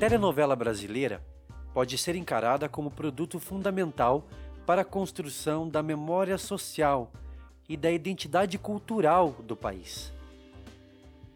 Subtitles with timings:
[0.00, 1.22] telenovela brasileira
[1.74, 4.26] pode ser encarada como produto fundamental
[4.64, 7.12] para a construção da memória social
[7.68, 10.10] e da identidade cultural do país.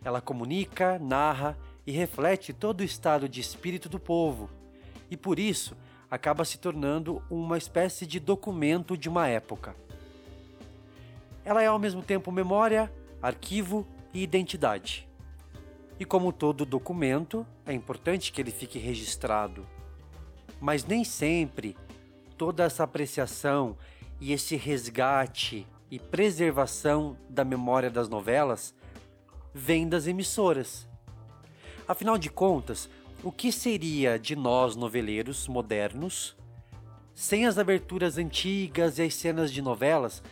[0.03, 4.49] Ela comunica, narra e reflete todo o estado de espírito do povo,
[5.11, 5.77] e por isso
[6.11, 9.77] acaba se tornando uma espécie de documento de uma época.
[11.45, 12.91] Ela é ao mesmo tempo memória,
[13.21, 15.07] arquivo e identidade.
[15.99, 19.67] E como todo documento, é importante que ele fique registrado.
[20.61, 21.77] Mas nem sempre
[22.37, 23.77] toda essa apreciação
[24.21, 28.75] e esse resgate e preservação da memória das novelas
[29.53, 30.89] vem das emissoras.
[31.87, 32.89] Afinal de contas,
[33.23, 36.37] o que seria de nós noveleiros modernos
[37.15, 40.23] sem as aberturas antigas e as cenas de novelas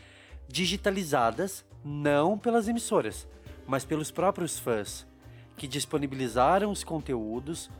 [0.48, 3.27] digitalizadas não pelas emissoras,
[3.67, 5.06] mas pelos próprios fãs,
[5.63, 7.71] que disponibilizaram os conteúdos,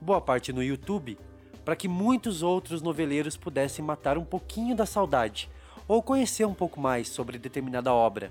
[0.00, 1.18] boa parte no YouTube,
[1.64, 5.50] para que muitos outros noveleiros pudessem matar um pouquinho da saudade
[5.88, 8.30] ou conhecer um pouco mais sobre determinada obra.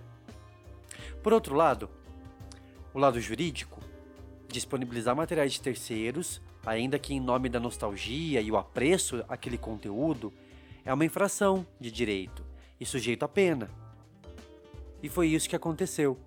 [1.22, 1.90] Por outro lado,
[2.94, 3.82] o lado jurídico,
[4.48, 10.32] disponibilizar materiais de terceiros, ainda que em nome da nostalgia e o apreço àquele conteúdo,
[10.86, 12.42] é uma infração de direito
[12.80, 13.70] e sujeito a pena.
[15.02, 16.18] E foi isso que aconteceu.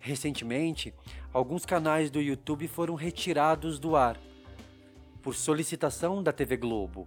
[0.00, 0.92] Recentemente,
[1.32, 4.18] alguns canais do YouTube foram retirados do ar
[5.22, 7.06] por solicitação da TV Globo,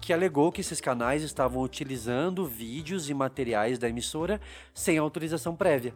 [0.00, 4.40] que alegou que esses canais estavam utilizando vídeos e materiais da emissora
[4.72, 5.94] sem autorização prévia.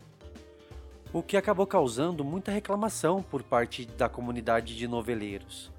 [1.12, 5.72] O que acabou causando muita reclamação por parte da comunidade de noveleiros.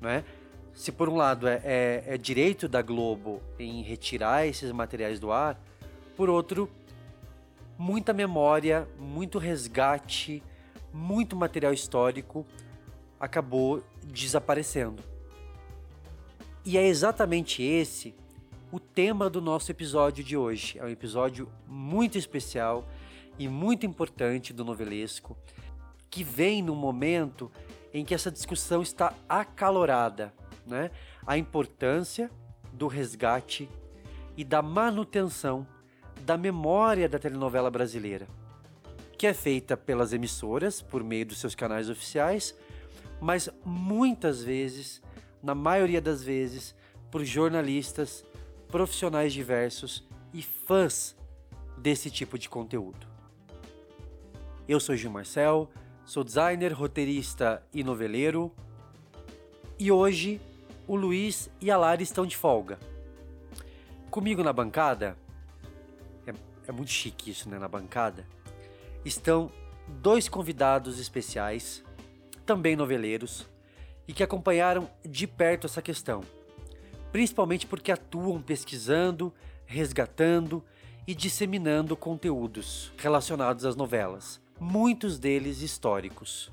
[0.00, 0.24] Né?
[0.72, 5.32] Se por um lado é, é, é direito da Globo em retirar esses materiais do
[5.32, 5.60] ar,
[6.16, 6.70] por outro,
[7.76, 10.42] muita memória, muito resgate,
[10.92, 12.46] muito material histórico
[13.18, 15.02] acabou desaparecendo.
[16.64, 18.14] E é exatamente esse
[18.70, 20.78] o tema do nosso episódio de hoje.
[20.78, 22.86] É um episódio muito especial
[23.38, 25.36] e muito importante do novelesco,
[26.10, 27.50] que vem no momento
[27.92, 30.32] em que essa discussão está acalorada,
[30.66, 30.90] né?
[31.26, 32.30] A importância
[32.72, 33.68] do resgate
[34.36, 35.66] e da manutenção
[36.22, 38.26] da memória da telenovela brasileira,
[39.22, 42.56] que é feita pelas emissoras por meio dos seus canais oficiais,
[43.20, 45.00] mas muitas vezes,
[45.40, 46.74] na maioria das vezes,
[47.08, 48.24] por jornalistas,
[48.66, 51.14] profissionais diversos e fãs
[51.78, 53.06] desse tipo de conteúdo.
[54.66, 55.70] Eu sou Gil Marcel,
[56.04, 58.52] sou designer, roteirista e noveleiro.
[59.78, 60.40] E hoje
[60.84, 62.76] o Luiz e a Lara estão de folga.
[64.10, 65.16] Comigo na bancada
[66.66, 68.26] é muito chique isso, né, na bancada,
[69.04, 69.50] estão
[69.86, 71.84] dois convidados especiais,
[72.46, 73.46] também noveleiros,
[74.06, 76.22] e que acompanharam de perto essa questão,
[77.12, 79.32] principalmente porque atuam pesquisando,
[79.64, 80.62] resgatando
[81.06, 86.52] e disseminando conteúdos relacionados às novelas, muitos deles históricos.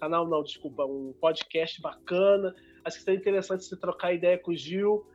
[0.00, 2.54] Canal não, desculpa, um podcast bacana.
[2.84, 5.06] Acho que seria interessante você trocar ideia com o Gil.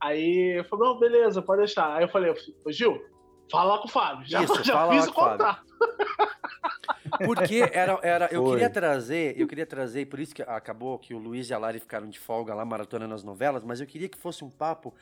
[0.00, 1.96] Aí eu falei, não, beleza, pode deixar.
[1.96, 2.34] Aí eu falei,
[2.64, 3.02] ô Gil,
[3.50, 4.26] fala com o Fábio.
[4.28, 5.38] Já, Isso, já fala fiz lá o com o Fábio.
[5.38, 5.66] contato.
[7.24, 8.52] Porque era, era, eu Foi.
[8.52, 11.78] queria trazer, eu queria trazer, por isso que acabou que o Luiz e a Lari
[11.78, 14.92] ficaram de folga lá maratonando as novelas, mas eu queria que fosse um papo,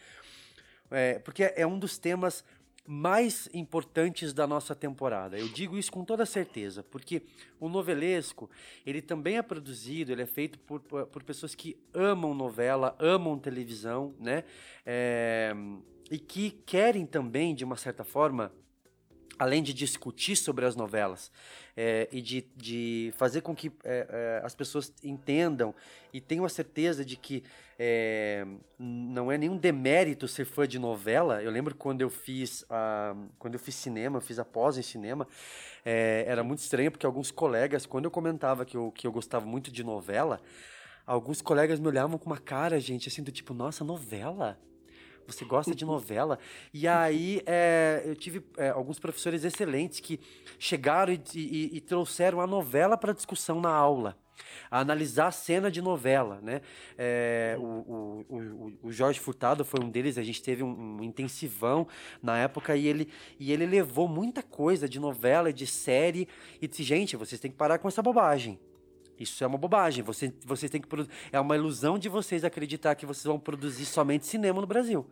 [0.90, 2.44] é, porque é um dos temas
[2.86, 5.38] mais importantes da nossa temporada.
[5.38, 7.22] Eu digo isso com toda certeza, porque
[7.58, 8.50] o novelesco,
[8.84, 14.14] ele também é produzido, ele é feito por, por, pessoas que amam novela, amam televisão,
[14.18, 14.44] né?
[14.84, 15.54] É,
[16.10, 18.52] e que querem também, de uma certa forma,
[19.38, 21.30] além de discutir sobre as novelas
[21.76, 25.74] é, e de, de fazer com que é, é, as pessoas entendam
[26.12, 27.42] e tenham a certeza de que
[27.78, 28.46] é,
[28.78, 31.42] não é nenhum demérito ser fã de novela.
[31.42, 34.82] Eu lembro quando eu fiz a, quando eu fiz cinema, eu fiz a pós em
[34.82, 35.26] cinema,
[35.84, 39.44] é, era muito estranho porque alguns colegas, quando eu comentava que eu, que eu gostava
[39.44, 40.40] muito de novela,
[41.06, 44.58] alguns colegas me olhavam com uma cara, gente, assim, do tipo, nossa, novela?
[45.26, 46.38] Você gosta de novela?
[46.72, 50.20] E aí é, eu tive é, alguns professores excelentes que
[50.58, 54.16] chegaram e, e- e trouxeram a novela para discussão na aula.
[54.70, 56.60] A analisar a cena de novela, né?
[56.98, 61.86] É, o, o, o, Jorge Furtado foi um deles, a gente teve um, um intensivão
[62.20, 66.28] na época e ele, e ele levou muita coisa de novela de série
[66.60, 68.58] e disse, gente, vocês têm que parar com essa bobagem.
[69.18, 70.02] Isso é uma bobagem.
[70.04, 70.88] Você, vocês têm que
[71.32, 75.06] é uma ilusão de vocês acreditar que vocês vão produzir somente cinema no Brasil.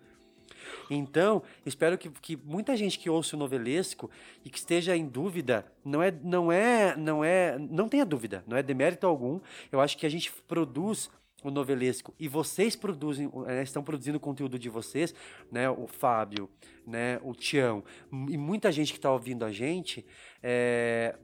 [0.91, 4.11] Então, espero que, que muita gente que ouça o novelesco
[4.45, 8.57] e que esteja em dúvida, não é, não é, não é, não tenha dúvida, não
[8.57, 9.41] é demérito algum.
[9.71, 11.11] Eu acho que a gente produz
[11.43, 15.15] o novelesco e vocês produzem, eh, estão produzindo o conteúdo de vocês,
[15.51, 15.69] né?
[15.69, 16.49] O Fábio,
[16.87, 17.19] né?
[17.23, 17.83] O Tião
[18.29, 20.07] e muita gente que está ouvindo a gente,
[20.43, 21.17] é,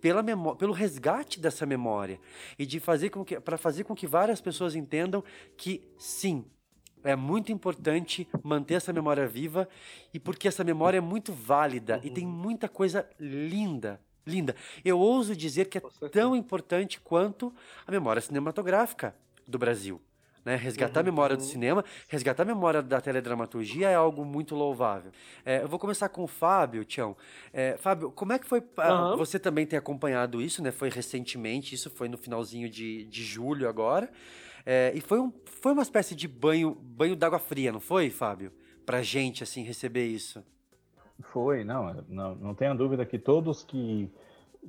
[0.00, 0.22] pela
[0.56, 2.20] pelo resgate dessa memória
[2.58, 5.22] e de fazer com que para fazer com que várias pessoas entendam
[5.56, 6.44] que sim
[7.04, 9.68] é muito importante manter essa memória viva
[10.12, 14.56] e porque essa memória é muito válida e tem muita coisa linda linda.
[14.84, 17.54] Eu ouso dizer que é tão importante quanto
[17.86, 19.14] a memória cinematográfica
[19.46, 20.00] do Brasil
[20.46, 20.54] né?
[20.54, 25.10] Resgatar a memória do cinema, resgatar a memória da teledramaturgia é algo muito louvável.
[25.44, 27.16] É, eu vou começar com o Fábio, Tião.
[27.52, 28.62] É, Fábio, como é que foi?
[28.78, 29.16] Aham.
[29.16, 30.70] Você também tem acompanhado isso, né?
[30.70, 34.08] Foi recentemente, isso foi no finalzinho de, de julho agora.
[34.64, 38.52] É, e foi, um, foi uma espécie de banho, banho d'água fria, não foi, Fábio?
[38.86, 40.44] Pra gente, assim, receber isso.
[41.22, 44.08] Foi, não, não, não tenha dúvida que todos que,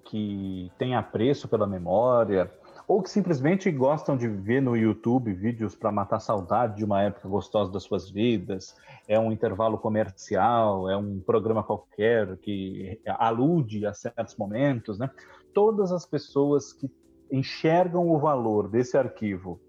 [0.06, 2.52] que têm apreço pela memória,
[2.88, 7.28] ou que simplesmente gostam de ver no YouTube vídeos para matar saudade de uma época
[7.28, 8.74] gostosa das suas vidas,
[9.08, 15.12] é um intervalo comercial, é um programa qualquer que alude a certos momentos, né?
[15.54, 16.90] Todas as pessoas que
[17.30, 19.60] enxergam o valor desse arquivo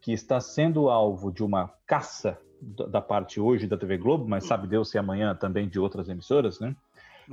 [0.00, 4.68] que está sendo alvo de uma caça da parte hoje da TV Globo, mas sabe
[4.68, 6.76] Deus se amanhã também de outras emissoras, né?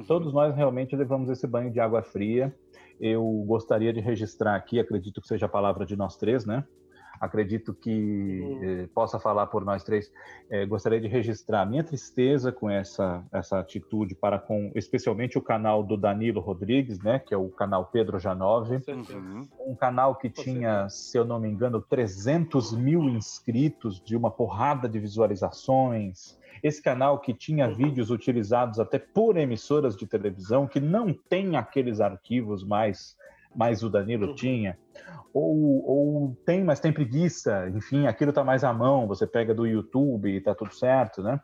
[0.08, 2.54] Todos nós realmente levamos esse banho de água fria.
[3.00, 6.64] Eu gostaria de registrar aqui, acredito que seja a palavra de nós três, né?
[7.20, 8.64] Acredito que Uhum.
[8.64, 10.12] eh, possa falar por nós três.
[10.50, 15.42] Eh, gostaria de registrar a minha tristeza com essa, essa atitude para com, especialmente o
[15.42, 17.20] canal do Danilo Rodrigues, né?
[17.20, 19.18] Que é o canal Pedro Janove certeza.
[19.18, 19.48] Uhum.
[19.66, 24.30] um canal que Com tinha, se eu não me engano, 300 mil inscritos, de uma
[24.30, 26.38] porrada de visualizações.
[26.65, 27.75] Esse canal que tinha Uhum.
[27.75, 33.15] vídeos utilizados até por emissoras de televisão, que não tem aqueles arquivos mais,
[33.55, 34.34] mais o Danilo Uhum.
[34.36, 34.75] tinha.
[35.31, 37.69] Ou, ou tem, mas tem preguiça.
[37.69, 39.05] Enfim, aquilo está mais à mão.
[39.05, 41.39] Você pega do YouTube e está tudo certo, né?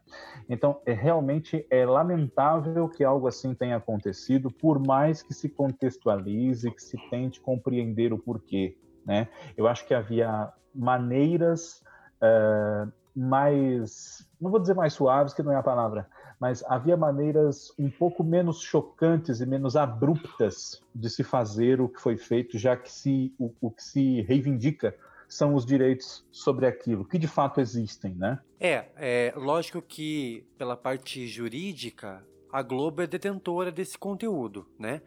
[0.49, 6.71] Então, é realmente é lamentável que algo assim tenha acontecido, por mais que se contextualize,
[6.71, 8.75] que se tente compreender o porquê,
[9.05, 9.27] né?
[9.55, 11.83] Eu acho que havia maneiras
[12.21, 16.08] eh, mais, não vou dizer mais suaves, que não é a palavra,
[16.39, 22.01] mas havia maneiras um pouco menos chocantes e menos abruptas de se fazer o que
[22.01, 24.96] foi feito, já que se, o, o que se reivindica
[25.27, 28.39] são os direitos sobre aquilo, que de fato existem, né?
[28.60, 35.01] É, é lógico que pela parte jurídica, a Globo é detentora desse conteúdo, né?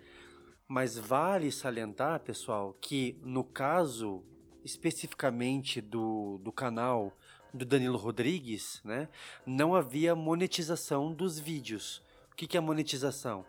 [0.67, 4.25] Mas vale salientar, pessoal, que no caso
[4.65, 7.13] especificamente do, do canal
[7.55, 9.09] do Danilo Rodrigues, né,
[9.47, 12.03] não havia monetização dos vídeos.
[12.33, 13.45] O que, que é monetização?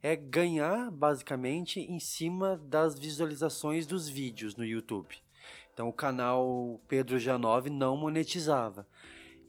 [0.00, 5.16] É ganhar basicamente em cima das visualizações dos vídeos no YouTube.
[5.74, 8.86] Então o canal Pedro Janove não monetizava.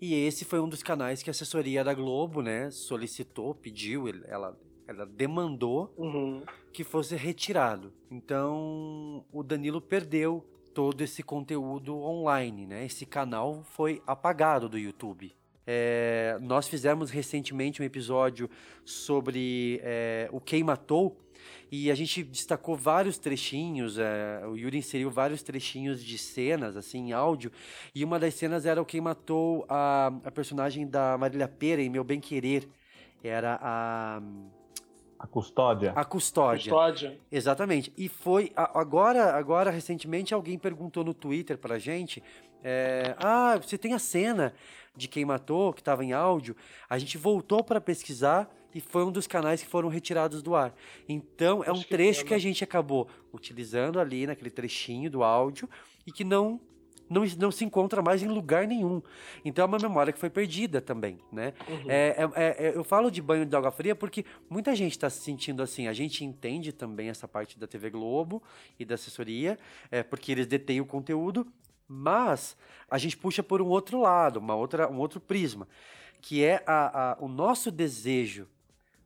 [0.01, 4.58] E esse foi um dos canais que a assessoria da Globo, né, solicitou, pediu, ela,
[4.88, 6.42] ela demandou Uhum.
[6.74, 7.94] que fosse retirado.
[8.10, 10.44] Então, o Danilo perdeu
[10.79, 12.86] todo esse conteúdo online, né?
[12.86, 15.36] Esse canal foi apagado do YouTube.
[15.67, 18.50] É, nós fizemos recentemente um episódio
[18.86, 21.19] sobre é, o Quem Matou
[21.69, 24.00] e a gente destacou vários trechinhos.
[24.00, 27.51] é, o Yuri inseriu vários trechinhos de cenas, assim, em áudio.
[27.93, 31.89] E uma das cenas era o Quem Matou a, a personagem da Marília Pera em
[31.89, 32.69] Meu Bem Querer.
[33.21, 34.21] Era a,
[35.19, 35.91] A custódia.
[35.95, 36.71] a Custódia.
[36.71, 37.19] Custódia.
[37.29, 37.91] Exatamente.
[37.97, 42.23] E foi agora, agora recentemente alguém perguntou no Twitter pra gente,
[42.63, 44.53] é, ah, você tem a cena
[44.95, 46.55] de quem matou que estava em áudio?
[46.89, 50.73] A gente voltou para pesquisar e foi um dos canais que foram retirados do ar.
[51.07, 52.27] Então é um Acho que trecho pena.
[52.29, 55.69] que a gente acabou utilizando ali naquele trechinho do áudio
[56.07, 56.61] e que não
[57.10, 59.01] não, não se encontra mais em lugar nenhum.
[59.44, 61.54] Então é uma memória que foi perdida também, né?
[61.68, 61.89] Uhum.
[61.89, 65.22] É, é- é- eu falo de banho de água fria porque muita gente está se
[65.22, 65.88] sentindo assim.
[65.88, 68.42] A gente entende também essa parte da TV Globo
[68.80, 69.58] e da assessoria,
[69.92, 71.48] é, porque eles detêm o conteúdo,
[71.88, 72.56] mas
[72.89, 75.68] a gente puxa por um outro lado, uma outra, um outro prisma,
[76.22, 78.48] que é a- a- o nosso desejo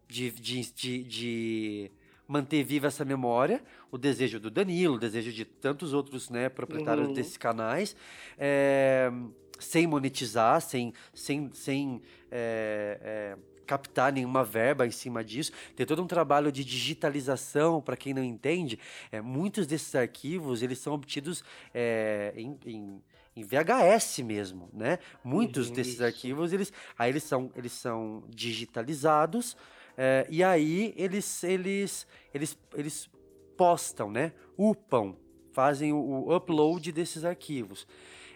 [0.08, 1.92] de, de, de, de
[2.34, 7.08] manter viva essa memória, o desejo do Danilo, o desejo de tantos outros né, proprietários
[7.08, 7.13] Uhum.
[7.13, 7.96] desses canais,
[8.38, 9.12] é,
[9.60, 13.38] sem monetizar, sem, sem, sem é, é,
[13.68, 15.52] captar nenhuma verba em cima disso.
[15.75, 18.80] Tem todo um trabalho de digitalização, para quem não entende.
[19.12, 23.02] É, muitos desses arquivos eles são obtidos é, em, em-
[23.36, 25.00] em VHS mesmo, né?
[25.24, 26.04] Muitos Uhum, desses isso.
[26.04, 29.56] arquivos eles, aí eles são, eles são digitalizados
[29.98, 33.10] é, e aí eles, eles, eles, eles
[33.58, 34.34] postam, né?
[34.58, 35.16] Upam,
[35.52, 37.88] fazem o, o upload desses arquivos.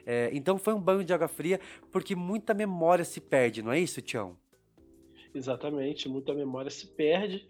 [0.05, 1.59] É, então foi um banho de água fria
[1.91, 4.37] porque muita memória se perde, não é isso, Tião?
[5.33, 7.45] Exatamente, muita memória se perde.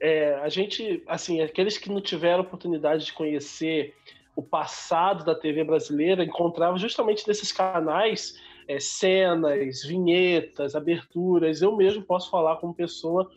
[0.00, 3.94] É, a gente, assim, aqueles que não tiveram oportunidade de conhecer
[4.34, 11.62] o passado da TV brasileira encontravam justamente nesses canais é, cenas, vinhetas, aberturas.
[11.62, 13.30] Eu mesmo posso falar como pessoa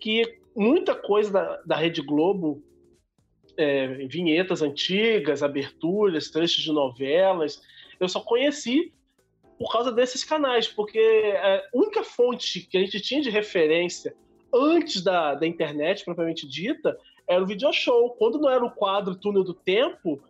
[0.00, 2.62] que muita coisa da, da Rede Globo,
[3.56, 7.60] é, vinhetas antigas, aberturas, trechos de novelas,
[7.98, 8.92] eu só conheci
[9.58, 14.14] por causa desses canais, porque a única fonte que a gente tinha de referência
[14.54, 16.96] antes da, da internet propriamente dita
[17.28, 18.10] era o video show.
[18.10, 20.22] Quando não era o quadro Túnel do Tempo,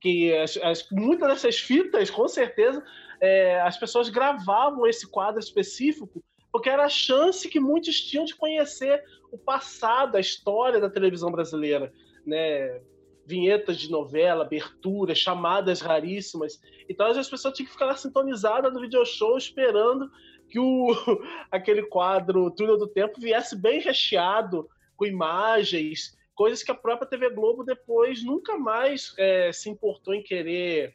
[0.00, 2.80] que as, as- muitas dessas fitas, com certeza,
[3.20, 6.22] é, as pessoas gravavam esse quadro específico,
[6.52, 11.30] porque era a chance que muitos tinham de conhecer o passado, a história da televisão
[11.30, 11.92] brasileira,
[12.26, 12.80] né?
[13.26, 16.58] Vinhetas de novela, aberturas, chamadas raríssimas.
[16.88, 20.10] Então as pessoas tinham que ficar sintonizadas no video show esperando
[20.48, 20.88] que o,
[21.50, 27.30] aquele quadro Túnel do Tempo viesse bem recheado com imagens, coisas que a própria TV
[27.30, 30.94] Globo depois nunca mais é, se importou em querer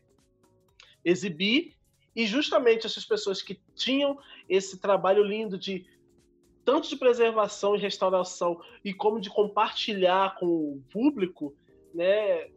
[1.06, 1.76] exibir.
[2.16, 4.18] E justamente essas pessoas que tinham
[4.48, 5.86] esse trabalho lindo de
[6.64, 11.56] tanto de preservação e restauração e como de compartilhar com o público,
[11.94, 12.50] né?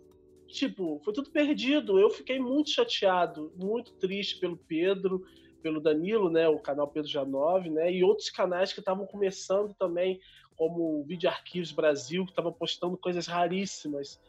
[0.47, 1.99] Tipo, foi tudo perdido.
[1.99, 5.25] Eu fiquei muito chateado, muito triste pelo Pedro,
[5.61, 6.49] pelo Danilo, né?
[6.49, 7.93] O canal Pedro Janove, né?
[7.93, 10.21] E outros canais que estavam começando também,
[10.55, 14.21] como o Vídeo Arquivos Brasil, que estavam postando coisas raríssimas.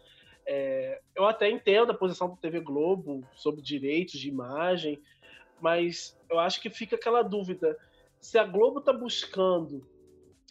[0.50, 5.00] É, eu até entendo a posição da TV Globo sobre direitos de imagem,
[5.62, 7.78] mas eu acho que fica aquela dúvida:
[8.20, 9.88] se a Globo está buscando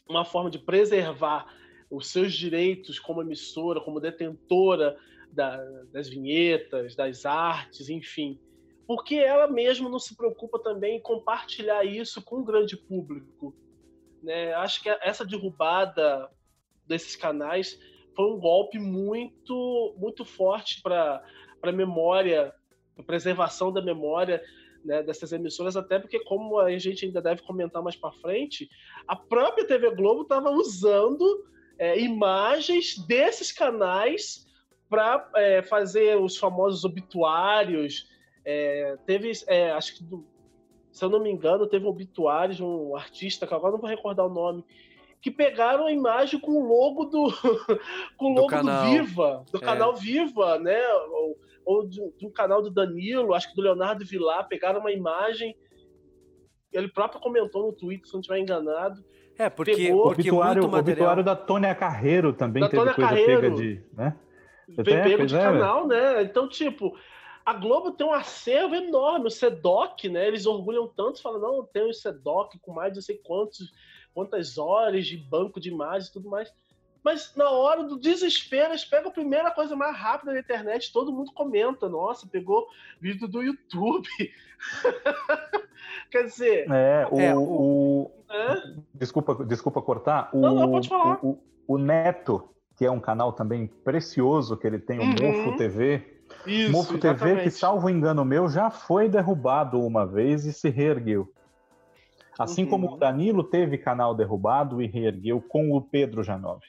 [0.09, 1.47] uma forma de preservar
[1.91, 4.97] os seus direitos como emissora, como detentora
[5.31, 8.41] da- das vinhetas, das artes, enfim,
[8.87, 13.55] por que ela mesma não se preocupa também em compartilhar isso com o grande público?
[14.23, 14.53] Né?
[14.55, 16.31] Acho que essa derrubada
[16.87, 17.79] desses canais
[18.15, 21.23] foi um golpe muito, muito forte para
[21.63, 22.55] a memória,
[22.97, 24.43] a preservação da memória
[24.87, 28.69] né, dessas emissoras, até porque, como a gente ainda deve comentar mais para frente,
[29.07, 31.45] a própria TV Globo estava usando
[31.79, 34.47] é, imagens desses canais
[34.89, 38.09] para é, fazer os famosos obituários.
[38.45, 40.25] É, teve, é, acho que, do-
[40.93, 43.91] se eu não me engano, teve um obituário de um artista, que agora não vou
[43.91, 44.65] recordar o nome,
[45.21, 47.25] que pegaram a imagem com o logo do,
[48.17, 48.91] com o Do logo do, canal.
[48.91, 49.61] Viva, do É.
[49.61, 50.81] canal Viva, né?
[51.67, 54.93] Ou, ou de, de um canal do Danilo, acho que do Leonardo Vilar, pegaram uma
[54.93, 55.55] imagem.
[56.73, 59.05] Ele próprio comentou no Twitter, se não estiver enganado.
[59.39, 60.95] É, porque, Pegou- porque obituário, muito material...
[60.95, 63.41] obituário da Tônia Carreiro também Da teve Tônia coisa Carreiro.
[63.41, 63.85] pega de.
[63.93, 64.17] Né?
[64.85, 66.23] Pego pois de é, canal, né?
[66.23, 66.97] Então, tipo,
[67.45, 70.27] a Globo tem um acervo enorme, o SEDOC, né?
[70.27, 73.73] Eles orgulham tanto, falam, não, tem o SEDOC com mais de não sei quantos,
[74.13, 76.53] quantas horas de banco de imagens e tudo mais.
[77.07, 81.13] Mas na hora do desespero, eles pegam a primeira coisa mais rápida da internet, todo
[81.13, 82.67] mundo comenta, nossa, pegou
[83.01, 84.09] vídeo do YouTube.
[86.11, 86.67] Quer dizer.
[86.69, 87.21] É, o.
[87.21, 88.75] É, o- né?
[88.93, 90.31] Desculpa, desculpa cortar.
[90.33, 91.21] O, Não, não, pode falar.
[91.23, 95.11] O, o- o Neto, que é um canal também precioso que ele tem, o Uhum.
[95.45, 96.23] Mofo TV.
[96.45, 97.51] Isso, Mofo TV, que, exatamente.
[97.53, 101.33] salvo engano meu, já foi derrubado uma vez e se reergueu.
[102.37, 102.71] Assim Uhum.
[102.71, 106.61] como o Danilo teve canal derrubado e reergueu com o Pedro Janov.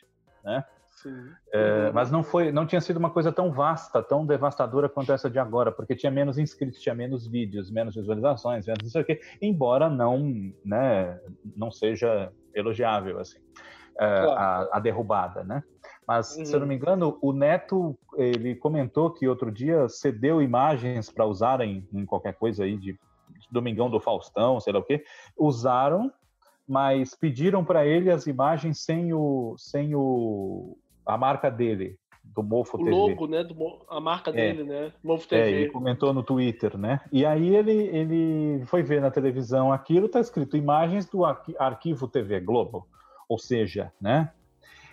[0.88, 1.26] Sim.
[1.54, 1.94] É, Uhum.
[1.94, 5.40] mas não foi, não tinha sido uma coisa tão vasta, tão devastadora quanto essa de
[5.40, 9.20] agora, porque tinha menos inscritos, tinha menos vídeos, menos visualizações, menos não sei o quê,
[9.42, 10.20] embora não,
[10.66, 11.18] né,
[11.56, 13.40] não seja elogiável assim
[14.00, 14.70] é, Claro.
[14.72, 15.64] a, a derrubada, né?
[16.08, 16.60] Mas se eu Uhum.
[16.60, 22.06] não me engano, o Neto ele comentou que outro dia cedeu imagens para usarem em
[22.06, 22.98] qualquer coisa aí de
[23.52, 25.04] Domingão do Faustão, sei lá o quê,
[25.38, 26.12] usaram,
[26.68, 32.76] mas pediram para ele as imagens sem o sem o a marca dele, do Mofo
[32.76, 32.92] O TV.
[32.92, 33.44] logo, né?
[33.44, 33.56] Do,
[33.90, 34.92] a marca dele, né?
[35.32, 35.52] É, TV.
[35.52, 37.00] ele comentou no Twitter, né?
[37.12, 42.08] E aí ele, ele foi ver na televisão aquilo, tá escrito imagens do arqui- arquivo
[42.08, 42.86] TV Globo.
[43.30, 44.32] Ou seja, né?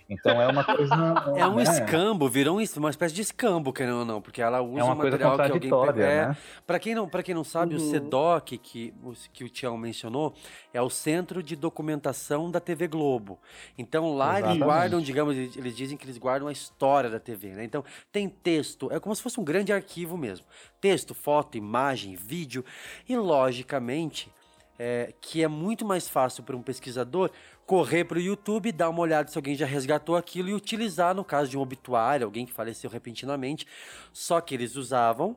[0.08, 0.94] Então é uma coisa.
[1.34, 1.62] É um né?
[1.62, 4.92] escambo, virou um- uma espécie de escambo, querendo ou não, porque ela usa É uma
[4.92, 6.36] o coisa material que alguém contraditória, é, né?
[6.66, 7.90] Para quem não, para quem não sabe, o Uhum.
[7.90, 10.34] CEDOC que o, que o Tião mencionou
[10.72, 13.38] é o Centro de Documentação da TV Globo.
[13.78, 14.64] Então lá eles Exatamente.
[14.64, 17.64] guardam, digamos, eles eles dizem que eles guardam a história da TV, né?
[17.64, 17.82] Então
[18.12, 20.46] tem texto, é como se fosse um grande arquivo mesmo.
[20.80, 22.64] Texto, foto, imagem, vídeo
[23.08, 24.30] e logicamente
[24.78, 27.30] é, que é muito mais fácil para um pesquisador
[27.66, 31.24] correr para o YouTube, dar uma olhada se alguém já resgatou aquilo e utilizar no
[31.24, 33.66] caso de um obituário, alguém que faleceu repentinamente.
[34.12, 35.36] Só que eles usavam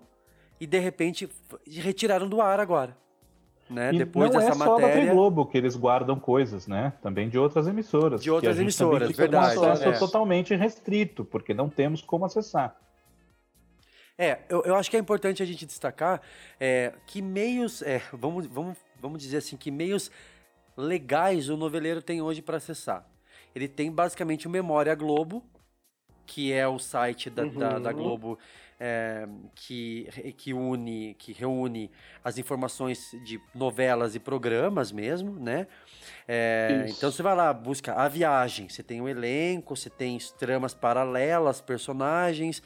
[0.59, 1.29] e de repente
[1.65, 2.97] retiraram do ar agora.
[3.69, 3.93] Né?
[3.93, 5.01] E Depois não dessa é só da matéria.
[5.01, 6.93] TV Globo que eles guardam coisas, né?
[7.01, 8.23] Também de outras emissoras.
[8.23, 9.99] De outras emissoras, verdade, Com acesso é.
[9.99, 12.75] totalmente restrito, porque não temos como acessar.
[14.17, 16.21] É, eu, eu acho que é importante a gente destacar
[16.59, 20.09] é, que meios, é, vamos, vamos, vamos dizer assim, que meios
[20.77, 23.05] legais o noveleiro tem hoje para acessar.
[23.55, 25.43] Ele tem basicamente o Memória Globo,
[26.25, 27.95] que é o site da, da, da Uhum.
[27.95, 28.39] Globo
[28.79, 31.89] é, que, que une, que reúne
[32.23, 35.67] as informações de novelas e programas mesmo, né?
[36.27, 40.73] É, então você vai lá, busca a viagem, você tem um elenco, você tem tramas
[40.73, 42.61] paralelas, personagens,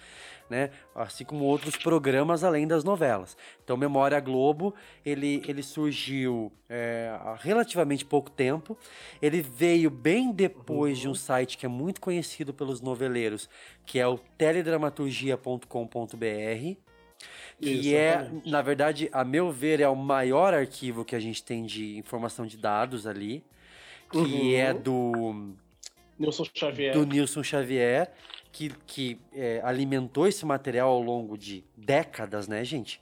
[0.51, 0.69] né?
[0.93, 3.35] Assim como outros programas além das novelas.
[3.63, 8.77] Então, Memória Globo, ele, ele surgiu é, há relativamente pouco tempo.
[9.21, 13.49] Ele veio bem depois de um site que é muito conhecido pelos noveleiros,
[13.85, 16.75] que é o teledramaturgia.com.br.
[17.59, 21.65] Que é, na verdade, a meu ver, é o maior arquivo que a gente tem
[21.65, 23.43] de informação de dados ali.
[24.11, 24.53] Que Uhum.
[24.55, 25.53] é do
[26.19, 26.93] Nilson Xavier.
[26.93, 28.11] do Nilson Xavier,
[28.51, 33.01] que, que é, alimentou esse material ao longo de décadas, né, gente?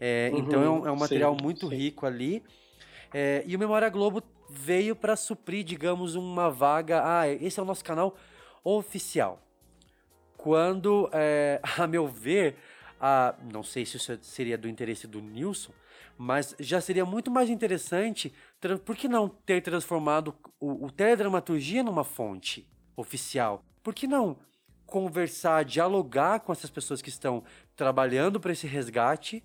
[0.00, 1.74] É, Uhum, então é um, é um material sim, muito sim.
[1.74, 2.42] rico ali.
[3.12, 7.02] É, e o Memória Globo veio para suprir, digamos, uma vaga.
[7.04, 8.16] Ah, esse é o nosso canal
[8.62, 9.40] oficial.
[10.36, 12.56] Quando, é, a meu ver,
[13.00, 15.72] a, não sei se isso seria do interesse do Nilson,
[16.16, 18.32] mas já seria muito mais interessante,
[18.84, 23.64] por que não ter transformado o, o teledramaturgia numa fonte oficial?
[23.82, 24.36] Por que não
[24.86, 27.42] conversar, dialogar com essas pessoas que estão
[27.76, 29.42] trabalhando para esse resgate,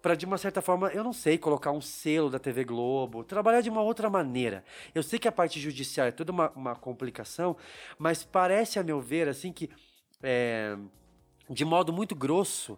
[0.00, 3.60] para de uma certa forma, eu não sei, colocar um selo da TV Globo, trabalhar
[3.60, 4.64] de uma outra maneira.
[4.92, 7.56] Eu sei que a parte judicial é toda uma, uma complicação,
[7.96, 9.70] mas parece, a meu ver, assim que,
[10.20, 10.76] é,
[11.48, 12.76] de modo muito grosso,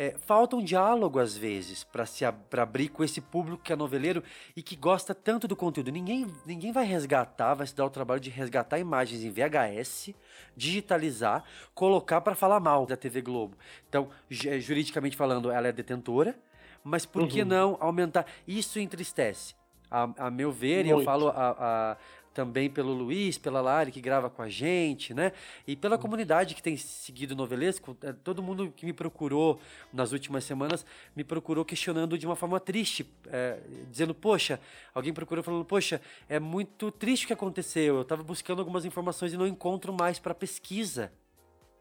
[0.00, 3.76] é, falta um diálogo às vezes para se pra abrir com esse público que é
[3.76, 4.22] noveleiro
[4.56, 5.90] e que gosta tanto do conteúdo.
[5.90, 10.14] Ninguém, ninguém vai resgatar, vai se dar o trabalho de resgatar imagens em VHS,
[10.56, 11.42] digitalizar,
[11.74, 13.56] colocar para falar mal da TV Globo.
[13.88, 14.08] Então,
[14.46, 16.38] eh, juridicamente falando, ela é detentora,
[16.84, 17.48] mas por que Uhum.
[17.48, 18.24] não aumentar?
[18.46, 19.54] Isso entristece.
[19.90, 21.06] A, a meu ver, e eu Muito.
[21.06, 21.96] falo a- a-
[22.38, 25.32] também pelo Luiz, pela Lari, que grava com a gente, né?
[25.66, 26.02] E pela Uhum.
[26.02, 29.58] comunidade que tem seguido o Novelesco, eh, todo mundo que me procurou
[29.92, 33.58] nas últimas semanas me procurou questionando de uma forma triste, eh,
[33.90, 34.60] dizendo, poxa,
[34.94, 39.32] alguém procurou falando, poxa, é muito triste o que aconteceu, eu estava buscando algumas informações
[39.32, 41.10] e não encontro mais para pesquisa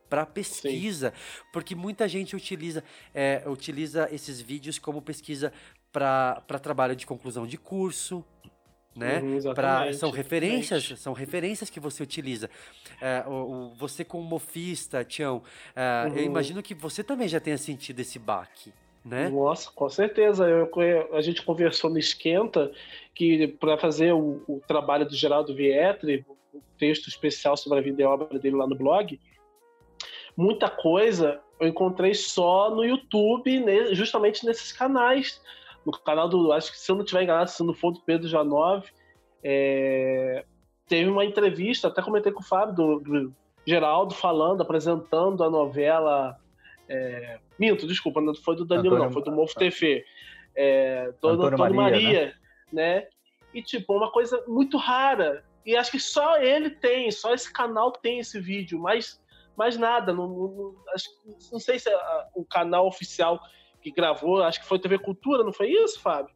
[0.10, 1.14] para pesquisa,
[1.52, 2.82] porque muita gente utiliza,
[3.14, 5.52] é, utiliza esses vídeos como pesquisa
[5.92, 8.24] para trabalho de conclusão de curso,
[8.98, 9.20] né?
[9.22, 11.02] Uhum, Pra, são referências, exatamente.
[11.02, 12.50] são referências que você utiliza.
[13.02, 15.42] É, o, o- você como mofista, Tião,
[15.76, 16.20] é, eu Uhum.
[16.24, 18.74] imagino que você também já tenha sentido esse baque.
[19.06, 19.30] né?
[19.30, 20.46] Nossa, com certeza.
[20.50, 20.70] Eu,
[21.14, 22.70] a gente conversou no Esquenta
[23.16, 28.02] que para fazer o, o, trabalho do Geraldo Vietri, o texto especial sobre a vida
[28.02, 29.18] e obra dele lá no blog,
[30.36, 33.64] muita coisa eu encontrei só no YouTube,
[33.96, 35.42] justamente nesses canais.
[35.88, 38.28] No canal do, acho que se eu não estiver enganado, se não for do Pedro
[38.28, 38.90] Janove,
[39.42, 40.44] é,
[40.86, 46.38] teve uma entrevista, até comentei com o Fábio, do, do Geraldo, falando, apresentando a novela.
[46.90, 50.04] É, minto, desculpa, não foi do Danilo, Antônio, não, foi do Mofo TV.
[50.54, 52.26] É, do Antônio, Antônio Maria, Maria
[52.70, 53.00] né?
[53.00, 53.08] né?
[53.54, 55.46] E, tipo, uma coisa muito rara.
[55.66, 59.22] E acho que só ele tem, só esse canal tem esse vídeo, mas
[59.58, 60.14] mais nada.
[60.14, 61.08] Não, não, acho,
[61.52, 63.40] não sei se a, o canal oficial
[63.92, 66.36] que gravou, acho que foi TV Cultura, não foi isso, Fábio?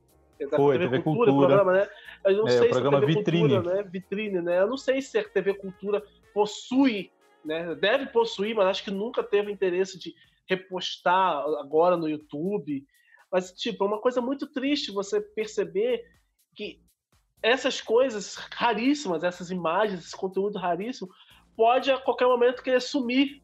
[0.55, 1.55] Foi, TV, TV Cultura, Cultura.
[1.55, 1.89] programa, né?
[2.25, 3.49] Eu não é, sei o programa se a TV Vitrine.
[3.49, 3.83] Cultura, né?
[3.83, 4.59] Vitrine, né?
[4.59, 7.11] Eu não sei se a TV Cultura possui,
[7.43, 7.75] né?
[7.75, 10.13] Deve possuir, mas acho que nunca teve interesse de
[10.47, 12.83] repostar agora no YouTube.
[13.31, 16.03] Mas, tipo, é uma coisa muito triste você perceber
[16.55, 16.81] que
[17.41, 21.09] essas coisas raríssimas, essas imagens, esse conteúdo raríssimo,
[21.55, 23.40] pode a qualquer momento querer sumir.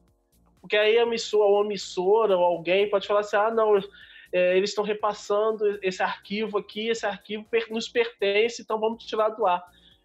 [0.67, 3.77] Porque aí a emissora, ou a emissora ou alguém pode falar assim: ah, não,
[4.33, 9.47] é, eles estão repassando esse arquivo aqui, esse arquivo nos pertence, então vamos tirar do
[9.47, 9.63] ar.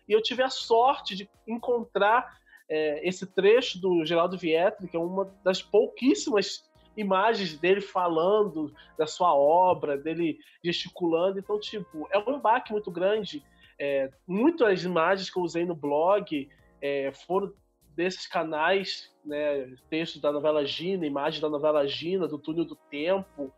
[0.09, 5.01] E eu tive a sorte de encontrar é, esse trecho do Geraldo Vietri, que é
[5.01, 11.41] uma das pouquíssimas imagens dele falando da sua obra, dele gesticulando.
[11.41, 13.43] Então, tipo, é um baque muito grande.
[13.81, 16.49] É, muitas imagens que eu usei no blog
[16.81, 17.53] é, foram
[17.97, 23.53] desses canais, né, textos da novela Gina, imagens da novela Gina, do Túnel do Tempo,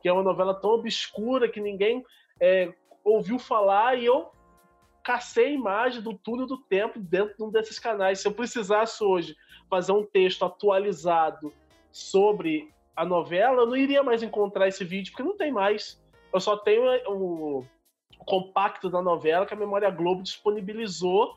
[0.00, 2.04] que é uma novela tão obscura que ninguém
[2.40, 2.72] é,
[3.04, 4.30] ouviu falar, e eu
[5.02, 8.20] cacei a imagem do Túnel do Tempo dentro de um desses canais.
[8.20, 9.36] Se eu precisasse hoje
[9.70, 11.52] fazer um texto atualizado
[11.92, 16.02] sobre a novela, eu não iria mais encontrar esse vídeo, porque não tem mais.
[16.32, 17.58] Eu só tenho o,
[18.18, 21.34] o compacto da novela que a Memória Globo disponibilizou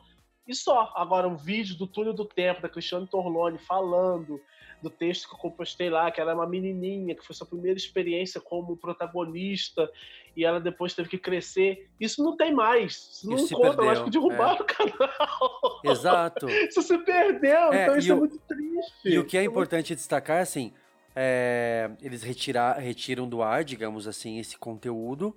[0.50, 0.92] e só.
[0.96, 4.40] Agora, um vídeo do Túnel do Tempo, da Cristiane Torlone, falando
[4.82, 7.78] do texto que eu compostei lá, que ela é uma menininha, que foi sua primeira
[7.78, 9.88] experiência como protagonista,
[10.36, 11.88] e ela depois teve que crescer.
[12.00, 12.94] Isso não tem mais.
[13.12, 14.62] Isso não isso conta, eu acho que derrubaram é.
[14.62, 15.80] o canal.
[15.84, 16.48] Exato.
[16.50, 18.92] isso se perdeu, é, então isso é muito triste.
[19.04, 20.72] E o que é, é importante destacar, assim,
[21.14, 25.34] é, eles retirar, retiram do ar, digamos assim, esse conteúdo,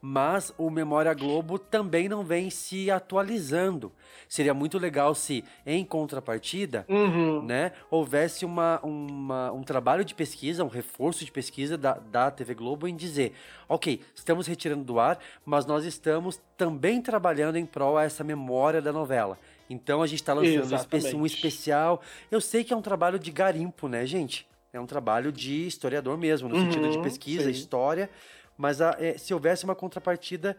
[0.00, 3.92] mas o Memória Globo também não vem se atualizando.
[4.28, 7.42] Seria muito legal se, em contrapartida, uhum.
[7.42, 12.54] né, houvesse uma, uma, um trabalho de pesquisa, um reforço de pesquisa da, da TV
[12.54, 13.32] Globo em dizer:
[13.68, 18.80] ok, estamos retirando do ar, mas nós estamos também trabalhando em prol a essa memória
[18.80, 19.38] da novela.
[19.68, 22.00] Então a gente está lançando um, um especial.
[22.30, 24.46] Eu sei que é um trabalho de garimpo, né, gente?
[24.76, 27.50] É um trabalho de historiador mesmo, no uhum, sentido de pesquisa, sim.
[27.50, 28.10] história
[28.56, 30.56] mas a, é, se houvesse uma contrapartida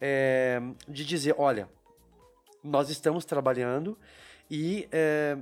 [0.00, 1.68] é, de dizer, olha,
[2.62, 3.98] nós estamos trabalhando
[4.50, 5.36] e é,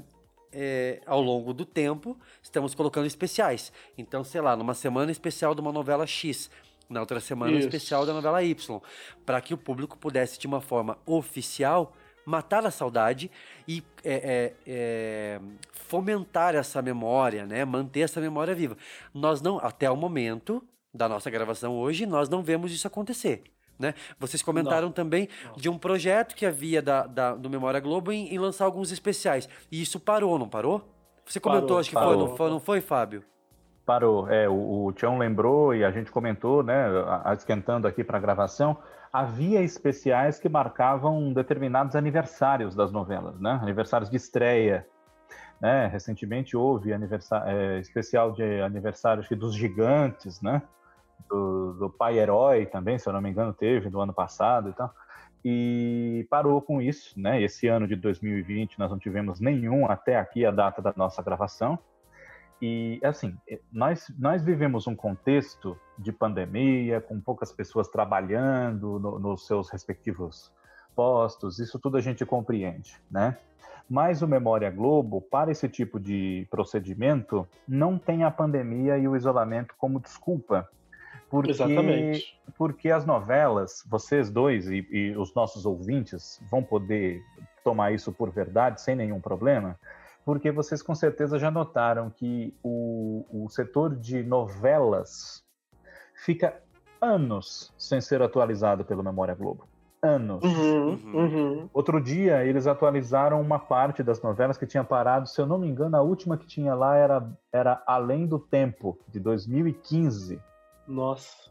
[0.52, 3.72] é, ao longo do tempo estamos colocando especiais.
[3.96, 6.50] Então, sei lá, numa semana especial de uma novela X,
[6.88, 7.68] na outra semana Isso.
[7.68, 8.80] especial da novela Y,
[9.24, 11.94] para que o público pudesse, de uma forma oficial,
[12.30, 13.30] matar a saudade
[13.66, 15.40] e é, é, é,
[15.72, 17.64] fomentar essa memória, né?
[17.64, 18.76] manter essa memória viva.
[19.12, 20.62] Nós não, até o momento,
[20.92, 23.42] da nossa gravação hoje, nós não vemos isso acontecer.
[23.78, 23.94] Né?
[24.18, 25.52] Vocês comentaram não, também não.
[25.54, 29.48] de um projeto que havia da, da do Memória Globo em, em, lançar alguns especiais.
[29.72, 30.86] E isso parou, não parou?
[31.24, 32.12] Você comentou, parou, acho que parou.
[32.12, 33.24] foi, não foi, não foi, Fábio?
[33.86, 34.28] Parou.
[34.28, 36.86] É, o, o Tião lembrou e a gente comentou, né,
[37.34, 38.76] esquentando aqui para a gravação,
[39.12, 43.58] havia especiais que marcavam determinados aniversários das novelas, né?
[43.62, 44.86] Aniversários de estreia,
[45.60, 45.86] né?
[45.86, 50.62] Recentemente houve aniversário, é, especial de aniversário que dos gigantes, né?
[51.28, 54.72] do, do Pai Herói também, se eu não me engano, teve no ano passado e
[54.72, 54.92] tal.
[55.44, 57.40] E parou com isso, né?
[57.40, 61.78] Esse ano de 2020 nós não tivemos nenhum até aqui a data da nossa gravação.
[62.62, 63.36] E assim,
[63.72, 70.52] nós, nós vivemos um contexto de pandemia, com poucas pessoas trabalhando no, nos seus respectivos
[70.94, 73.38] postos, isso tudo a gente compreende, né?
[73.88, 79.16] Mas o Memória Globo, para esse tipo de procedimento, não tem a pandemia e o
[79.16, 80.68] isolamento como desculpa.
[81.28, 82.38] Porque, Exatamente.
[82.56, 87.22] Porque as novelas, vocês dois e, e os nossos ouvintes vão poder
[87.64, 89.78] tomar isso por verdade sem nenhum problema,
[90.24, 95.44] porque vocês com certeza já notaram que o, o setor de novelas
[96.24, 96.60] fica
[97.00, 99.66] anos sem ser atualizado pelo Memória Globo.
[100.02, 100.42] Anos.
[100.42, 101.68] Uhum, uhum.
[101.74, 105.28] Outro dia, eles atualizaram uma parte das novelas que tinha parado.
[105.28, 108.98] Se eu não me engano, a última que tinha lá era, era Além do Tempo,
[109.08, 110.40] de 2015.
[110.88, 111.50] Nossa.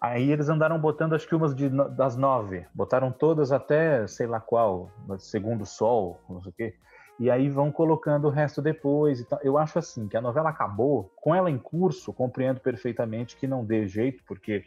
[0.00, 2.64] Aí eles andaram botando acho que umas de, das nove.
[2.72, 6.74] Botaram todas até sei lá qual, segundo sol, não sei o quê.
[7.18, 9.20] E aí vão colocando o resto depois.
[9.20, 9.40] e tal.
[9.42, 13.64] Eu acho assim, que a novela acabou, com ela em curso, compreendo perfeitamente que não
[13.64, 14.64] dê jeito, porque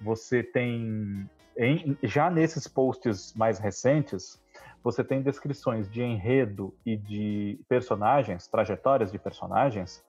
[0.00, 1.28] você tem.
[1.56, 4.38] em- já nesses posts mais recentes,
[4.82, 10.02] você tem descrições de enredo e de personagens, trajetórias de personagens,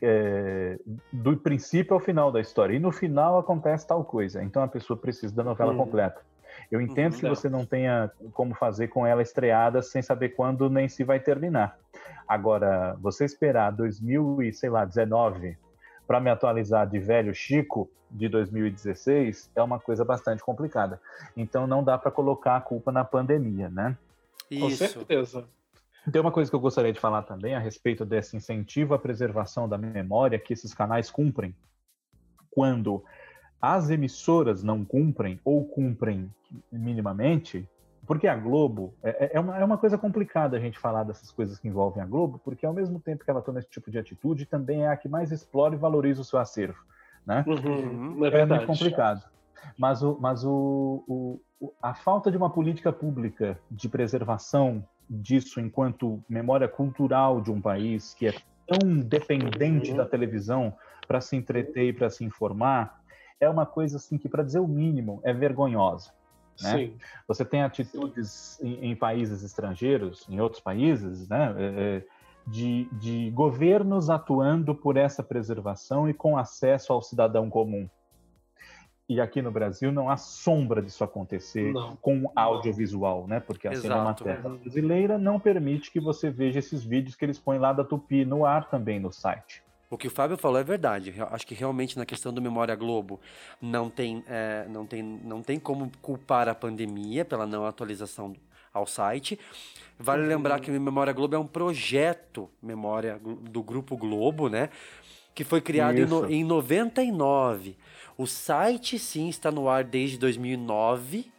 [0.00, 0.78] é,
[1.12, 2.74] do princípio ao final da história.
[2.74, 4.42] E no final acontece tal coisa.
[4.42, 5.78] Então a pessoa precisa da novela Uhum.
[5.78, 6.20] completa.
[6.70, 7.20] Eu entendo Uhum.
[7.20, 11.18] que você não tenha como fazer com ela estreada sem saber quando nem se vai
[11.18, 11.78] terminar.
[12.26, 15.56] Agora, você esperar 2019
[16.06, 21.00] para me atualizar de velho Chico de 2016 é uma coisa bastante complicada.
[21.36, 23.96] Então não dá para colocar a culpa na pandemia, né?
[24.48, 24.86] Com Isso.
[24.86, 25.44] certeza.
[26.10, 29.68] Tem uma coisa que eu gostaria de falar também a respeito desse incentivo à preservação
[29.68, 31.54] da memória que esses canais cumprem.
[32.50, 33.04] Quando
[33.60, 36.30] as emissoras não cumprem ou cumprem
[36.70, 37.68] minimamente,
[38.06, 41.58] porque a Globo é, é uma, é uma coisa complicada a gente falar dessas coisas
[41.58, 44.46] que envolvem a Globo, porque ao mesmo tempo que ela toma esse tipo de atitude,
[44.46, 46.78] também é a que mais explora e valoriza o seu acervo,
[47.26, 47.44] né?
[47.46, 48.50] Uhum, é É verdade.
[48.52, 49.22] muito complicado.
[49.76, 55.60] Mas, o, mas o, o- o- a falta de uma política pública de preservação disso
[55.60, 58.34] enquanto memória cultural de um país que é
[58.66, 59.96] tão dependente Uhum.
[59.96, 60.74] da televisão
[61.08, 62.94] para se entreter e para se informar
[63.40, 66.10] é uma coisa assim que, para dizer o mínimo, é vergonhosa.
[66.62, 66.76] né?
[66.76, 66.96] Sim.
[67.26, 71.64] Você tem atitudes em, em países estrangeiros, em outros países, né, é,
[71.98, 72.04] é,
[72.46, 77.88] de, de governos atuando por essa preservação e com acesso ao cidadão comum.
[79.08, 81.96] E aqui no Brasil não há sombra disso acontecer Não.
[81.96, 83.40] com audiovisual, né?
[83.40, 83.88] Porque a Exato.
[83.88, 88.26] Cinemateca brasileira não permite que você veja esses vídeos que eles põem lá da Tupi
[88.26, 89.62] no ar também no site.
[89.90, 91.14] O que o Fábio falou é verdade.
[91.16, 93.20] Eu Acho que realmente na questão do Memória Globo
[93.60, 98.34] não tem, é, não tem, não tem como culpar a pandemia pela não atualização
[98.72, 99.38] ao site.
[99.98, 104.68] Vale lembrar que o Memória Globo é um projeto Memória do Grupo Globo, né?
[105.34, 107.76] Que foi criado em, no- em 99.
[108.16, 111.30] O site, sim, está no ar desde 2009.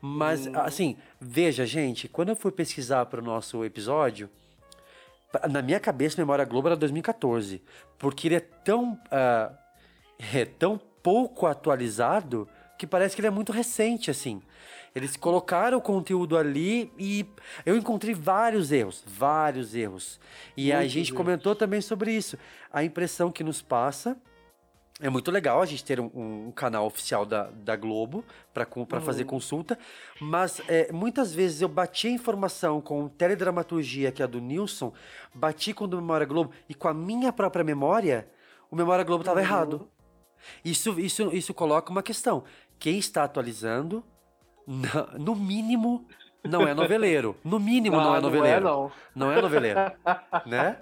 [0.00, 4.28] Mas, assim, veja, gente, quando eu fui pesquisar para o nosso episódio,
[5.50, 7.62] na minha cabeça, Memória Globo era 2014.
[7.98, 9.52] Porque ele é tão, ah,
[10.32, 14.42] é tão pouco atualizado que parece que ele é muito recente, assim.
[14.94, 17.26] Eles colocaram o conteúdo ali e
[17.66, 20.20] eu encontrei vários erros, vários erros.
[20.56, 21.16] E a gente erros.
[21.16, 22.38] comentou também sobre isso.
[22.72, 24.16] A impressão que nos passa
[25.00, 29.24] é muito legal a gente ter um, um canal oficial da, da Globo para fazer
[29.24, 29.76] consulta,
[30.20, 34.92] mas é, muitas vezes eu bati a informação com teledramaturgia, que é a do Nilson,
[35.34, 38.30] bati com o do Memória Globo e com a minha própria memória,
[38.70, 39.90] o Memória Globo estava errado.
[40.64, 42.44] Isso, isso, isso coloca uma questão.
[42.78, 44.04] Quem está atualizando,
[45.18, 46.06] no mínimo,
[46.48, 47.36] não é noveleiro.
[47.44, 48.64] No mínimo, não, Ah, é noveleiro.
[48.64, 48.92] não.
[49.14, 49.80] Não é noveleiro,
[50.46, 50.76] né?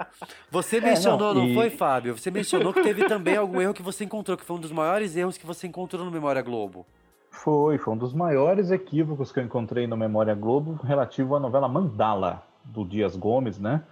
[0.50, 2.16] Você mencionou, não, não, e- foi, Fábio?
[2.18, 5.16] Você mencionou que teve também algum erro que você encontrou, que foi um dos maiores
[5.16, 6.86] erros que você encontrou no Memória Globo.
[7.30, 11.68] Foi, foi um dos maiores equívocos que eu encontrei no Memória Globo relativo à novela
[11.68, 13.82] Mandala, do Dias Gomes, né?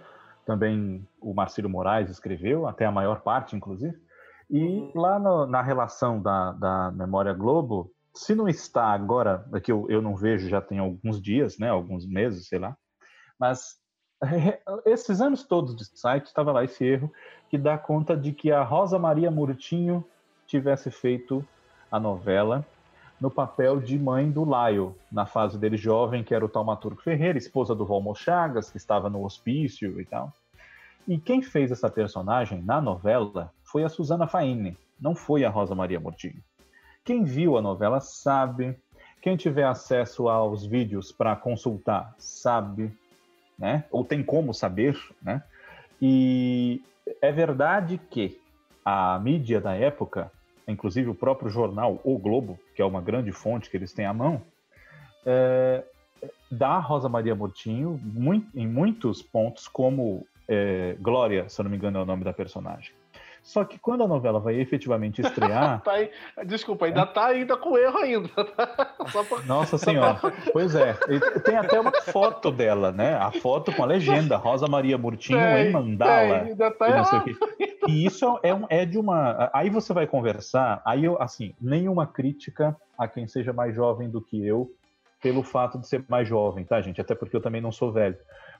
[0.45, 3.95] Também o Marcílio Moraes escreveu, até a maior parte, inclusive.
[4.49, 9.71] E lá no- na relação da, da Memória Globo, se não está agora, é que
[9.71, 11.69] eu, eu não vejo já tem alguns dias, né?
[11.69, 12.75] Alguns meses, sei lá.
[13.39, 13.79] Mas
[14.85, 17.11] esses anos todos de site estava lá esse erro
[17.49, 20.05] que dá conta de que a Rosa Maria Murtinho
[20.45, 21.45] tivesse feito
[21.91, 22.65] a novela
[23.19, 27.37] no papel de mãe do Laio, na fase dele jovem, que era o Taumaturgo Ferreira,
[27.37, 30.33] esposa do Valmor Chagas, que estava no hospício e tal.
[31.07, 35.75] E quem fez essa personagem na novela foi a Suzana Faine, não foi a Rosa
[35.75, 36.41] Maria Murtinho.
[37.03, 38.77] Quem viu a novela sabe,
[39.21, 42.91] quem tiver acesso aos vídeos para consultar sabe,
[43.57, 43.85] né?
[43.91, 45.43] Ou tem como saber, né?
[46.01, 46.81] E
[47.21, 48.39] é verdade que
[48.83, 50.31] a mídia da época,
[50.67, 54.13] inclusive o próprio jornal O Globo, que é uma grande fonte que eles têm à
[54.13, 54.41] mão,
[55.25, 55.83] é,
[56.51, 61.71] dá a Rosa Maria Murtinho mui- em muitos pontos como é, Glória, se eu não
[61.71, 62.91] me engano é o nome da personagem.
[63.43, 66.11] Só que quando a novela vai efetivamente estrear, Tá aí,
[66.45, 68.29] desculpa, ainda tá ainda com erro ainda.
[69.11, 69.39] Só pra...
[69.45, 70.19] Nossa senhora,
[70.53, 70.93] pois é.
[71.43, 73.15] Tem até uma foto dela, né?
[73.15, 76.39] A foto com a legenda Rosa Maria Murtinho Tem, em Mandala.
[76.39, 77.35] tem, ainda tá e não sei o quê.
[77.87, 79.49] E isso é, um- é de uma.
[79.53, 84.21] Aí você vai conversar, aí eu, assim, nenhuma crítica a quem seja mais jovem do
[84.21, 84.69] que eu
[85.21, 86.99] pelo fato de ser mais jovem, tá, gente?
[86.99, 88.17] Até porque eu também não sou velho.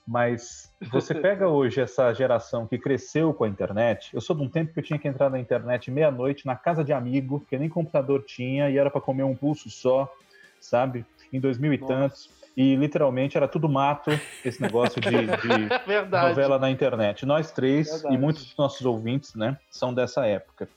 [0.08, 4.12] Mas você pega hoje essa geração que cresceu com a internet.
[4.13, 6.84] Eu sou de um tempo que eu tinha que entrar na internet meia-noite na casa
[6.84, 10.12] de amigo, que nem computador tinha e era para comer um pulso só,
[10.60, 11.06] sabe?
[11.34, 11.93] Em 2000 e Nossa.
[11.93, 12.41] tantos.
[12.56, 14.12] E literalmente era tudo mato
[14.43, 17.26] esse negócio de, de novela na internet.
[17.26, 18.13] Nós três Verdade.
[18.13, 20.67] e muitos dos nossos ouvintes, né, são dessa época.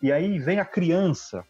[0.00, 1.44] E aí vem a criança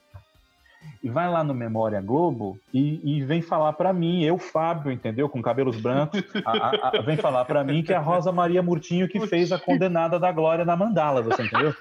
[1.03, 5.29] e vai lá no Memória Globo e, e vem falar pra mim, eu, Fábio, entendeu?
[5.29, 9.09] Com cabelos brancos, a- a- vem falar pra mim que é a Rosa Maria Murtinho
[9.09, 11.75] que fez a condenada da Glória na mandala, você entendeu?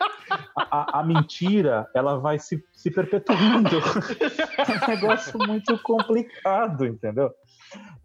[0.56, 3.70] A, a- mentira, ela vai se, se perpetuando.
[3.78, 7.32] É um negócio muito complicado, entendeu?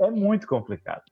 [0.01, 1.03] É muito complicado.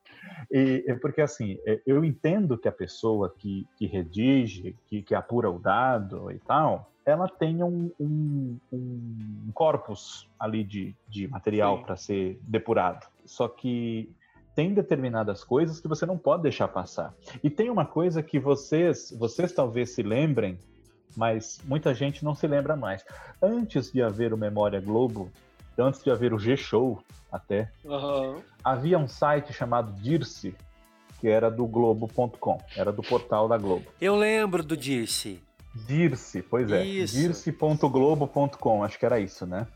[0.50, 5.50] E, porque, assim, é, eu entendo que a pessoa que, que redige, que, que apura
[5.50, 11.96] o dado e tal, ela tenha um, um, um corpus ali de, de material para
[11.96, 13.06] ser depurado.
[13.24, 14.12] Só que
[14.56, 17.14] tem determinadas coisas que você não pode deixar passar.
[17.44, 20.58] E tem uma coisa que vocês, vocês talvez se lembrem,
[21.16, 23.04] mas muita gente não se lembra mais.
[23.40, 25.30] Antes de haver o Memória Globo,
[25.78, 28.36] antes de haver o G-Show até, Aham.
[28.64, 30.56] havia um site chamado Dirce,
[31.20, 33.86] que era do Globo.com, era do portal da Globo.
[34.00, 35.45] Eu lembro do Dirce.
[35.86, 39.66] Dirce, pois é, dirce.globo.com, acho que era isso, né?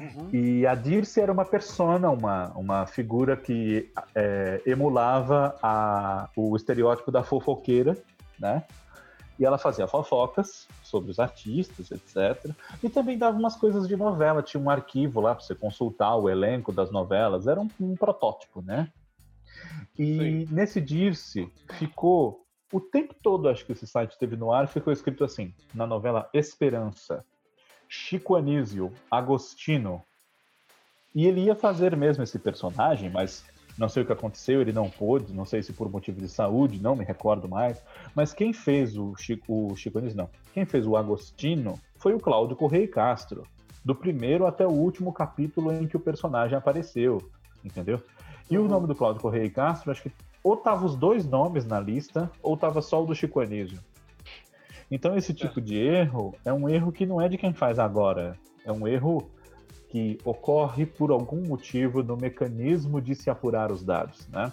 [0.00, 0.28] Uhum.
[0.32, 7.10] E a Dirce era uma persona, uma, uma figura que é, emulava a, o estereótipo
[7.10, 7.96] da fofoqueira,
[8.38, 8.64] né?
[9.38, 12.52] E ela fazia fofocas sobre os artistas, etc.
[12.82, 16.28] E também dava umas coisas de novela, tinha um arquivo lá para você consultar o
[16.28, 18.90] elenco das novelas, era um, um protótipo, né?
[19.98, 24.92] E nesse Dirce ficou o tempo todo, acho que esse site esteve no ar, ficou
[24.92, 27.24] escrito assim, na novela Esperança,
[27.88, 30.02] Chico Anísio, Agostino.
[31.14, 33.44] E ele ia fazer mesmo esse personagem, mas
[33.78, 36.82] não sei o que aconteceu, ele não pôde, não sei se por motivo de saúde,
[36.82, 37.80] não me recordo mais.
[38.14, 40.30] Mas quem fez o Chico, o Chico Anísio, não.
[40.52, 43.46] Quem fez o Agostino foi o Cláudio Correia Castro,
[43.84, 47.30] do primeiro até o último capítulo em que o personagem apareceu,
[47.64, 48.02] entendeu?
[48.50, 50.12] E o nome do Cláudio Correia Castro, acho que
[50.46, 53.80] ou tava os dois nomes na lista, ou tava só o do Chico Anísio.
[54.88, 58.38] Então esse tipo de erro é um erro que não é de quem faz agora,
[58.64, 59.28] é um erro
[59.88, 64.52] que ocorre por algum motivo no mecanismo de se apurar os dados, né?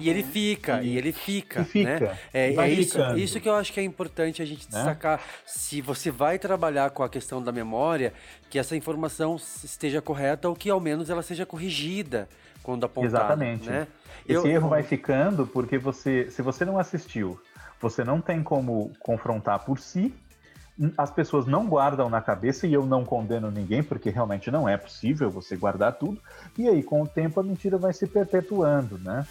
[0.00, 2.00] E ele fica, e, E- ele fica, E fica.
[2.00, 2.18] né?
[2.32, 4.76] É, é isso, isso que eu acho que é importante a gente Né?
[4.78, 5.20] destacar.
[5.46, 8.12] Se você vai trabalhar com a questão da memória,
[8.50, 12.28] que essa informação esteja correta ou que ao menos ela seja corrigida
[12.62, 13.16] quando apontada.
[13.16, 13.68] Exatamente.
[13.68, 13.86] Né?
[14.28, 17.40] Esse Eu- erro vai ficando porque você, se você não assistiu,
[17.80, 20.14] você não tem como confrontar por si.
[20.96, 24.76] As pessoas não guardam na cabeça e eu não condeno ninguém, porque realmente não é
[24.76, 26.18] possível você guardar tudo.
[26.56, 29.26] E aí, com o tempo, a mentira vai se perpetuando, né?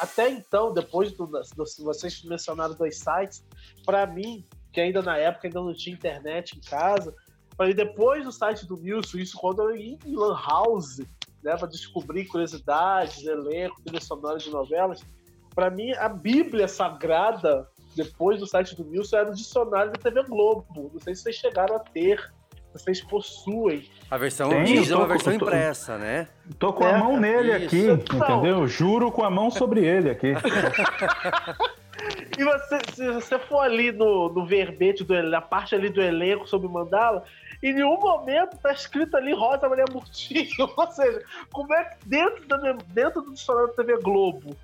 [0.00, 1.42] Até então, depois do, do-
[1.84, 3.44] vocês mencionaram dois sites,
[3.84, 7.14] pra mim, que ainda na época ainda não tinha internet em casa,
[7.58, 11.00] mim, depois do site do Nilson, isso quando eu ia em Lan House,
[11.42, 15.00] né, pra descobrir curiosidades, elenco, trilha sonora de novelas,
[15.54, 20.22] pra mim a Bíblia Sagrada, depois do site do Nilson, era o dicionário da TV
[20.24, 20.90] Globo.
[20.92, 22.22] Não sei se vocês chegaram a ter,
[22.72, 23.90] vocês possuem.
[24.10, 26.28] A versão diz é uma versão tô- impressa, né?
[26.58, 27.66] Tô com a É, mão nele isso.
[27.66, 28.36] aqui, Não.
[28.38, 28.66] entendeu?
[28.68, 30.32] Juro com a mão sobre ele aqui.
[32.38, 36.48] E você, se você for ali no, no verbete, do, na parte ali do elenco
[36.48, 37.22] sobre mandala,
[37.62, 40.48] em nenhum momento tá escrito ali Rosa Maria Murtinho.
[40.76, 42.56] Ou seja, como é que dentro, da,
[42.88, 44.56] dentro do dicionário da TV Globo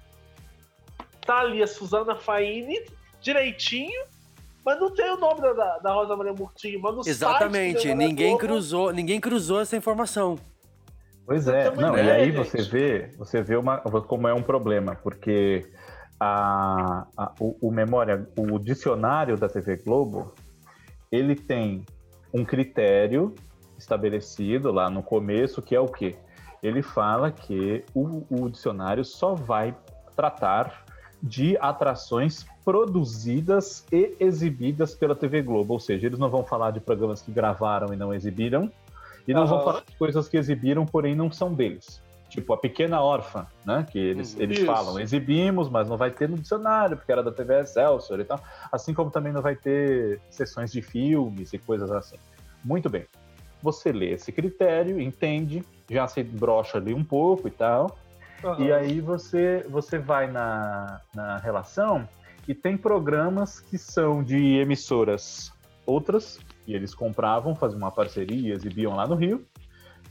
[1.26, 2.78] tá ali a Suzana Faini
[3.20, 4.04] direitinho,
[4.64, 6.80] mas não tem o nome da, da, Rosa Maria Murtinho.
[6.80, 7.88] Mas no site Exatamente.
[7.88, 10.38] da Ninguém Globo- cruzou, ninguém cruzou essa informação.
[11.26, 12.36] Pois é, uma não, e ideia, aí gente?
[12.48, 15.66] você vê, você vê uma, como é um problema, porque
[16.20, 20.32] a, a- o, o memória, o dicionário da TV Globo,
[21.10, 21.84] ele tem
[22.36, 23.34] um critério
[23.78, 26.16] estabelecido lá no começo, que é o quê?
[26.62, 29.74] Ele fala que o, o dicionário só vai
[30.14, 30.84] tratar
[31.22, 36.80] de atrações produzidas e exibidas pela TV Globo, ou seja, eles não vão falar de
[36.80, 38.70] programas que gravaram e não exibiram,
[39.26, 39.64] e não vão Aham.
[39.64, 42.02] falar de coisas que exibiram, porém não são deles.
[42.28, 43.86] Tipo a Pequena Órfã, né?
[43.90, 44.42] Que eles, Uhum.
[44.42, 48.24] eles falam, exibimos, mas não vai ter no dicionário, porque era da TV Excelsior e
[48.24, 48.40] tal.
[48.70, 52.16] Assim como também não vai ter sessões de filmes e coisas assim.
[52.66, 53.06] Muito bem.
[53.62, 57.96] Você lê esse critério, entende, já se brocha ali um pouco e tal.
[58.44, 58.64] Aham.
[58.64, 62.06] E aí você, você vai na, na relação
[62.46, 65.52] E tem programas que são de emissoras
[65.86, 69.44] outras, e eles compravam, faziam uma parceria, exibiam lá no Rio,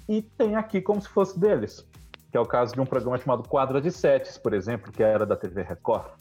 [0.07, 1.85] e tem aqui como se fosse deles,
[2.31, 5.25] que é o caso de um programa chamado Quadra de Setes, por exemplo, que era
[5.25, 6.11] da TV Record,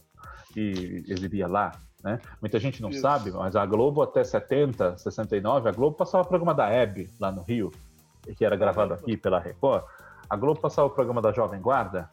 [0.57, 1.73] e exibia lá.
[2.05, 2.21] Né?
[2.39, 3.01] Muita gente não Isso.
[3.01, 7.33] sabe, mas a Globo até 70, 69, a Globo passava o programa da Hebe lá
[7.33, 7.73] no Rio,
[8.37, 9.83] que era gravado aqui pela Record.
[10.29, 12.11] A Globo passava o programa da Jovem Guarda.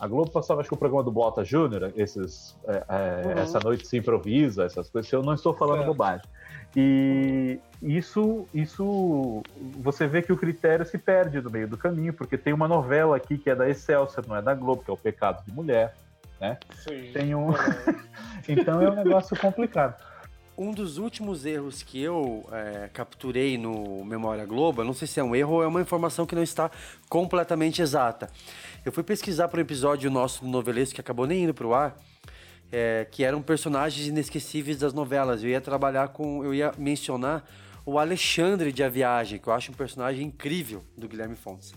[0.00, 3.32] A Globo passava, acho que o programa do Bota Júnior, esses, é, é, Uhum.
[3.42, 6.26] essa noite se improvisa, essas coisas, eu não estou falando bobagem.
[6.74, 9.42] E isso, isso,
[9.80, 13.16] você vê que o critério se perde no meio do caminho, porque tem uma novela
[13.16, 15.94] aqui que é da Excelsior, não é da Globo, que é o Pecado de Mulher.
[16.82, 17.10] Sim.
[17.12, 17.50] Tem um...
[18.48, 19.94] então é um negócio complicado.
[20.56, 25.24] Um dos últimos erros que eu é, capturei no Memória Globo, não sei se é
[25.24, 26.70] um erro ou é uma informação que não está
[27.08, 28.30] completamente exata.
[28.84, 31.74] Eu fui pesquisar para um episódio nosso do Novelesco que acabou nem indo para o
[31.74, 31.96] ar,
[32.70, 35.42] é, que eram personagens inesquecíveis das novelas.
[35.42, 37.44] Eu ia trabalhar com, eu ia mencionar
[37.84, 41.74] o Alexandre de A Viagem, que eu acho um personagem incrível do Guilherme Fontes.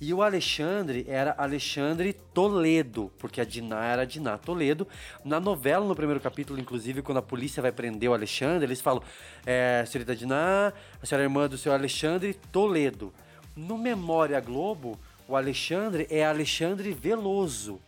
[0.00, 4.86] E o Alexandre era Alexandre Toledo, porque a Diná era Diná Toledo.
[5.24, 9.02] Na novela, no primeiro capítulo, inclusive, quando a polícia vai prender o Alexandre, eles falam:
[9.46, 13.12] é, senhorita Diná, a senhora é irmã do senhor Alexandre Toledo.
[13.56, 17.80] No Memória Globo, o Alexandre é Alexandre Veloso.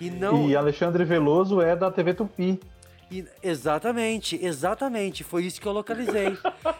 [0.00, 0.48] E não.
[0.48, 2.60] E Alexandre Veloso é da TV Tupi.
[3.10, 5.22] E- exatamente, exatamente.
[5.22, 6.36] Foi isso que eu localizei.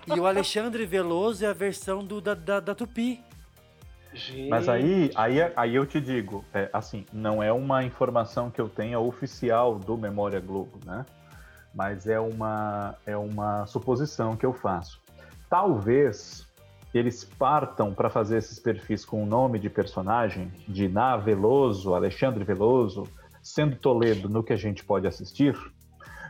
[0.07, 3.20] e o Alexandre Veloso é a versão do, da, da, da Tupi.
[4.14, 8.60] Gente, Mas aí, aí, aí eu te digo, é, assim, não é uma informação que
[8.60, 11.06] eu tenha oficial do Memória Globo, né?
[11.74, 15.00] Mas é uma, é uma suposição que eu faço.
[15.48, 16.46] Talvez
[16.92, 22.44] eles partam para fazer esses perfis com o nome de personagem, de Ná Veloso, Alexandre
[22.44, 23.04] Veloso,
[23.42, 25.56] sendo Toledo no que a gente pode assistir,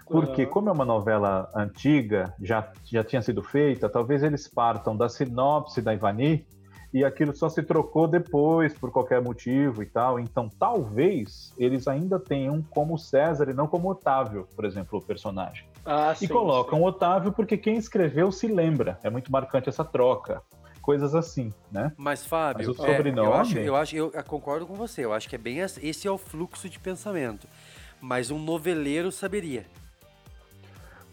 [0.07, 5.09] porque como é uma novela antiga, já, já tinha sido feita, talvez eles partam da
[5.09, 6.47] sinopse da Ivani
[6.93, 10.21] e aquilo só se trocou depois por qualquer motivo e tal.
[10.21, 15.65] Então, talvez eles ainda tenham como César e não como Otávio, por exemplo, o personagem.
[15.87, 16.85] Ah, E sim, colocam sim.
[16.85, 18.99] Otávio porque quem escreveu se lembra.
[19.03, 20.43] É muito marcante essa troca.
[20.83, 21.93] Coisas assim, né?
[21.97, 25.05] Mas, Fábio, Mas o é, sobrenome- eu, acho, eu acho, eu concordo com você.
[25.05, 27.47] Eu acho que é bem esse esse é o fluxo de pensamento.
[28.01, 29.65] Mas um noveleiro saberia.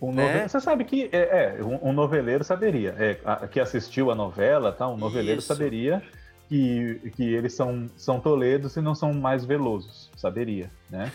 [0.02, 0.24] Um Né?
[0.34, 2.96] nove- Você sabe que é, é, um, um noveleiro saberia.
[2.98, 4.88] É, a- que assistiu a novela, tá?
[4.88, 5.48] um noveleiro Isso.
[5.48, 6.02] saberia
[6.48, 10.10] que, que eles são, são Toledos e não são mais Velosos.
[10.16, 11.12] Saberia, né?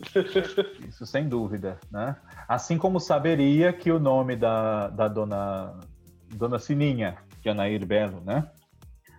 [0.88, 2.16] Isso sem dúvida, né?
[2.48, 5.74] Assim como saberia que o nome da, da dona,
[6.34, 8.48] dona Sininha, que é Nair Belo, né?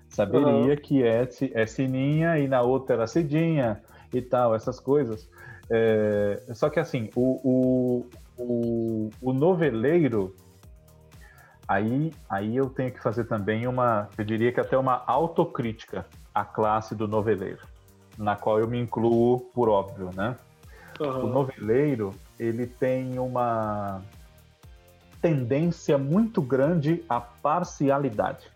[0.10, 3.82] Saberia que é, é Sininha e na outra era Cidinha
[4.14, 5.30] e tal, essas coisas.
[5.70, 8.06] É, só que assim, o, o,
[8.40, 10.34] o, o noveleiro,
[11.68, 16.46] aí, aí eu tenho que fazer também uma, eu diria que até uma autocrítica à
[16.46, 17.62] classe do noveleiro,
[18.18, 20.38] na qual eu me incluo por óbvio, né?
[21.00, 21.30] O Aham.
[21.30, 24.02] noveleiro, ele tem uma
[25.22, 28.48] tendência muito grande à parcialidade.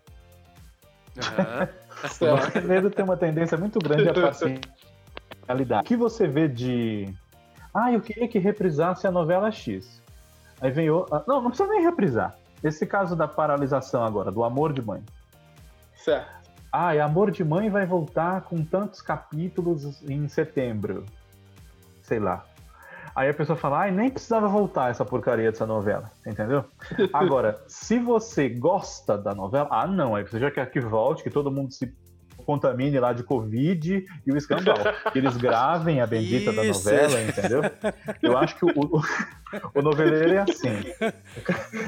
[1.18, 1.68] Aham.
[2.20, 5.82] O noveleiro tem uma tendência muito grande à parcialidade.
[5.82, 7.16] O que você vê de...
[7.74, 10.02] Ah, eu queria que reprisasse a novela X.
[10.62, 11.06] Aí vem o...
[11.12, 12.36] ah, Não, não precisa nem reprisar.
[12.64, 15.04] Esse caso da paralisação agora, do Amor de Mãe.
[15.96, 16.32] Certo.
[16.72, 21.06] Ah, e Amor de Mãe vai voltar com tantos capítulos em setembro.
[22.02, 22.46] Sei lá.
[23.16, 26.66] Aí a pessoa fala, ai, nem precisava voltar essa porcaria dessa novela, entendeu?
[27.14, 31.30] Agora, se você gosta da novela, ah, não, aí você já quer que volte, que
[31.30, 31.96] todo mundo se
[32.44, 34.76] contamine lá de Covid e o escambau.
[35.12, 36.86] Que eles gravem a bendita da Isso.
[36.86, 37.62] novela, entendeu?
[38.22, 39.02] Eu acho que o, o,
[39.76, 41.14] o noveleiro é assim.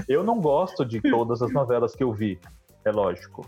[0.08, 2.40] Eu não gosto de todas as novelas que eu vi,
[2.84, 3.46] é lógico.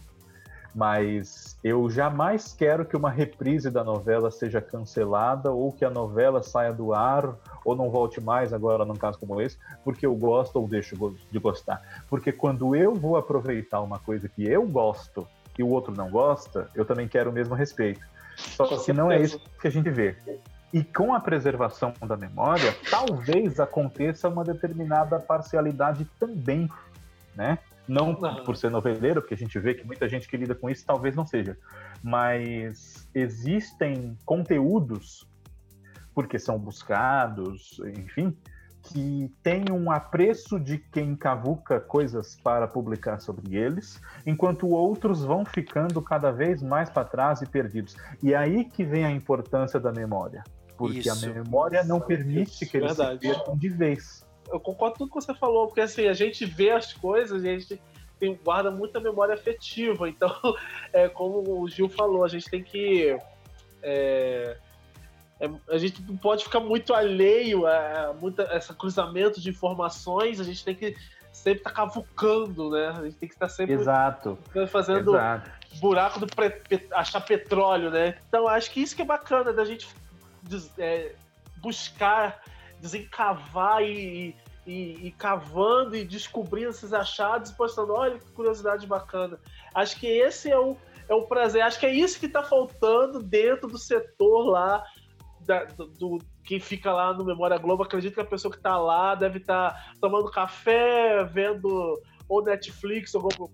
[0.77, 6.43] Mas eu jamais quero que uma reprise da novela seja cancelada ou que a novela
[6.43, 7.35] saia do ar
[7.65, 10.95] ou não volte mais agora num caso como esse, porque eu gosto ou deixo
[11.31, 12.05] de gostar.
[12.07, 15.27] Porque quando eu vou aproveitar uma coisa que eu gosto
[15.57, 18.01] e o outro não gosta, eu também quero o mesmo respeito.
[18.37, 19.35] Só Com que não é certeza.
[19.37, 20.15] isso que a gente vê.
[20.73, 26.69] E com a preservação da memória, talvez aconteça uma determinada parcialidade também,
[27.35, 27.57] né?
[27.87, 28.43] Não Aham.
[28.43, 31.15] por ser noveleiro, porque a gente vê que muita gente que lida com isso talvez
[31.15, 31.57] não seja.
[32.03, 35.25] Mas existem conteúdos,
[36.13, 38.35] porque são buscados, enfim,
[38.87, 45.43] que têm um apreço de quem cavuca coisas para publicar sobre eles, enquanto outros vão
[45.45, 47.95] ficando cada vez mais para trás e perdidos.
[48.23, 50.43] E é aí que vem a importância da memória.
[50.77, 51.11] porque Isso.
[51.11, 53.19] a memória não permite que eles Verdade.
[53.19, 54.25] se percam de vez.
[54.49, 57.49] Eu concordo com tudo que você falou, porque assim, a gente vê as coisas e
[57.49, 57.81] a gente
[58.19, 60.07] tem, guarda muita memória afetiva.
[60.09, 60.31] Então,
[60.93, 63.17] é, como o Gil falou, a gente tem que.
[63.81, 64.57] é,
[65.39, 70.39] é, a gente não pode ficar muito alheio a, a muita, esse cruzamento de informações,
[70.39, 70.95] a gente tem que
[71.31, 72.87] sempre estar cavucando, né?
[72.87, 74.37] A gente tem que estar sempre Exato,
[74.69, 75.51] fazendo exato.
[75.79, 76.61] buraco do pre-
[76.91, 78.17] achar petróleo, né?
[78.27, 79.87] Então acho que isso que é bacana da gente
[80.41, 81.13] des- é,
[81.57, 82.41] buscar,
[82.79, 84.35] desencavar e,
[84.65, 89.39] e, e cavando e descobrindo esses achados e postando, olha que curiosidade bacana.
[89.75, 90.75] Acho que esse é o,
[91.07, 94.83] é o prazer, acho que é isso que está faltando dentro do setor lá
[95.47, 98.77] da- do, do- quem fica lá no Memória Globo, acredito que a pessoa que está
[98.77, 103.49] lá deve estar tomando café, vendo ou Netflix ou Google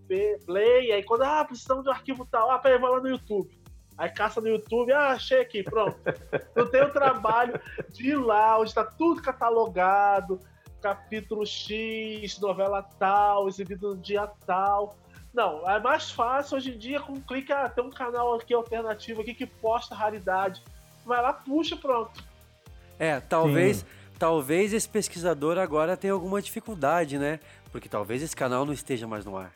[0.45, 3.49] Play, aí quando, ah, precisamos de um arquivo tal, ah, peraí, vai lá no YouTube.
[3.97, 5.95] Aí caça no YouTube, ah, achei aqui, pronto.
[6.55, 7.59] Não tem o trabalho
[7.91, 10.39] de ir lá, onde está tudo catalogado,
[10.81, 14.95] capítulo X, novela tal, exibido no dia tal.
[15.33, 18.53] Não, é mais fácil hoje em dia com um clique, ah, tem um canal aqui
[18.53, 20.63] alternativo aqui que posta raridade.
[21.05, 22.23] Vai lá, puxa, pronto.
[22.99, 23.85] É, talvez,
[24.17, 27.39] talvez esse pesquisador agora tenha alguma dificuldade, né?
[27.71, 29.51] Porque talvez esse canal não esteja mais no ar.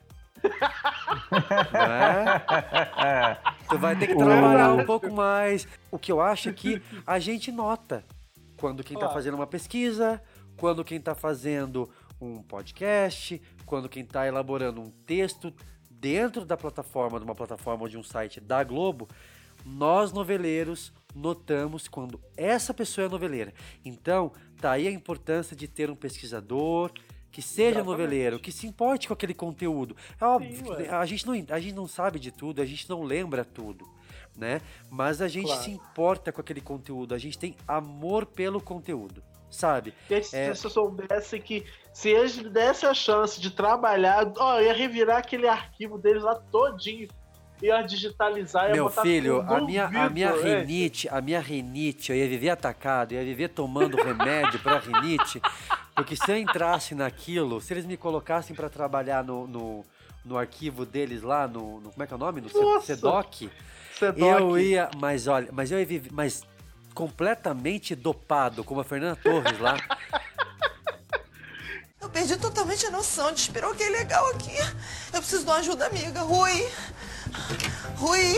[2.98, 3.38] É?
[3.70, 5.68] Tu vai ter que trabalhar um pouco mais.
[5.92, 8.04] O que eu acho é que a gente nota
[8.58, 9.14] quando quem tá Claro.
[9.14, 10.22] fazendo uma pesquisa,
[10.58, 11.90] quando quem tá fazendo
[12.20, 15.54] um podcast, quando quem tá elaborando um texto
[15.90, 19.08] dentro da plataforma, de uma plataforma ou de um site da Globo,
[19.66, 23.54] nós noveleiros notamos quando essa pessoa é noveleira.
[23.84, 26.92] Então, tá aí a importância de ter um pesquisador
[27.32, 27.88] que seja Exatamente.
[27.92, 29.96] noveleiro, que se importe com aquele conteúdo.
[30.20, 33.04] É óbvio, Sim, a gente, não, a gente não sabe de tudo, a gente não
[33.04, 33.88] lembra tudo,
[34.36, 34.62] né?
[34.90, 35.62] Mas a gente Claro.
[35.64, 39.94] se importa com aquele conteúdo, a gente tem amor pelo conteúdo, sabe?
[40.10, 40.50] E se É.
[40.50, 41.64] eu soubesse que
[41.94, 46.24] se eles me dessem a chance de trabalhar, ó, eu ia revirar aquele arquivo deles
[46.24, 47.08] lá todinho.
[47.62, 50.60] Ia digitalizar, ia Meu botar filho, tudo a minha, a minha é.
[50.62, 55.42] rinite, a minha rinite, eu ia viver atacado, eu ia viver tomando remédio pra rinite,
[55.96, 59.86] porque se eu entrasse naquilo, se eles me colocassem pra trabalhar no, no,
[60.24, 62.42] no arquivo deles lá, no, no- como é que é o nome?
[62.42, 62.86] No Nossa!
[62.96, 63.50] SEDOC,
[63.98, 64.20] Sedoc.
[64.40, 66.44] eu ia, mas olha, mas eu ia viver, mas
[66.94, 69.78] completamente dopado, como a Fernanda Torres lá.
[72.00, 73.32] Eu perdi totalmente a noção.
[73.34, 74.56] Despiroquei legal aqui.
[75.12, 76.22] Eu preciso de uma ajuda amiga.
[76.22, 76.68] Rui.
[77.96, 78.36] Rui.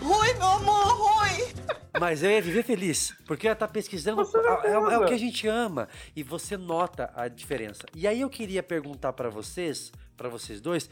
[0.00, 1.54] Rui, meu amor, Rui.
[2.00, 4.22] Mas eu ia viver feliz, porque eu ia estar pesquisando.
[4.22, 5.04] É, é o certeza.
[5.06, 5.88] que a gente ama.
[6.14, 7.84] E você nota a diferença.
[7.94, 10.88] E aí eu queria perguntar pra vocês, pra vocês dois,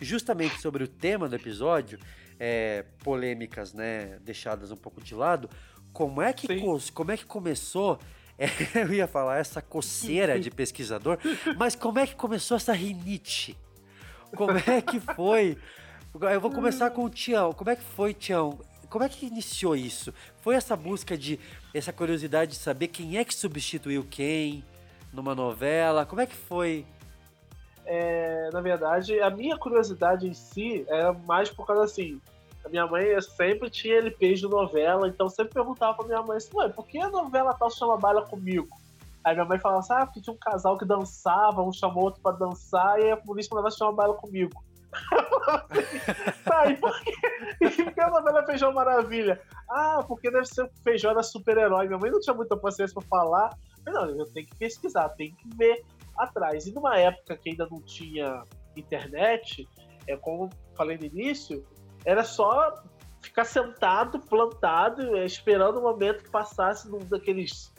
[0.00, 1.98] justamente sobre o tema do episódio,
[2.40, 5.50] é, polêmicas, né, deixadas um pouco de lado.
[5.92, 7.98] Como é que, cos- como é que começou?
[8.38, 8.48] é,
[8.82, 11.18] eu ia falar essa coceira de pesquisador,
[11.58, 13.56] mas como é que começou essa rinite?
[14.34, 15.56] Como é que foi?
[16.22, 17.52] Eu vou começar com o Tião.
[17.52, 18.58] Como é que foi, Tião?
[18.88, 20.14] Como é que iniciou isso?
[20.40, 21.38] Foi essa busca de
[21.74, 24.64] essa curiosidade de saber quem é que substituiu quem
[25.12, 26.06] numa novela?
[26.06, 26.86] Como é que foi?
[27.84, 32.20] É, na verdade, a minha curiosidade em si era mais por causa assim.
[32.64, 36.38] A minha mãe sempre tinha LPs de novela, então eu sempre perguntava pra minha mãe
[36.38, 38.68] assim, ué, por que a novela tal chama Baila Comigo?
[39.22, 42.20] Aí minha mãe falava assim, ah, porque tinha um casal que dançava, um chamou outro
[42.20, 44.64] pra dançar, e a polícia mandava se chama Baila Comigo.
[46.44, 47.12] tá, e por que,
[47.60, 49.40] e que a novela Feijão Maravilha?
[49.70, 51.86] Ah, porque deve ser Feijão era super-herói.
[51.86, 53.56] Minha mãe não tinha muita paciência pra falar.
[53.84, 55.84] Mas não, eu tenho que pesquisar, tenho que ver
[56.16, 56.66] atrás.
[56.66, 58.42] E numa época que ainda não tinha
[58.76, 59.68] internet,
[60.06, 61.64] é como falei no início,
[62.04, 62.82] era só
[63.20, 67.72] ficar sentado, plantado, é, esperando o momento que passasse num daqueles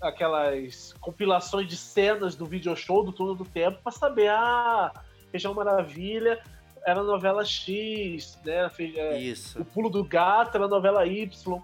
[0.00, 4.90] aquelas compilações de cenas do video show do Túnel do Tempo para saber, ah,
[5.30, 6.40] Feijão Maravilha
[6.86, 8.68] era novela X, né?
[8.70, 9.60] Fe- é, Isso.
[9.60, 11.62] o Pulo do Gato era novela Y.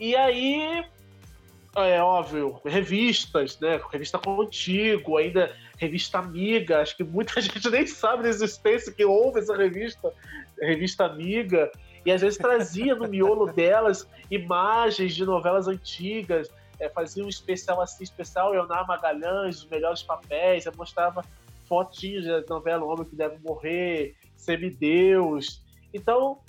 [0.00, 0.84] E aí,
[1.76, 3.80] é óbvio, revistas, né?
[3.90, 6.80] Revista Contigo, ainda revista Amiga.
[6.80, 10.12] Acho que muita gente nem sabe da existência que houve essa revista,
[10.60, 11.70] revista Amiga.
[12.04, 16.48] E às vezes trazia no miolo delas imagens de novelas antigas,
[16.80, 21.24] é, fazia um especial assim, especial Leonardo Magalhães, os melhores papéis, mostrava
[21.68, 25.62] fotinhos da novela Homem que Deve Morrer, Semideus.
[25.92, 26.40] Então,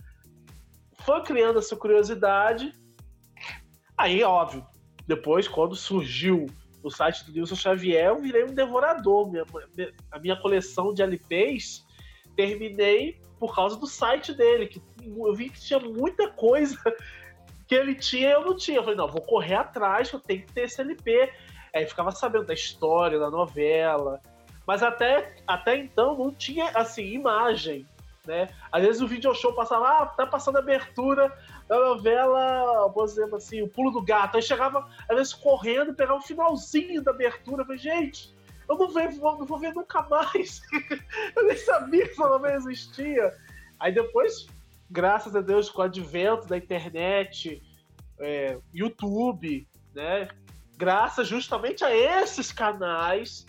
[1.00, 2.74] foi criando essa curiosidade.
[3.98, 4.66] Aí, óbvio,
[5.08, 6.46] depois, quando surgiu
[6.82, 9.30] o site do Nilson Xavier, eu virei um devorador.
[9.30, 9.46] Minha-
[10.12, 11.86] a minha coleção de LPs
[12.36, 16.78] terminei por causa do site dele, que eu vi que tinha muita coisa
[17.68, 18.78] que ele tinha eu não tinha.
[18.78, 21.32] Eu falei, não, vou correr atrás, eu tenho que ter esse LP.
[21.74, 24.20] Aí ficava sabendo da história, da novela.
[24.70, 27.88] Mas até, até então não tinha, assim, imagem,
[28.24, 28.50] né?
[28.72, 31.36] Às vezes o video show passava, ah, tá passando a abertura
[31.68, 34.36] da novela, por exemplo, assim, o pulo do gato.
[34.36, 37.66] Aí chegava, às vezes, correndo, pegava o finalzinho da abertura.
[37.66, 38.32] Falei, gente,
[38.70, 40.62] eu não, não vou ver nunca mais.
[41.36, 43.34] eu nem sabia que essa novela existia.
[43.80, 44.46] Aí depois,
[44.88, 47.60] graças a Deus, com o advento da internet,
[48.20, 50.28] é, YouTube, né?
[50.78, 53.48] Graças justamente a esses canais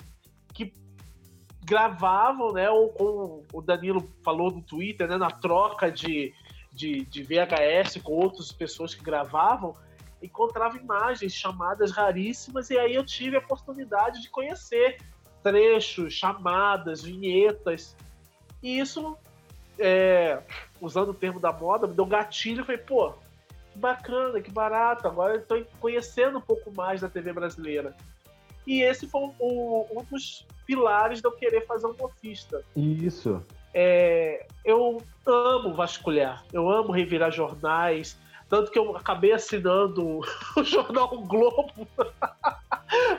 [1.64, 2.70] gravavam, né?
[2.70, 5.16] Ou como o Danilo falou no Twitter, né?
[5.16, 6.32] Na troca de,
[6.72, 9.74] de, de VHS com outras pessoas que gravavam,
[10.22, 14.98] encontrava imagens, chamadas raríssimas, e aí eu tive a oportunidade de conhecer
[15.42, 17.96] trechos, chamadas, vinhetas.
[18.62, 19.16] E isso
[19.78, 20.42] é,
[20.80, 22.60] usando o termo da moda, me deu gatilho.
[22.60, 23.14] Eu falei, pô,
[23.72, 25.08] que bacana, que barato.
[25.08, 27.96] Agora eu estou conhecendo um pouco mais da TV brasileira.
[28.66, 32.62] E esse foi um, um dos pilares de eu querer fazer um mofista.
[32.76, 33.42] Isso.
[33.74, 38.16] É, eu amo vasculhar, eu amo revirar jornais,
[38.48, 40.20] tanto que eu acabei assinando
[40.56, 41.88] o jornal Globo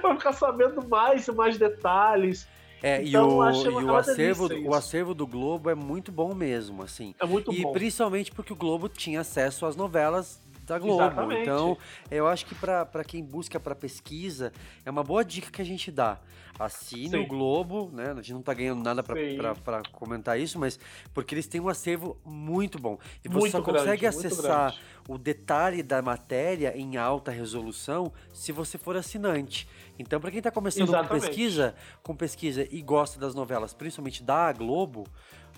[0.01, 2.47] para ficar sabendo mais e mais detalhes.
[2.81, 6.33] É, Então, e, o, e o, acervo, delícia o acervo do Globo é muito bom
[6.33, 7.13] mesmo, assim.
[7.19, 7.73] É muito e bom.
[7.73, 11.01] principalmente porque o Globo tinha acesso às novelas da Globo.
[11.01, 11.41] Exatamente.
[11.41, 11.77] Então,
[12.09, 14.51] eu acho que para quem busca para pesquisa,
[14.85, 16.19] é uma boa dica que a gente dá.
[16.59, 17.23] Assine Sim.
[17.23, 18.11] o Globo, né?
[18.11, 20.79] A gente não tá ganhando nada para comentar isso, mas
[21.13, 22.99] porque eles têm um acervo muito bom.
[23.23, 24.75] E você Muito só grande, consegue acessar
[25.07, 29.67] o detalhe da matéria em alta resolução se você for assinante.
[29.97, 34.51] Então, para quem está começando com pesquisa, com pesquisa e gosta das novelas, principalmente da
[34.51, 35.07] Globo,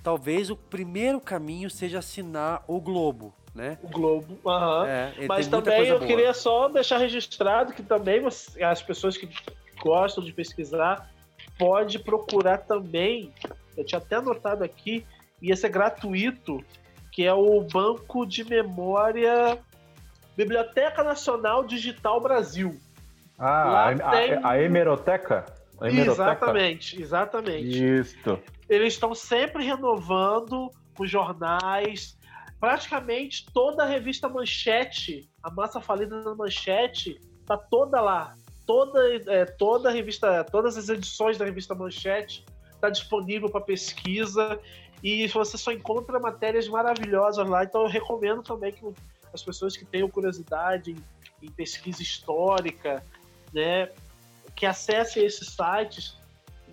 [0.01, 3.77] talvez o primeiro caminho seja assinar o Globo, né?
[3.83, 4.87] O Globo, aham.
[4.87, 6.07] É, Mas também eu boa.
[6.07, 9.29] queria só deixar registrado que também você- as pessoas que
[9.81, 11.09] gostam de pesquisar
[11.57, 13.31] pode procurar também.
[13.77, 15.05] Eu tinha até anotado aqui,
[15.41, 16.63] ia ser gratuito,
[17.11, 19.59] que é o Banco de Memória
[20.35, 22.79] Biblioteca Nacional Digital Brasil.
[23.37, 25.45] Ah, a, tem- a, a hemeroteca?
[25.79, 26.11] A hemeroteca?
[26.31, 27.99] Exatamente, exatamente.
[27.99, 28.39] Isso.
[28.69, 32.17] Eles estão sempre renovando os jornais.
[32.63, 38.37] Praticamente toda a revista Manchete, a massa falida da Manchete, tá toda lá.
[38.65, 42.45] Toda, é, toda a revista, todas as edições da revista Manchete
[42.79, 44.57] tá disponível para pesquisa
[45.03, 47.65] e você só encontra matérias maravilhosas lá.
[47.65, 48.81] Então eu recomendo também que
[49.33, 53.03] as pessoas que tenham curiosidade em, em pesquisa histórica,
[53.53, 53.89] né,
[54.55, 56.17] que acessem esses sites,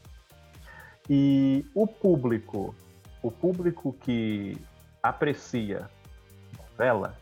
[1.08, 2.74] E o público,
[3.22, 4.56] o público que
[5.02, 5.88] aprecia
[6.58, 7.16] novela,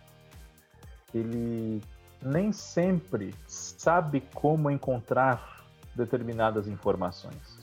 [1.12, 1.82] ele
[2.22, 7.58] nem sempre sabe como encontrar determinadas informações.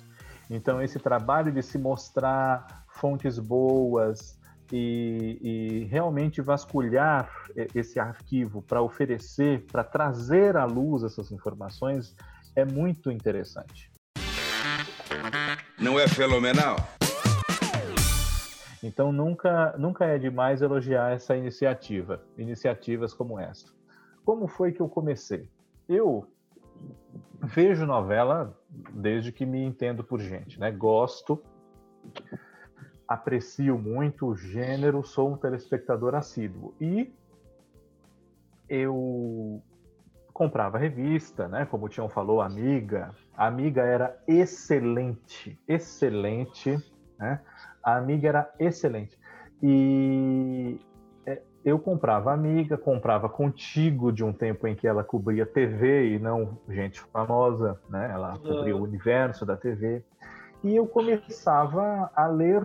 [0.49, 4.37] Então, esse trabalho de se mostrar fontes boas
[4.71, 7.29] e, e realmente vasculhar
[7.75, 12.15] esse arquivo para oferecer, para trazer à luz essas informações,
[12.55, 13.91] é muito interessante.
[15.79, 16.77] Não é fenomenal?
[18.83, 23.67] Então, nunca, nunca é demais elogiar essa iniciativa, iniciativas como essa.
[24.25, 25.49] Como foi que eu comecei?
[25.87, 26.27] Eu
[27.43, 28.57] vejo novela
[28.91, 30.71] desde que me entendo por gente, né?
[30.71, 31.41] Gosto,
[33.13, 36.73] aprecio muito o gênero, sou um telespectador assíduo.
[36.79, 37.13] E
[38.69, 39.61] eu
[40.33, 41.65] comprava revista, né?
[41.65, 43.11] Como o Tião falou, Amiga.
[43.35, 46.77] A Amiga era excelente, excelente,
[47.19, 47.41] né?
[47.83, 49.19] A Amiga era excelente.
[49.61, 50.79] E
[51.25, 56.19] é, eu comprava Amiga, comprava Contigo de um tempo em que ela cobria TV e
[56.19, 58.09] não gente famosa, né?
[58.09, 60.01] Ela cobria o universo da TV.
[60.63, 62.63] E eu começava a ler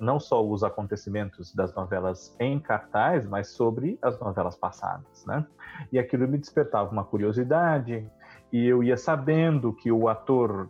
[0.00, 5.44] não só os acontecimentos das novelas em cartaz, mas sobre as novelas passadas, né?
[5.92, 8.08] E aquilo me despertava uma curiosidade,
[8.52, 10.68] e eu ia sabendo que o ator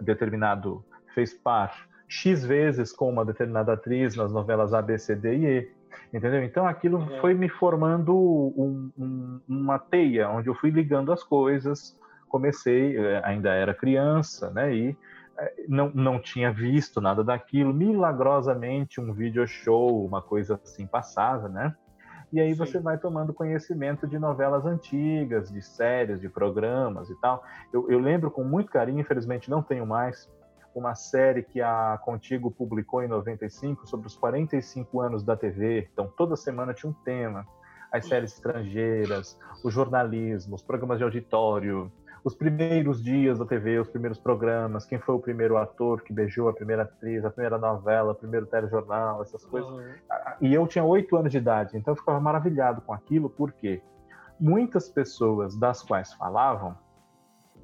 [0.00, 0.84] determinado
[1.14, 5.46] fez par X vezes com uma determinada atriz nas novelas A, B, C, D e
[5.46, 5.72] E.
[6.12, 6.42] Entendeu?
[6.42, 7.20] Então aquilo é.
[7.20, 11.98] foi me formando um, um, uma teia, onde eu fui ligando as coisas.
[12.28, 14.74] Comecei, eh, ainda era criança, né?
[14.74, 14.96] E eh,
[15.68, 17.72] não, não tinha visto nada daquilo.
[17.72, 21.74] Milagrosamente, um video show, uma coisa assim passava, né?
[22.32, 22.58] E aí Sim.
[22.58, 27.44] você vai tomando conhecimento de novelas antigas, de séries, de programas e tal.
[27.72, 30.28] Eu, eu lembro com muito carinho, infelizmente não tenho mais,
[30.74, 35.88] uma série que a Contigo publicou em 95 sobre os 45 anos da TV.
[35.92, 37.46] Então, toda semana tinha um tema.
[37.92, 41.92] As séries estrangeiras, o jornalismo, os programas de auditório,
[42.24, 46.48] os primeiros dias da TV, os primeiros programas, quem foi o primeiro ator que beijou
[46.48, 49.70] a primeira atriz, a primeira novela, o primeiro telejornal, essas coisas.
[49.70, 49.92] Uhum.
[50.40, 53.82] E eu tinha oito anos de idade, então eu ficava maravilhado com aquilo, porque
[54.40, 56.76] muitas pessoas das quais falavam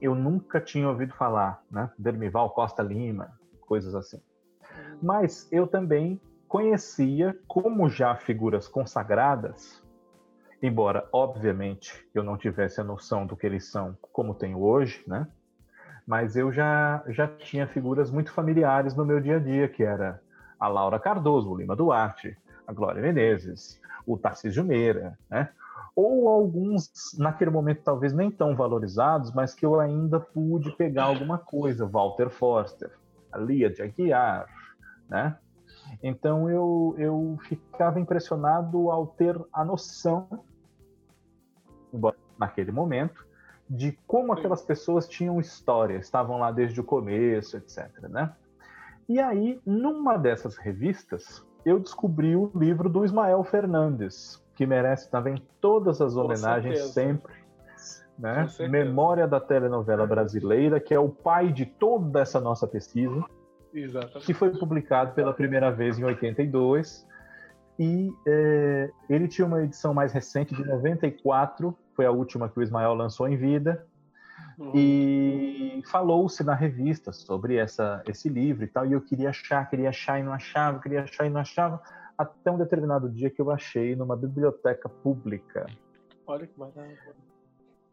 [0.00, 1.90] eu nunca tinha ouvido falar, né?
[1.98, 4.16] Dermival Costa Lima, coisas assim.
[4.16, 4.98] Uhum.
[5.02, 9.82] Mas eu também conhecia, como já figuras consagradas,
[10.62, 15.26] embora, obviamente, eu não tivesse a noção do que eles são como tenho hoje, né?
[16.06, 20.20] Mas eu já, já tinha figuras muito familiares no meu dia a dia, que era
[20.58, 22.36] a Laura Cardoso, o Lima Duarte,
[22.66, 25.50] a Glória Menezes, o Tarcísio Meira, né?
[25.94, 31.38] ou alguns naquele momento talvez nem tão valorizados, mas que eu ainda pude pegar alguma
[31.38, 32.90] coisa, Walter Forster,
[33.32, 34.46] a Lia de Aguiar,
[35.08, 35.36] né?
[36.02, 40.28] Então eu, eu ficava impressionado ao ter a noção,
[42.38, 43.26] naquele momento,
[43.68, 47.88] de como aquelas pessoas tinham história, estavam lá desde o começo, etc.
[48.08, 48.32] Né?
[49.08, 55.42] E aí, numa dessas revistas, eu descobri o livro do Ismael Fernandes, que merece também
[55.60, 57.34] todas as homenagens sempre.
[58.18, 58.46] Né?
[58.68, 63.24] Memória da telenovela brasileira, que é o pai de toda essa nossa pesquisa,
[63.72, 64.26] Exatamente.
[64.26, 67.08] que foi publicado pela primeira vez em 82.
[67.80, 72.62] E é, ele tinha uma edição mais recente, de 94, foi a última que o
[72.62, 73.86] Ismael lançou em vida.
[74.58, 74.72] Uhum.
[74.74, 79.88] E falou-se na revista sobre essa, esse livro e tal, e eu queria achar, queria
[79.88, 81.80] achar e não achava, queria achar e não achava
[82.18, 85.64] até um determinado dia que eu achei numa biblioteca pública.
[86.26, 86.98] Olha que maravilha.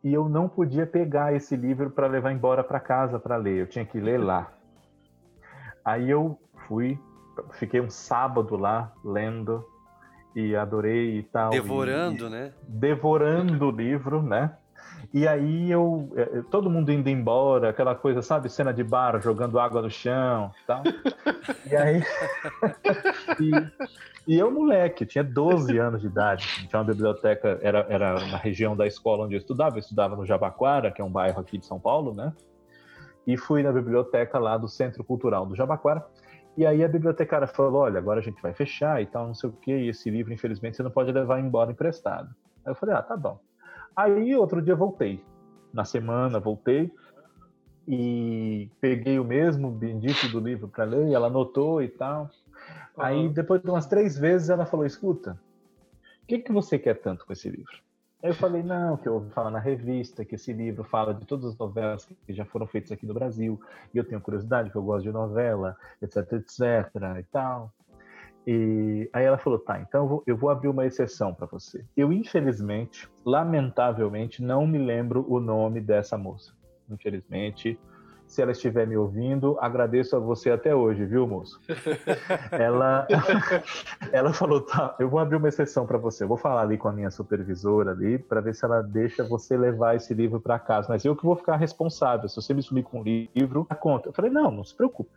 [0.03, 3.67] E eu não podia pegar esse livro para levar embora para casa para ler, eu
[3.67, 4.51] tinha que ler lá.
[5.85, 6.99] Aí eu fui,
[7.53, 9.65] fiquei um sábado lá lendo
[10.35, 11.49] e adorei e tal.
[11.49, 12.53] Devorando, e, né?
[12.67, 14.55] Devorando o livro, né?
[15.13, 19.59] E aí eu, é, todo mundo indo embora, aquela coisa, sabe, cena de bar, jogando
[19.59, 20.83] água no chão, tal.
[21.65, 22.03] e aí
[24.27, 28.37] e, e, eu moleque, tinha 12 anos de idade, tinha uma biblioteca, era, era na
[28.37, 31.57] região da escola onde eu estudava, eu estudava no Jabaquara, que é um bairro aqui
[31.57, 32.33] de São Paulo, né?
[33.25, 36.05] E fui na biblioteca lá do Centro Cultural do Jabaquara.
[36.57, 39.49] E aí a bibliotecária falou: olha, agora a gente vai fechar e tal, não sei
[39.49, 42.33] o quê, e esse livro, infelizmente, você não pode levar embora emprestado.
[42.65, 43.39] Aí eu falei: ah, tá bom.
[43.95, 45.23] Aí outro dia voltei.
[45.71, 46.91] Na semana voltei
[47.87, 52.23] e peguei o mesmo bendito do livro para ler, e ela anotou e tal.
[52.23, 53.03] Uhum.
[53.03, 55.39] Aí depois de umas três vezes ela falou: escuta,
[56.23, 57.86] o que, que você quer tanto com esse livro?
[58.27, 61.45] Eu falei, não, que eu ouvi falar na revista, que esse livro fala de todas
[61.45, 63.57] as novelas que já foram feitas aqui no Brasil,
[63.93, 66.59] e eu tenho curiosidade, que eu gosto de novela, etc, etc,
[67.19, 67.71] e tal.
[68.45, 71.85] E aí ela falou: tá, então eu vou abrir uma exceção para você.
[71.95, 76.51] Eu, infelizmente, lamentavelmente, não me lembro o nome dessa moça.
[76.89, 77.79] Infelizmente,
[78.27, 81.59] se ela estiver me ouvindo, agradeço a você até hoje, viu, moço?
[82.51, 83.07] ela,
[84.11, 86.25] ela falou: tá, eu vou abrir uma exceção para você.
[86.25, 89.55] Eu vou falar ali com a minha supervisora ali para ver se ela deixa você
[89.55, 90.87] levar esse livro para casa.
[90.89, 92.27] Mas eu que vou ficar responsável.
[92.27, 94.09] Se você me sumir com o livro, a conta.
[94.09, 95.09] Eu falei: não, não se preocupe.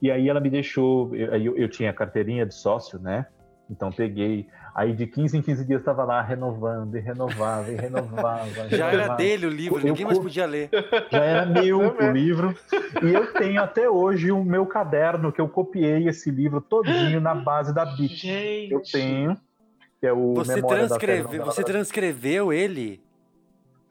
[0.00, 3.26] E aí ela me deixou, eu, eu tinha carteirinha de sócio, né?
[3.70, 8.46] Então peguei, aí de 15 em 15 dias estava lá renovando e renovava e renovava.
[8.68, 8.92] Já renovava.
[8.92, 10.68] era dele o livro, eu, ninguém mais podia ler.
[11.10, 12.54] Já era meu o livro.
[13.02, 17.34] E eu tenho até hoje o meu caderno que eu copiei esse livro todinho na
[17.34, 18.68] base da Bit.
[18.70, 19.36] Eu tenho,
[19.98, 23.02] que é o Você, transcreve, você transcreveu ele?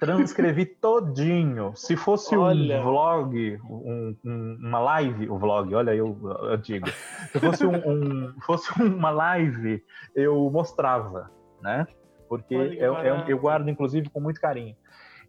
[0.06, 1.74] Transcrevi todinho.
[1.76, 2.80] Se fosse olha.
[2.80, 6.88] um vlog, um, um, uma live, o vlog, olha eu, eu digo.
[7.32, 9.84] Se fosse, um, fosse uma live,
[10.16, 11.32] eu mostrava.
[11.62, 11.88] né?
[12.28, 14.76] Porque eu, eu, eu guardo, inclusive, com muito carinho.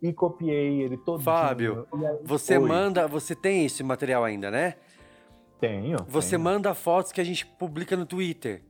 [0.02, 1.22] E copiei ele todo.
[1.22, 1.86] Fábio,
[2.22, 4.74] Você manda, você tem esse material ainda, né?
[5.60, 5.96] Tenho.
[6.08, 6.42] Você tenho.
[6.42, 8.62] manda fotos que a gente publica no Twitter,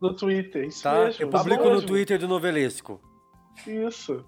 [0.00, 1.04] No Twitter, isso tá?
[1.04, 1.24] mesmo.
[1.24, 1.88] Eu tá publico bom no mesmo.
[1.88, 3.00] Twitter do Novelesco.
[3.66, 4.24] Isso.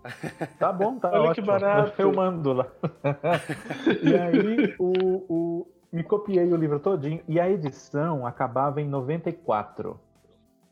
[0.58, 1.46] Tá bom, tá Olha que ótimo.
[1.46, 2.00] barato.
[2.00, 2.66] Eu mando lá.
[4.02, 4.92] e aí, o,
[5.28, 7.22] o, me copiei o livro todinho.
[7.28, 9.98] E a edição acabava em 94.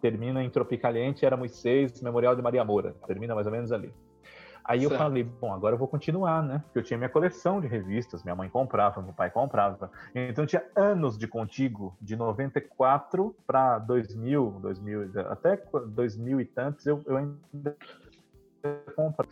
[0.00, 2.94] Termina em Tropicaliente, Éramos Seis, Memorial de Maria Moura.
[3.06, 3.92] Termina mais ou menos ali.
[4.68, 5.00] Aí eu Certo.
[5.00, 6.60] falei, bom, agora eu vou continuar, né?
[6.66, 9.90] Porque eu tinha minha coleção de revistas, minha mãe comprava, meu pai comprava.
[10.14, 15.56] Então tinha anos de contigo, de 94 para 2000, 2000, até
[15.86, 17.74] 2000 e tantos, eu, eu ainda
[18.94, 19.30] comprava.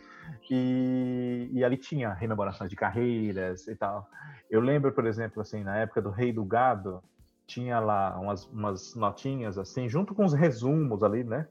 [0.49, 4.07] E, e ali tinha rememorações de carreiras e tal.
[4.49, 7.03] Eu lembro, por exemplo, assim, na época do Rei do Gado,
[7.45, 11.47] tinha lá umas, umas notinhas assim, junto com os resumos ali, né?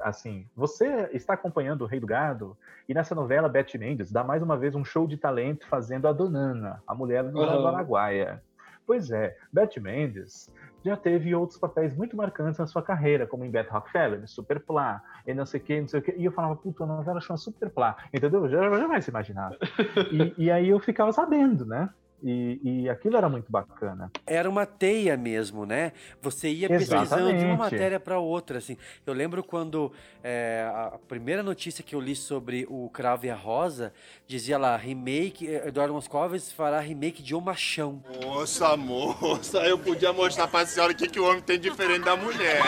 [0.00, 2.56] Assim, você está acompanhando o Rei do Gado
[2.88, 6.12] e nessa novela Beth Mendes dá mais uma vez um show de talento fazendo a
[6.12, 7.68] Donana, a mulher do Aham.
[7.68, 8.42] Araguaia.
[8.84, 10.50] Pois é, Beth Mendes
[10.86, 15.34] já teve outros papéis muito marcantes na sua carreira, como em Beth Rockefeller, Superplá, e
[15.34, 16.14] não sei o que, não sei o que.
[16.16, 18.48] E eu falava, puta, a novela chama Superplá, entendeu?
[18.48, 19.50] Já, vai se imaginar.
[20.12, 21.90] E, e aí eu ficava sabendo, né?
[22.22, 24.10] E, e aquilo era muito bacana.
[24.26, 25.92] Era uma teia mesmo, né?
[26.22, 27.58] Você ia pesquisando de uma Exatamente.
[27.58, 28.76] matéria para outra, assim.
[29.04, 29.92] Eu lembro quando
[30.24, 33.92] é, a primeira notícia que eu li sobre o Cravo e a Rosa
[34.26, 38.02] dizia lá, remake, eh, Eduardo Moscovis fará remake de O Machão.
[38.22, 42.16] Moça, moça, eu podia mostrar pra senhora o que, que o homem tem diferente da
[42.16, 42.60] mulher.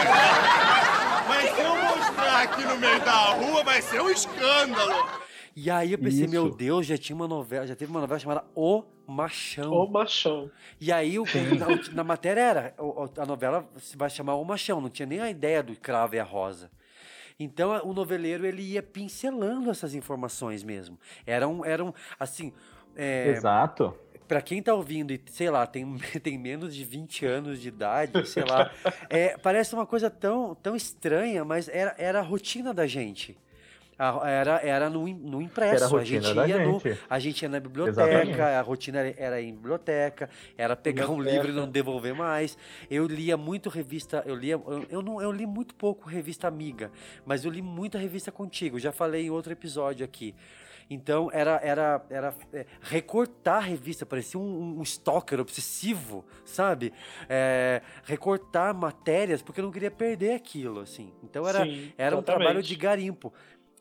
[1.26, 5.09] Mas se eu mostrar aqui no meio da rua, vai ser um escândalo.
[5.57, 6.30] E aí eu pensei, Isso.
[6.30, 9.72] meu Deus, já tinha uma novela, já teve uma novela chamada O Machão.
[9.72, 10.50] Ô, machão.
[10.80, 11.24] E aí o,
[11.59, 15.06] na, na matéria era, o- o- a novela se vai chamar O Machão, não tinha
[15.06, 16.70] nem a ideia do Cravo e a Rosa.
[17.40, 20.98] Então o noveleiro ele ia pincelando essas informações mesmo.
[21.26, 22.52] Eram, eram assim,
[22.94, 23.96] é, Exato.
[24.26, 28.28] Pra quem tá ouvindo e, sei lá, tem, tem menos de 20 anos de idade,
[28.28, 28.70] sei lá,
[29.09, 33.38] é, parece uma coisa tão, tão estranha, mas era, era a rotina da gente.
[33.99, 35.84] Era, era no, no impresso.
[35.84, 36.99] Era a a, gente da ia no, gente.
[37.11, 38.40] a gente ia na biblioteca, Exatamente.
[38.40, 42.57] a rotina era- era em biblioteca, era pegar um livro e não devolver mais.
[42.88, 46.92] Eu lia muito revista, eu lia, eu, eu não, eu li muito pouco revista amiga,
[47.26, 48.78] mas eu li muita revista contigo.
[48.78, 50.34] Já falei em outro episódio aqui.
[50.90, 56.94] Então era, era, era é, recortar a revista, parecia um, um stalker obsessivo, sabe?
[57.28, 61.12] É, recortar matérias porque eu não queria perder aquilo, assim.
[61.22, 63.32] Então era, Sim, era um trabalho de garimpo.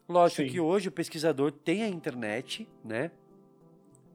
[0.08, 0.50] Lógico Sim.
[0.50, 3.12] que hoje o pesquisador tem a internet, né?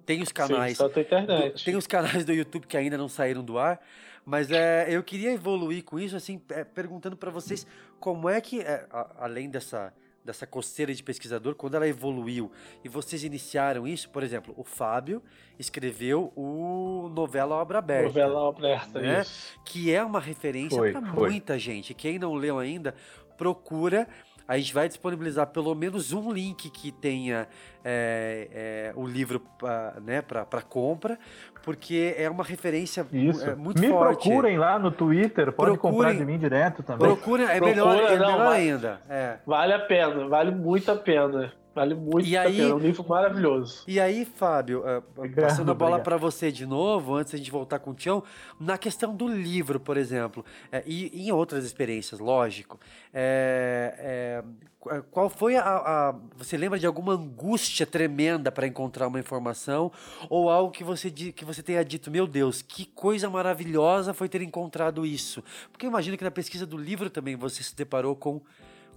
[0.06, 1.64] Tem os Sim, canais só tem do- internet.
[1.64, 3.80] tem os canais do YouTube que ainda não saíram do ar,
[4.24, 7.66] mas é, eu queria evoluir com isso, assim, é, perguntando para vocês
[8.00, 9.92] como é que, é, a- além dessa,
[10.24, 12.50] dessa coceira de pesquisador, quando ela evoluiu
[12.82, 15.22] e vocês iniciaram isso, por exemplo, o Fábio
[15.58, 19.20] escreveu o novela Obra Aberta, Novela aberta, né?
[19.20, 19.56] isso.
[19.64, 21.92] que é uma referência para muita gente.
[21.94, 22.94] Quem não leu ainda,
[23.36, 24.08] procura.
[24.46, 27.46] A gente vai disponibilizar pelo menos um link que tenha
[27.84, 31.18] é, é, o livro pra, né, para compra,
[31.62, 33.48] porque é uma referência mu- Isso.
[33.48, 34.28] é, muito Me forte.
[34.28, 36.16] procurem lá no Twitter, pode comprar Procurem.
[36.18, 37.06] de mim direto também.
[37.06, 38.60] Procura, é Procura, melhor, é não, melhor vai.
[38.60, 39.00] ainda.
[39.08, 39.36] É.
[39.46, 41.52] Vale a pena, vale muito a pena.
[41.74, 42.60] Vale muito E a aí-.
[42.60, 43.82] É um livro maravilhoso.
[43.86, 47.50] E aí, Fábio, eh, Obrigado, passando a bola para você de novo, antes da gente
[47.50, 48.22] voltar com o Tião,
[48.60, 52.78] na questão do livro, por exemplo, eh, e em outras experiências, lógico,
[53.14, 54.42] eh,
[54.78, 59.90] qu- qual foi a, a- Você lembra de alguma angústia tremenda para encontrar uma informação
[60.28, 64.42] ou algo que você, que você tenha dito, meu Deus, que coisa maravilhosa foi ter
[64.42, 65.42] encontrado isso?
[65.70, 68.40] Porque eu imagino que na pesquisa do livro também você se deparou com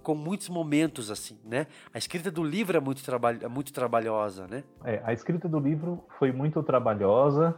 [0.06, 1.66] com muitos momentos assim, né?
[1.92, 4.62] A escrita do livro é muito, trabalho, é muito trabalhosa, né?
[4.84, 7.56] É, a escrita do livro foi muito trabalhosa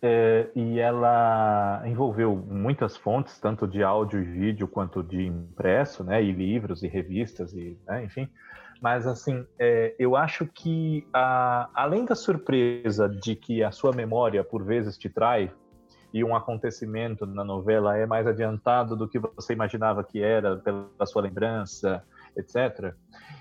[0.00, 6.22] é, e ela envolveu muitas fontes, tanto de áudio e vídeo quanto de impresso, né?
[6.22, 8.28] E livros e revistas e, né, enfim.
[8.80, 14.44] Mas assim, é, eu acho que a- além da surpresa de que a sua memória
[14.44, 15.50] por vezes te trai
[16.12, 21.06] e um acontecimento na novela é mais adiantado do que você imaginava que era pela
[21.06, 22.04] sua lembrança,
[22.36, 22.94] etc.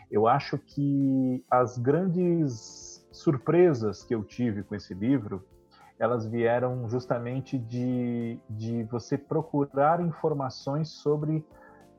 [0.09, 5.45] Eu acho que as grandes surpresas que eu tive com esse livro,
[5.99, 11.45] elas vieram justamente de, de você procurar informações sobre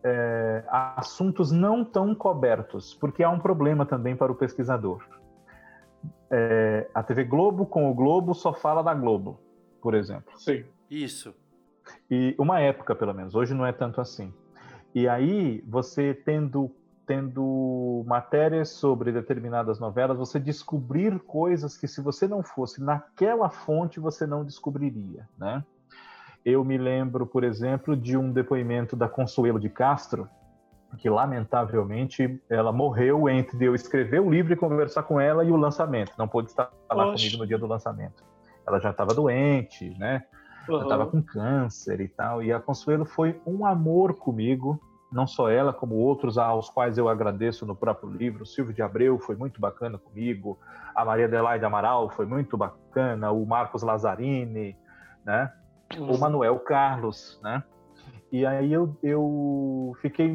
[0.02, 5.04] é, assuntos não tão cobertos, porque há um problema também para o pesquisador.
[6.30, 9.38] É, a TV Globo com o Globo só fala da Globo,
[9.82, 10.32] por exemplo.
[10.38, 10.64] Sim.
[10.88, 11.34] Isso.
[12.10, 13.34] E uma época, pelo menos.
[13.34, 14.32] Hoje não é tanto assim.
[14.94, 16.70] E aí, você tendo
[17.04, 23.98] tendo matérias sobre determinadas novelas, você descobrir coisas que se você não fosse naquela fonte
[23.98, 25.64] você não descobriria, né?
[26.44, 30.28] Eu me lembro, por exemplo, de um depoimento da Consuelo de Castro,
[30.96, 35.56] que lamentavelmente ela morreu entre eu escrever o livro e conversar com ela e o
[35.56, 36.12] lançamento.
[36.16, 37.24] Não pôde estar lá Oxe.
[37.24, 38.24] comigo no dia do lançamento.
[38.66, 40.24] Ela já estava doente, né?
[40.68, 40.82] Uhum.
[40.82, 42.42] estava com câncer e tal.
[42.42, 47.08] E a Consuelo foi um amor comigo, não só ela, como outros aos quais eu
[47.08, 48.44] agradeço no próprio livro.
[48.44, 50.58] O Silvio de Abreu foi muito bacana comigo,
[50.94, 54.76] a Maria Adelaide Amaral foi muito bacana, o Marcos Lazzarini,
[55.24, 55.52] né?
[55.98, 57.62] o Manuel Carlos, né?
[58.30, 60.34] E aí eu, eu fiquei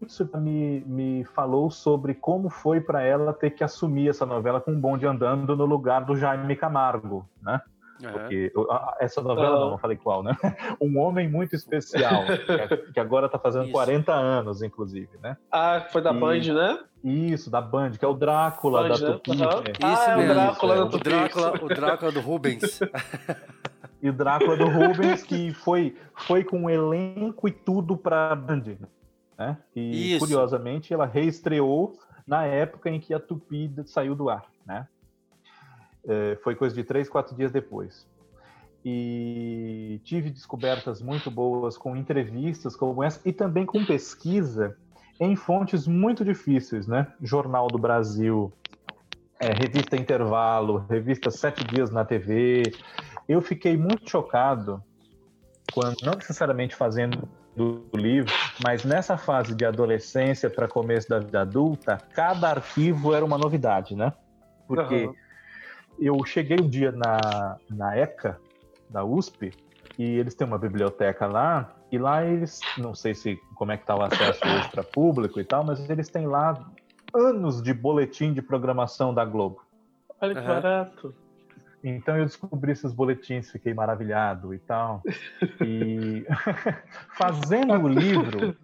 [0.00, 4.72] isso me, me falou sobre como foi para ela ter que assumir essa novela com
[4.72, 7.60] um bonde andando no lugar do Jaime Camargo, né?
[7.98, 10.36] Porque a- a- essa novela, não, não falei qual, né?
[10.78, 12.24] Um homem muito especial,
[12.68, 13.72] que, que agora está fazendo Isso.
[13.72, 15.34] 40 anos, inclusive, né?
[15.50, 16.78] Ah, foi da E- Band, né?
[17.02, 19.12] Isso, da Band, que é o Drácula Band, da né?
[19.14, 19.36] Tupi.
[19.38, 19.46] Né?
[19.82, 20.28] Ah, Isso é o.
[20.34, 21.04] Drácula é, da o O Tupi.
[21.04, 22.80] Drácula, o Drácula do Rubens.
[24.02, 28.76] E o Drácula do Rubens, que foi, foi com um elenco e tudo para Band.
[29.38, 29.56] Né?
[29.74, 30.20] E, Isso.
[30.20, 34.46] curiosamente, ela reestreou na época em que a Tupi saiu do ar.
[34.64, 34.86] Né?
[36.06, 38.06] É, foi coisa de três, quatro dias depois.
[38.84, 44.76] E tive descobertas muito boas com entrevistas como essa e também com pesquisa
[45.18, 47.12] em fontes muito difíceis, né?
[47.20, 48.52] Jornal do Brasil,
[49.40, 52.62] é, revista Intervalo, revista Sete Dias na TV.
[53.28, 54.82] Eu fiquei muito chocado
[55.72, 58.30] quando, não necessariamente fazendo do livro,
[58.60, 63.96] mas nessa fase de adolescência para começo da vida adulta, cada arquivo era uma novidade,
[63.96, 64.12] né?
[64.68, 65.14] Porque Aham.
[65.98, 68.38] eu cheguei um dia na, na ECA,
[68.90, 69.54] da USP,
[69.98, 73.84] e eles têm uma biblioteca lá, e lá eles, não sei se como é que
[73.84, 76.62] está o acesso hoje para público e tal, mas eles têm lá
[77.14, 79.62] anos de boletim de programação da Globo.
[80.20, 80.60] Olha que Aham.
[80.60, 81.25] barato.
[81.88, 85.02] Então eu descobri esses boletins, fiquei maravilhado e tal.
[85.64, 86.26] E
[87.16, 88.56] fazendo o livro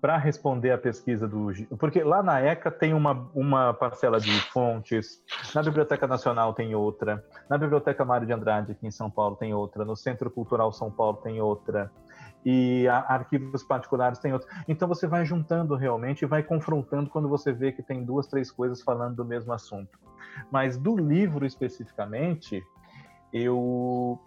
[0.00, 1.52] para responder a pesquisa do.
[1.78, 5.22] Porque lá na ECA tem uma, uma parcela de fontes,
[5.54, 9.52] na Biblioteca Nacional tem outra, na Biblioteca Mário de Andrade, aqui em São Paulo, tem
[9.52, 11.92] outra, no Centro Cultural São Paulo tem outra.
[12.42, 14.48] E a- arquivos particulares tem outra.
[14.66, 18.50] Então você vai juntando realmente e vai confrontando quando você vê que tem duas, três
[18.50, 19.98] coisas falando do mesmo assunto.
[20.50, 22.62] Mas do livro especificamente,
[23.32, 24.18] eu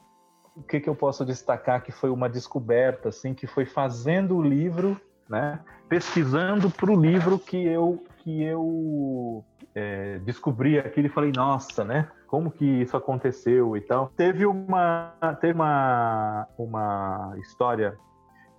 [0.55, 4.41] o que, que eu posso destacar que foi uma descoberta assim que foi fazendo o
[4.41, 5.59] livro, né,
[5.89, 9.43] pesquisando para o livro que eu que eu
[9.75, 14.11] é, descobri aquilo e falei nossa, né, como que isso aconteceu e tal.
[14.15, 17.97] Teve uma teve uma uma história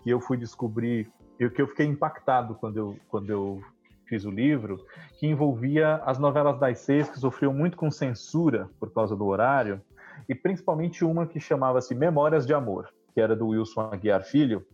[0.03, 3.63] que eu fui descobrir e que eu fiquei impactado quando eu quando eu
[4.07, 4.85] fiz o livro,
[5.19, 9.81] que envolvia as novelas das seis que sofriam muito com censura por causa do horário
[10.29, 14.65] e principalmente uma que chamava-se Memórias de Amor, que era do Wilson Aguiar Filho,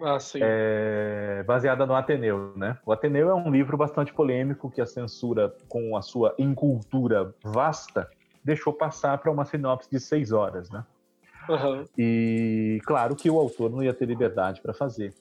[0.00, 0.38] Ah, sim.
[0.42, 2.78] é, baseada no Ateneu, né?
[2.84, 8.08] O Ateneu é um livro bastante polêmico que a censura, com a sua incultura vasta,
[8.44, 10.84] deixou passar para uma sinopse de seis horas, né?
[11.48, 11.84] Aham.
[11.98, 15.12] E claro que o autor não ia ter liberdade para fazer.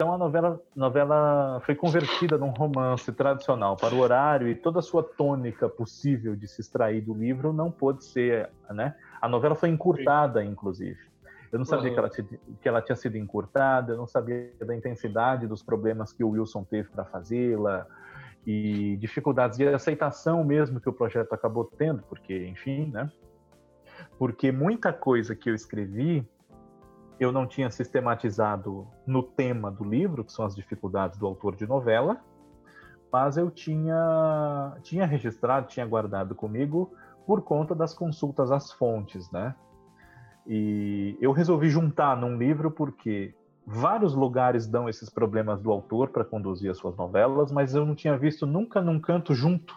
[0.00, 4.82] Então a novela, novela foi convertida num romance tradicional para o horário e toda a
[4.82, 8.94] sua tônica possível de se extrair do livro não pôde ser, né?
[9.20, 10.98] A novela foi encurtada, inclusive.
[11.52, 11.92] Eu não sabia Uhum.
[11.92, 16.14] que, ela, ti- que ela tinha sido encurtada, eu não sabia da intensidade dos problemas
[16.14, 17.86] que o Wilson teve para fazê-la
[18.46, 23.12] e dificuldades de aceitação mesmo que o projeto acabou tendo, porque, enfim, né?
[24.18, 26.26] Porque muita coisa que eu escrevi
[27.20, 31.66] eu não tinha sistematizado no tema do livro, que são as dificuldades do autor de
[31.66, 32.18] novela,
[33.12, 36.94] mas eu tinha, tinha registrado, tinha guardado comigo
[37.26, 39.54] por conta das consultas às fontes, né?
[40.46, 43.34] E eu resolvi juntar num livro porque
[43.66, 47.94] vários lugares dão esses problemas do autor para conduzir as suas novelas, mas eu não
[47.94, 49.76] tinha visto nunca num canto junto,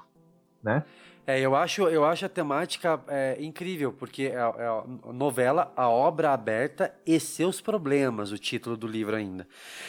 [0.64, 0.86] né?
[1.26, 5.88] É, eu acho, eu acho a temática é, incrível, porque é, é a novela A
[5.88, 9.48] Obra Aberta e Seus Problemas, o título do livro ainda.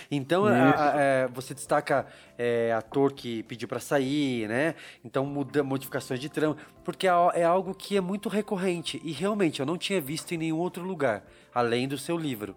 [0.08, 2.06] Então, a- a- é, você destaca
[2.38, 4.76] é, ator que pediu para sair, né?
[5.04, 9.00] Então, muda, modificações de trama, porque é, é algo que é muito recorrente.
[9.02, 12.54] E realmente, eu não tinha visto em nenhum outro lugar, além do seu livro.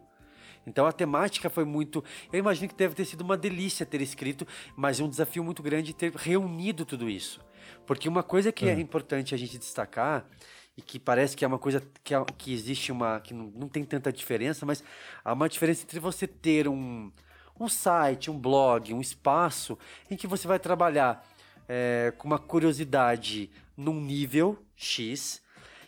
[0.68, 2.04] Então a temática foi muito.
[2.32, 5.94] Eu imagino que deve ter sido uma delícia ter escrito, mas um desafio muito grande
[5.96, 7.40] ter reunido tudo isso.
[7.86, 10.26] Porque uma coisa que é importante a gente destacar,
[10.78, 13.20] e que parece que é uma coisa que, é- que existe uma.
[13.20, 14.84] que não, não tem tanta diferença, mas
[15.26, 17.12] há uma diferença entre você ter um,
[17.60, 19.78] um site, um blog, um espaço
[20.10, 21.28] em que você vai trabalhar
[21.68, 25.42] é, com uma curiosidade num nível X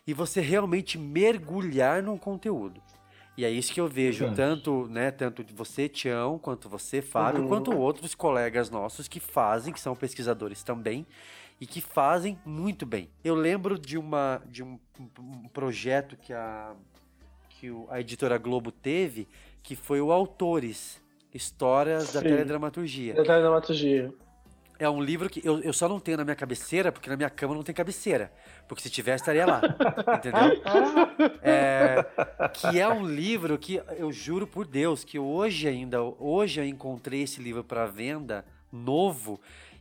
[0.08, 2.82] e você realmente mergulhar num conteúdo.
[3.38, 4.34] E é isso que eu vejo, Sim.
[4.34, 9.72] tanto, né, tanto de você, Tião, quanto você, Fábio, quanto outros colegas nossos que fazem,
[9.72, 11.08] que são pesquisadores também,
[11.60, 13.10] e que fazem muito bem.
[13.24, 14.80] Eu lembro de, uma, de um,
[15.20, 16.74] um projeto que, a,
[17.50, 19.28] que a editora Globo teve,
[19.62, 21.02] que foi o Autores,
[21.34, 22.30] Histórias da Sim.
[22.30, 23.14] Teledramaturgia.
[23.14, 24.12] Da dramaturgia.
[24.80, 27.30] É um livro que eu, eu só não tenho na minha cabeceira, porque na minha
[27.30, 28.32] cama não tem cabeceira.
[28.66, 29.62] Porque se tivesse, estaria lá.
[30.16, 30.64] entendeu?
[31.42, 32.06] É,
[32.54, 37.24] que é um livro que eu juro por Deus que hoje ainda, hoje eu encontrei
[37.24, 39.40] esse livro para venda novo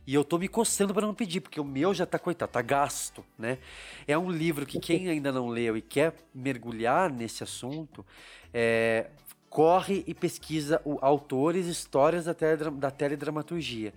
[0.09, 2.63] e eu tô me coçando para não pedir, porque o meu já tá coitado, tá
[2.63, 3.59] gasto, né?
[4.07, 8.03] É um livro que quem ainda não leu e quer mergulhar nesse assunto,
[8.51, 9.11] é,
[9.51, 13.93] corre e pesquisa o autores e histórias da, teledra- da teledramaturgia.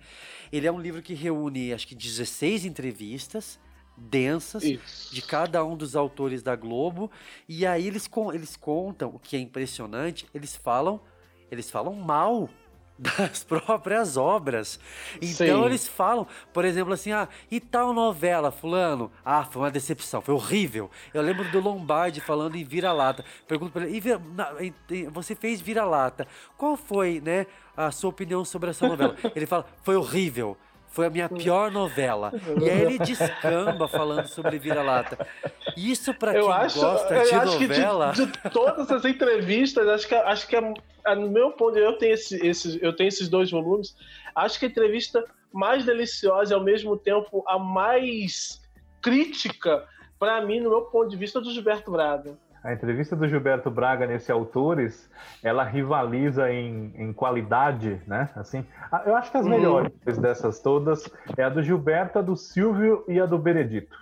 [0.51, 3.59] Ele é um livro que reúne, acho que 16 entrevistas
[3.97, 5.15] densas Isso.
[5.15, 7.09] de cada um dos autores da Globo
[7.49, 11.01] e aí eles, eles contam o que é impressionante eles falam
[11.51, 12.49] eles falam mal
[12.97, 14.79] das próprias obras.
[15.21, 15.65] Então Sim.
[15.65, 19.11] eles falam por exemplo assim ah e tal novela fulano?
[19.25, 20.89] Ah foi uma decepção foi horrível.
[21.13, 23.25] Eu lembro do Lombardi falando em vira-lata.
[23.47, 26.27] Pergunto para ele "E vira- na- em- em- você fez vira-lata?
[26.57, 29.15] Qual foi né a sua opinião sobre essa novela?
[29.35, 30.55] Ele fala foi horrível
[30.93, 32.31] foi a minha pior novela.
[32.61, 35.17] E aí ele descamba falando sobre vira-lata.
[35.75, 38.13] Isso pra quem Eu acho, gosta eu de acho novela.
[38.13, 40.73] que de, de todas as entrevistas, acho que, acho que é,
[41.07, 43.95] é, no meu ponto, eu tenho, esse, esses, eu tenho esses dois volumes.
[44.35, 48.61] Acho que a entrevista mais deliciosa e ao mesmo tempo a mais
[49.01, 49.87] crítica,
[50.19, 52.37] para mim, no meu ponto de vista, é do Gilberto Braga.
[52.63, 55.09] A entrevista do Gilberto Braga nesse Autores,
[55.43, 58.29] ela rivaliza em, em qualidade, né?
[58.35, 58.65] Assim,
[59.05, 59.51] eu acho que as Uhum.
[59.51, 61.03] melhores dessas todas
[61.35, 63.97] é a do Gilberto, a do Silvio e a do Benedito.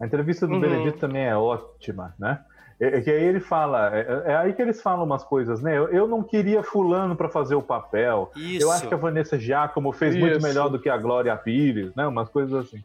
[0.00, 0.60] A entrevista do Uhum.
[0.60, 2.40] Benedito também é ótima, né?
[2.80, 5.78] É, é que aí ele fala, é, é aí que eles falam umas coisas, né?
[5.78, 8.32] Eu, eu não queria fulano para fazer o papel.
[8.34, 8.64] Isso.
[8.66, 10.42] Eu acho que a Vanessa Giacomo fez muito Isso.
[10.46, 12.04] melhor do que a Glória Pires, né?
[12.08, 12.82] Umas coisas assim.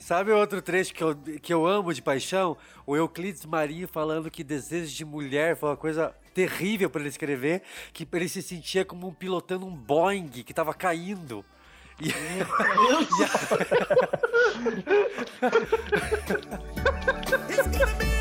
[0.00, 2.56] Sabe outro trecho que eu, que eu amo de paixão?
[2.86, 7.62] O Euclides Marinho falando que desejo de mulher foi uma coisa terrível para ele escrever,
[7.92, 11.44] que ele se sentia como um pilotando um Boeing que tava caindo.
[12.00, 12.10] E,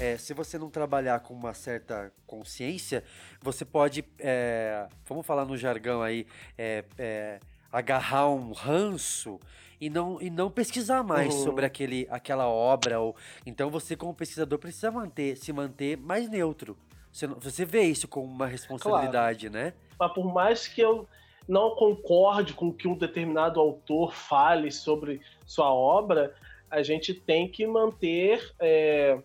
[0.00, 3.02] é, se você não trabalhar com uma certa consciência,
[3.40, 6.26] você pode, é, vamos falar no jargão aí,
[6.56, 7.40] é, é,
[7.72, 9.40] agarrar um ranço
[9.80, 11.44] e não, e não pesquisar mais Uhum.
[11.44, 13.00] sobre aquele, aquela obra.
[13.00, 16.76] Ou, então você, como pesquisador, precisa manter, se manter mais neutro.
[17.10, 19.72] Você, você vê isso como uma responsabilidade, né?
[19.98, 21.08] Mas por mais que eu
[21.48, 26.34] não concorde com que um determinado autor fale sobre sua obra,
[26.70, 29.18] a gente tem que manter é,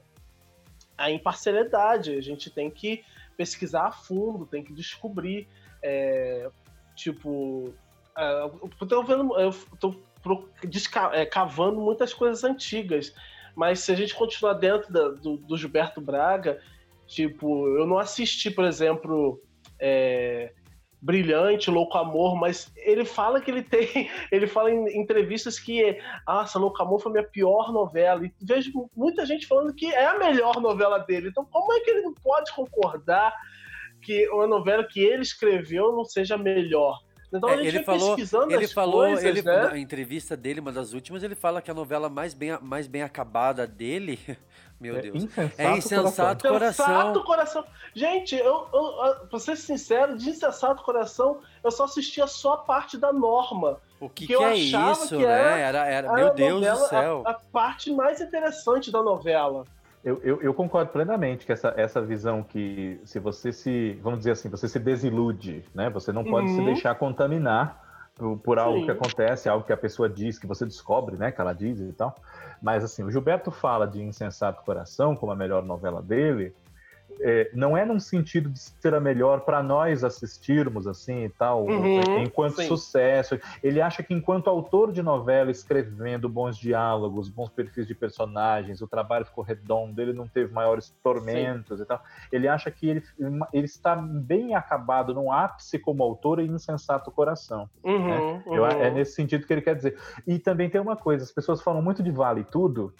[1.02, 3.04] a imparcialidade, a gente tem que
[3.36, 5.48] pesquisar a fundo, tem que descobrir,
[5.82, 6.50] é,
[6.96, 7.74] tipo,
[8.16, 9.96] é, eu tô vendo, eu tô
[11.14, 13.14] é, cavando muitas coisas antigas,
[13.56, 16.62] mas se a gente continuar dentro da- do, do Gilberto Braga,
[17.08, 19.42] tipo, eu não assisti, por exemplo,
[19.80, 20.54] é,
[21.02, 25.98] brilhante, louco amor, mas ele fala que ele tem, ele fala em entrevistas que,
[26.28, 30.20] ah, louco amor foi minha pior novela, e vejo muita gente falando que é a
[30.20, 33.34] melhor novela dele, então como é que ele não pode concordar
[34.02, 37.00] que uma novela que ele escreveu não seja melhor?
[37.34, 39.70] Então É, ele falou, pesquisando ele falou, coisas, ele, né?
[39.70, 43.04] na entrevista dele, uma das últimas, ele fala que a novela mais bem, mais bem
[43.04, 44.20] acabada dele,
[44.82, 46.86] meu É Deus, insensato, é Insensato Coração.
[46.86, 47.64] Sensato Coração.
[47.94, 52.98] Gente, eu, eu, pra ser sincero, de Insensato Coração, eu só assistia só a parte
[52.98, 53.78] da norma.
[54.00, 55.32] O que, que que eu é achava isso, que né?
[55.32, 57.24] era Era, era, a meu Deus do novela, céu.
[57.26, 59.66] A, a parte mais interessante da novela.
[60.04, 64.32] Eu, eu, eu concordo plenamente que essa, essa visão que se você se, vamos dizer
[64.32, 65.92] assim, você se desilude, né?
[65.92, 66.66] Você não pode se Uhum.
[66.66, 68.86] deixar contaminar por, por algo Sim.
[68.86, 71.32] que acontece, algo que a pessoa diz, que você descobre, né?
[71.32, 72.16] Que ela diz e tal.
[72.62, 76.54] Mas assim, o Gilberto fala de Insensato Coração como a melhor novela dele.
[77.20, 81.66] É, não é num sentido de ser a melhor para nós assistirmos assim e tal,
[81.68, 82.68] Uhum, enquanto sim.
[82.68, 83.40] sucesso.
[83.64, 88.88] Ele acha que enquanto autor de novela, escrevendo bons diálogos, bons perfis de personagens, o
[88.88, 92.02] trabalho ficou redondo, ele não teve maiores tormentos e tal.
[92.32, 93.04] Ele acha que ele,
[93.54, 97.70] ele está bem acabado no ápice como autor e insensato coração.
[97.84, 98.68] Uhum, Eu- uhum.
[98.68, 99.98] é nesse sentido que ele quer dizer.
[100.26, 102.94] E também tem uma coisa, as pessoas falam muito de Vale Tudo.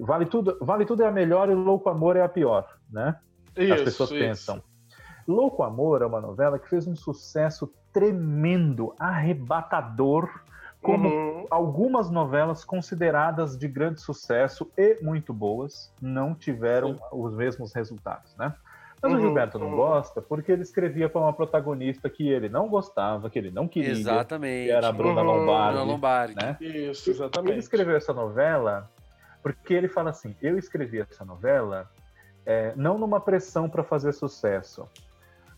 [0.00, 3.18] Vale tudo, vale tudo é a melhor e Louco Amor é a pior, né?
[3.60, 4.18] As Isso, pessoas isso.
[4.18, 4.62] pensam.
[5.26, 10.28] Louco Amor é uma novela que fez um sucesso tremendo, arrebatador,
[10.82, 11.46] como Uhum.
[11.50, 18.54] algumas novelas consideradas de grande sucesso e muito boas não tiveram os mesmos resultados, né?
[19.02, 19.76] Mas o Uhum, Gilberto não uhum.
[19.76, 23.90] gosta porque ele escrevia para uma protagonista que ele não gostava, que ele não queria,
[23.92, 24.66] Exatamente.
[24.66, 25.26] que era a Bruna Uhum.
[25.26, 25.76] Lombardi.
[25.78, 26.34] Bruna Lombardi.
[26.36, 26.56] né?
[26.60, 27.58] Isso, Ele exatamente.
[27.58, 28.90] escreveu essa novela
[29.42, 31.90] porque ele fala assim: eu escrevi essa novela
[32.50, 34.88] é, não numa pressão para fazer sucesso,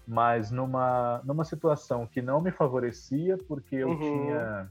[0.07, 3.99] mas numa, numa situação que não me favorecia, porque eu Uhum.
[3.99, 4.69] tinha.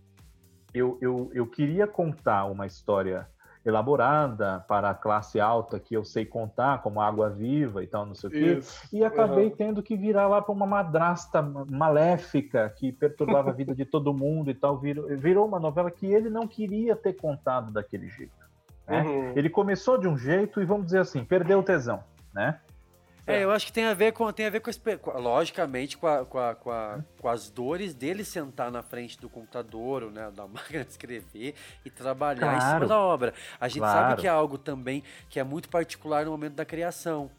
[0.74, 3.28] Eu, eu, eu queria contar uma história
[3.66, 8.16] elaborada para a classe alta que eu sei contar, como Água Viva e tal, não
[8.16, 8.54] sei o quê.
[8.58, 8.88] Isso.
[8.94, 9.56] E acabei Uhum.
[9.56, 14.50] tendo que virar lá para uma madrasta maléfica que perturbava a vida de todo mundo
[14.50, 14.78] e tal.
[14.78, 18.32] Virou, virou uma novela que ele não queria ter contado daquele jeito.
[18.88, 19.04] né?
[19.04, 19.34] Uhum.
[19.36, 22.60] Ele começou de um jeito e vamos dizer assim, perdeu o tesão, né?
[23.28, 26.08] É, eu acho que tem a ver com, tem a ver com, com logicamente, com,
[26.08, 30.12] a- com, a- com, a- com as dores dele sentar na frente do computador, ou,
[30.12, 31.54] né, da máquina de escrever
[31.86, 32.88] e trabalhar em cima Claro.
[32.88, 33.34] da obra.
[33.60, 34.10] A gente Claro.
[34.10, 37.30] sabe que é algo também que é muito particular no momento da criação.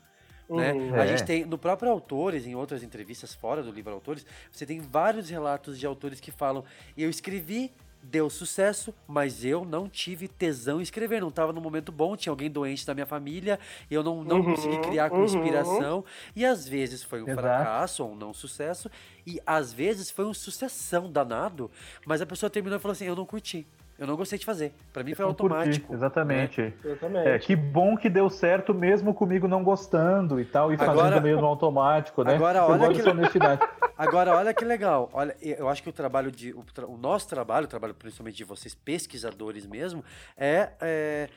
[0.48, 0.72] Né?
[0.72, 0.94] Uhum.
[0.94, 1.08] A É.
[1.08, 5.28] gente tem, no próprio Autores, em outras entrevistas fora do livro Autores, você tem vários
[5.30, 6.64] relatos de autores que falam:
[6.96, 7.72] eu escrevi,
[8.02, 12.32] deu sucesso, mas eu não tive tesão em escrever, não estava no momento bom, tinha
[12.32, 13.58] alguém doente da minha família,
[13.90, 15.10] eu não, não Uhum, consegui criar uhum.
[15.10, 16.04] conspiração,
[16.34, 17.32] e às vezes foi um Exato.
[17.32, 18.90] fracasso ou um não sucesso,
[19.26, 21.70] e às vezes foi um sucessão danado,
[22.04, 23.66] mas a pessoa terminou e falou assim: eu não curti.
[24.02, 24.72] Eu não gostei de fazer.
[24.92, 25.94] Pra mim foi curti, automático.
[25.94, 26.74] Exatamente.
[26.84, 27.28] Exatamente.
[27.28, 31.20] É, que bom que deu certo mesmo comigo não gostando e tal, e fazendo Agora-
[31.20, 32.34] meio no automático, né?
[32.34, 33.60] Agora, Eu olha que- honestidade.
[33.96, 35.08] Agora, olha que legal.
[35.12, 36.52] Olha, eu acho que o trabalho de.
[36.52, 40.04] O, tra- o nosso trabalho, o trabalho principalmente de vocês, pesquisadores mesmo,
[40.36, 41.28] é, é,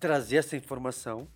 [0.00, 1.28] trazer essa informação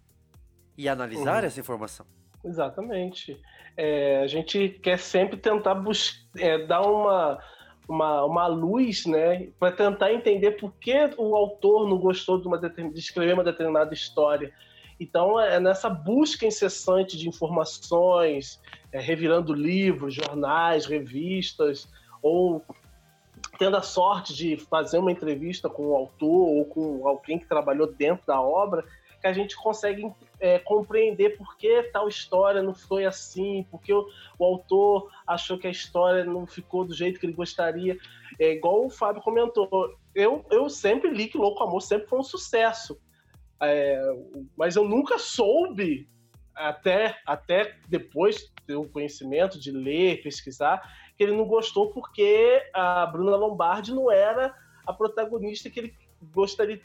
[0.76, 1.46] e analisar Uhum.
[1.46, 2.04] essa informação.
[2.44, 3.40] Exatamente.
[3.76, 7.38] É, a gente quer sempre tentar bus- é, dar uma,
[7.88, 12.58] uma, uma luz, né, para tentar entender por que o autor não gostou de, uma
[12.58, 14.52] de escrever uma determinada história.
[14.98, 18.60] Então, é nessa busca incessante de informações,
[18.92, 21.88] é, revirando livros, jornais, revistas,
[22.22, 22.64] ou
[23.58, 27.86] tendo a sorte de fazer uma entrevista com o autor ou com alguém que trabalhou
[27.86, 28.84] dentro da obra,
[29.20, 30.10] que a gente consegue
[30.44, 34.06] é, compreender por que tal história não foi assim, porque o,
[34.38, 37.96] o autor achou que a história não ficou do jeito que ele gostaria.
[38.38, 39.96] É igual o Fábio comentou.
[40.14, 43.00] Eu, eu sempre li que Louco Amor sempre foi um sucesso.
[43.58, 43.98] É,
[44.54, 46.06] mas eu nunca soube,
[46.54, 50.82] até, até depois ter o conhecimento de ler, pesquisar,
[51.16, 54.54] que ele não gostou porque a Bruna Lombardi não era
[54.86, 55.94] a protagonista que ele
[56.34, 56.78] gostaria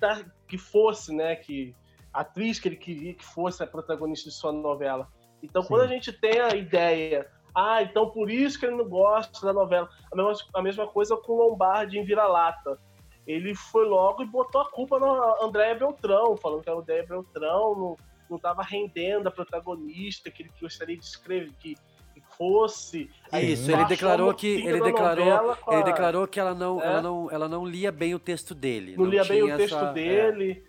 [0.48, 1.36] que fosse, né?
[1.36, 1.76] Que
[2.14, 5.07] atriz que ele queria que fosse a protagonista de sua novela.
[5.44, 5.68] Então, Sim.
[5.69, 9.53] quando a gente tem a ideia, ah, então por isso que ele não gosta da
[9.53, 9.90] novela.
[10.11, 12.80] A mesma, a mesma coisa com Lombardi em Vira-Lata.
[13.27, 17.76] Ele foi logo e botou a culpa na Andréia Beltrão, falando que a Andréia Beltrão
[17.76, 17.98] não,
[18.30, 23.07] não estava rendendo a protagonista que ele gostaria de escrever, que, que fosse.
[23.31, 26.86] Aí Isso, ele declarou que ele declarou, ele declarou que ela não, É.
[26.88, 28.95] ela não, ela não lia bem o texto dele.
[28.98, 30.61] não, lia bem o texto essa- é.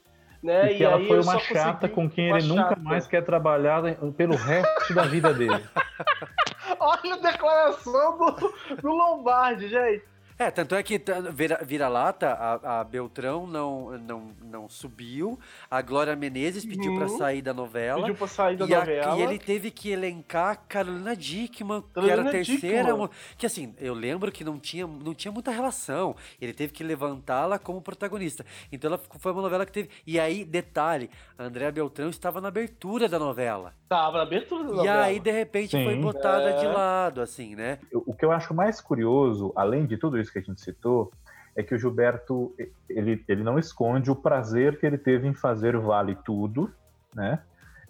[0.42, 0.72] Né?
[0.72, 2.80] E que ela aí foi uma só chata com quem ele nunca chata.
[2.80, 3.82] mais quer trabalhar
[4.16, 5.62] pelo resto da vida dele.
[6.80, 10.04] Olha a declaração do, do Lombardi, gente.
[10.40, 15.38] É, tanto é que tá- vira- vira-lata, a, a Beltrão não, não, não subiu,
[15.70, 17.18] a Glória Menezes pediu pra Uhum.
[17.18, 18.00] sair da novela.
[18.00, 19.18] Pediu pra sair da e, a- novela.
[19.18, 22.84] e ele teve que elencar a Carolina Dickman, que Carolina era a terceira.
[22.84, 22.96] Dickmann.
[22.96, 26.16] mo- Que assim, eu lembro que não tinha, não tinha muita relação.
[26.40, 28.42] Ele teve que levantá-la como protagonista.
[28.72, 29.90] Então ela foi uma novela que teve.
[30.06, 33.74] E aí, detalhe: a Andréa Beltrão estava na abertura da novela.
[33.90, 35.04] Tava na abertura da E novela.
[35.04, 36.00] aí, de repente, foi Sim.
[36.00, 36.68] botada de É.
[36.68, 37.78] lado, assim, né?
[37.92, 41.12] O que eu acho mais curioso, além de tudo isso que a gente citou,
[41.56, 42.54] é que o Gilberto
[42.88, 46.72] ele, ele não esconde o prazer que ele teve em fazer o Vale Tudo,
[47.14, 47.40] né?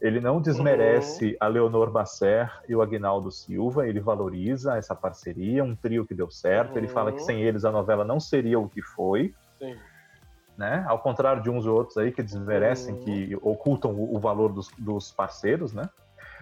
[0.01, 5.77] Ele não desmerece a Leonor Basser e o Agnaldo Silva, ele valoriza essa parceria, um
[5.77, 6.79] trio que deu certo.
[6.79, 7.27] Ele fala que Uhum.
[7.27, 9.77] sem eles a novela não seria o que foi, Sim.
[10.57, 10.83] né?
[10.89, 13.05] Ao contrário de uns ou outros aí que desmerecem, Uhum.
[13.05, 15.87] que ocultam o, o valor dos, dos parceiros, né?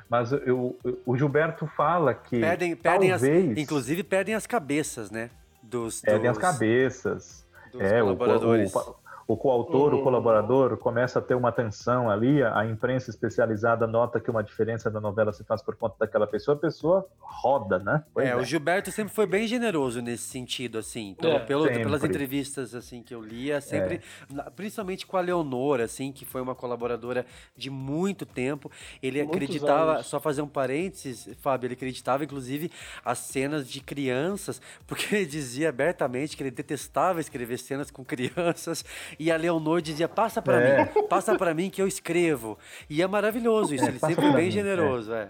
[0.08, 5.30] Mas eu, o Gilberto fala que Perdem, perdem as, talvez inclusive perdem as cabeças, né?
[5.68, 7.46] Dos, perdem as dos- cabeças.
[7.72, 8.74] dos É, colaboradores.
[8.74, 8.94] o, o
[9.36, 10.00] coautor, Uhum.
[10.00, 14.90] o colaborador, começa a ter uma tensão ali, a imprensa especializada nota que uma diferença
[14.90, 18.02] da novela se faz por conta daquela pessoa, a pessoa roda, né?
[18.14, 21.10] Pois é, o Gilberto sempre foi bem generoso nesse sentido, assim.
[21.10, 24.00] Então, É, pelo- pelas entrevistas assim que eu lia, sempre,
[24.30, 27.26] na- principalmente com a Leonora, assim, que foi uma colaboradora
[27.56, 28.70] de muito tempo,
[29.02, 30.06] ele Muitos acreditava, anos.
[30.06, 32.70] só fazer um parênteses, Fábio, ele acreditava inclusive
[33.04, 38.84] as cenas de crianças, porque ele dizia abertamente que ele detestava escrever cenas com crianças,
[39.18, 40.84] e a Leonor dizia: "Passa pra É.
[40.84, 42.58] mim, passa pra mim que eu escrevo".
[42.88, 44.50] E é maravilhoso isso, É, ele sempre pra bem mim, é.
[44.50, 45.28] generoso, é.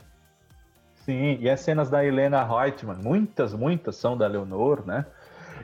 [1.04, 5.06] Sim, e as cenas da Helena Reutemann, muitas, muitas são da Leonor, né?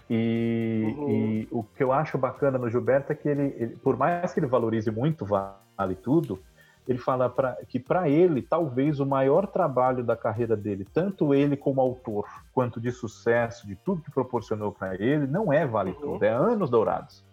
[0.08, 1.10] E, Uhum.
[1.10, 4.40] e o que eu acho bacana no Gilberto é que ele, ele- por mais que
[4.40, 6.40] ele valorize muito Vale Tudo,
[6.86, 11.56] ele fala pra, que para ele, talvez o maior trabalho da carreira dele, tanto ele
[11.56, 16.00] como autor, quanto de sucesso, de tudo que proporcionou para ele, não é Vale Uhum.
[16.12, 17.24] Tudo, é Anos Dourados.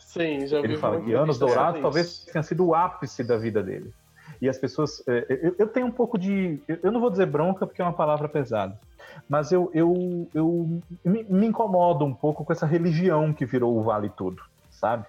[0.00, 3.36] Sim, já Ele vi fala que Anos Dourados sobre talvez tenha sido o ápice da
[3.36, 3.92] vida dele.
[4.40, 5.02] E as pessoas.
[5.08, 6.60] é, Eu, eu tenho um pouco de.
[6.68, 8.78] eu- não vou dizer bronca porque é uma palavra pesada.
[9.28, 13.82] Mas eu, eu, eu me, me incomodo um pouco com essa religião que virou o
[13.82, 15.06] Vale Tudo, sabe?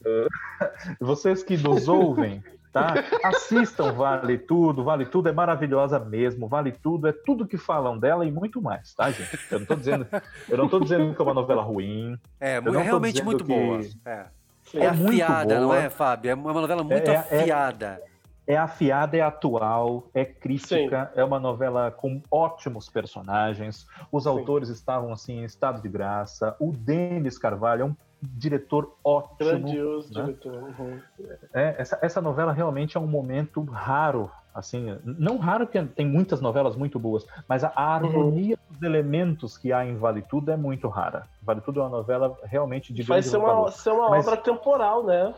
[1.00, 2.42] Vocês que nos ouvem,
[2.72, 2.94] tá?
[3.24, 4.84] Assistam Vale Tudo.
[4.84, 6.48] Vale Tudo é maravilhosa mesmo.
[6.48, 9.38] Vale Tudo é tudo que falam dela e muito mais, tá, gente?
[9.50, 10.06] Eu não tô dizendo,
[10.48, 12.18] eu não tô dizendo que é uma novela ruim.
[12.38, 13.80] É, não é realmente muito que- boa.
[14.04, 14.26] É.
[14.64, 14.78] Sim.
[14.78, 15.78] É, É afiada, não boa.
[15.78, 16.30] é, Fábio?
[16.30, 18.00] É uma novela muito É- é- afiada.
[18.46, 23.86] É afiada, é atual, é crítica, é uma novela com ótimos personagens.
[24.10, 26.56] Os autores estavam assim em estado de graça.
[26.58, 29.36] O Denis Carvalho é um diretor ótimo.
[29.38, 30.24] Grandioso né?
[30.24, 30.52] diretor.
[30.78, 31.00] Uhum.
[31.54, 34.30] É, essa, essa novela realmente é um momento raro.
[34.52, 39.56] Assim, não raro que tem muitas novelas muito boas, mas a, a harmonia dos elementos
[39.56, 41.28] que há em Vale Tudo é muito rara.
[41.40, 45.04] Vale Tudo é uma novela realmente de Vai ser uma, ser uma Mas- obra temporal,
[45.04, 45.32] né?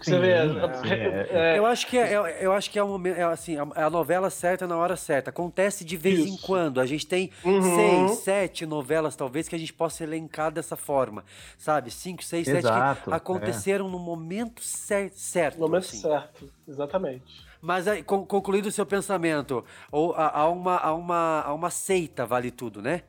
[0.00, 0.34] Sim, vê,
[0.82, 3.56] sim, é- é, Eu acho que é, eu, acho que é um momento, é assim,
[3.56, 5.28] é a novela certa na hora certa.
[5.30, 6.46] Acontece de vez em Isso.
[6.46, 6.80] quando.
[6.80, 7.60] A gente tem Uhum.
[7.60, 11.22] seis, sete novelas, talvez, que a gente possa elencar dessa forma.
[11.58, 11.90] Sabe?
[11.90, 13.16] Cinco, seis, sete Exato, que é.
[13.16, 15.56] aconteceram no momento cer certo.
[15.56, 15.98] no momento assim.
[15.98, 17.44] certo, exatamente.
[17.60, 22.80] Mas concluído o seu pensamento, ou há, uma, há, uma, há uma seita, vale tudo,
[22.82, 23.02] né?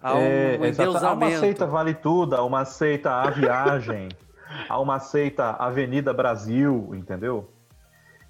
[0.00, 0.96] Há um, É, um.
[0.96, 4.08] Há uma seita Vale Tudo, há uma seita A Viagem,
[4.68, 7.50] há uma seita Avenida Brasil, entendeu?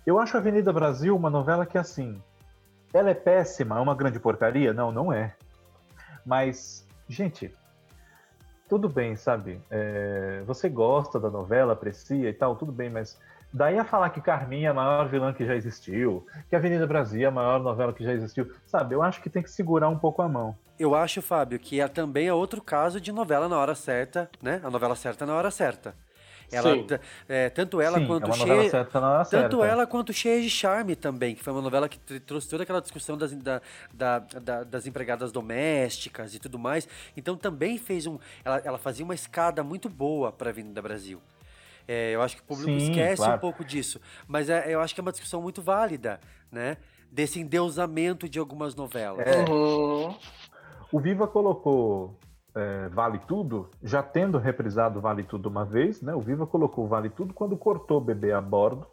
[0.06, 2.22] Eu acho Avenida Brasil uma novela que, assim,
[2.92, 4.72] ela é péssima, é uma grande porcaria?
[4.72, 5.34] Não, não é.
[6.24, 7.52] Mas, gente,
[8.68, 9.60] tudo bem, sabe?
[9.70, 13.18] É, você gosta da novela, aprecia e tal, tudo bem, mas
[13.52, 17.22] daí a falar que Carminha é a maior vilã que já existiu, que Avenida Brasil
[17.22, 18.94] é a maior novela que já existiu, sabe?
[18.94, 20.56] Eu acho que tem que segurar um pouco a mão.
[20.78, 24.60] Eu acho, Fábio, que é também é outro caso de novela na hora certa, né?
[24.62, 25.94] A novela certa na hora certa.
[26.52, 26.76] Ela,
[27.28, 29.66] é, tanto ela Sim, quanto é cheia, certa hora tanto certa.
[29.66, 32.80] ela quanto cheia de charme também, que foi uma novela que tr- trouxe toda aquela
[32.80, 33.60] discussão das, da-
[33.92, 36.88] da- da- das empregadas domésticas e tudo mais.
[37.16, 41.20] Então também fez um, ela, ela fazia uma escada muito boa para a Avenida Brasil.
[41.88, 43.40] É, eu acho que o público Sim, esquece um claro.
[43.40, 46.20] pouco disso, mas é- eu acho que é uma discussão muito válida,
[46.50, 46.76] né?
[47.10, 49.24] Desse endeusamento de algumas novelas.
[49.26, 49.44] É.
[49.48, 50.16] Uhum.
[50.92, 52.16] O Viva colocou
[52.56, 56.14] é, Vale Tudo, já tendo reprisado Vale Tudo uma vez, né?
[56.14, 58.86] O Viva colocou Vale Tudo quando cortou Bebê a Bordo.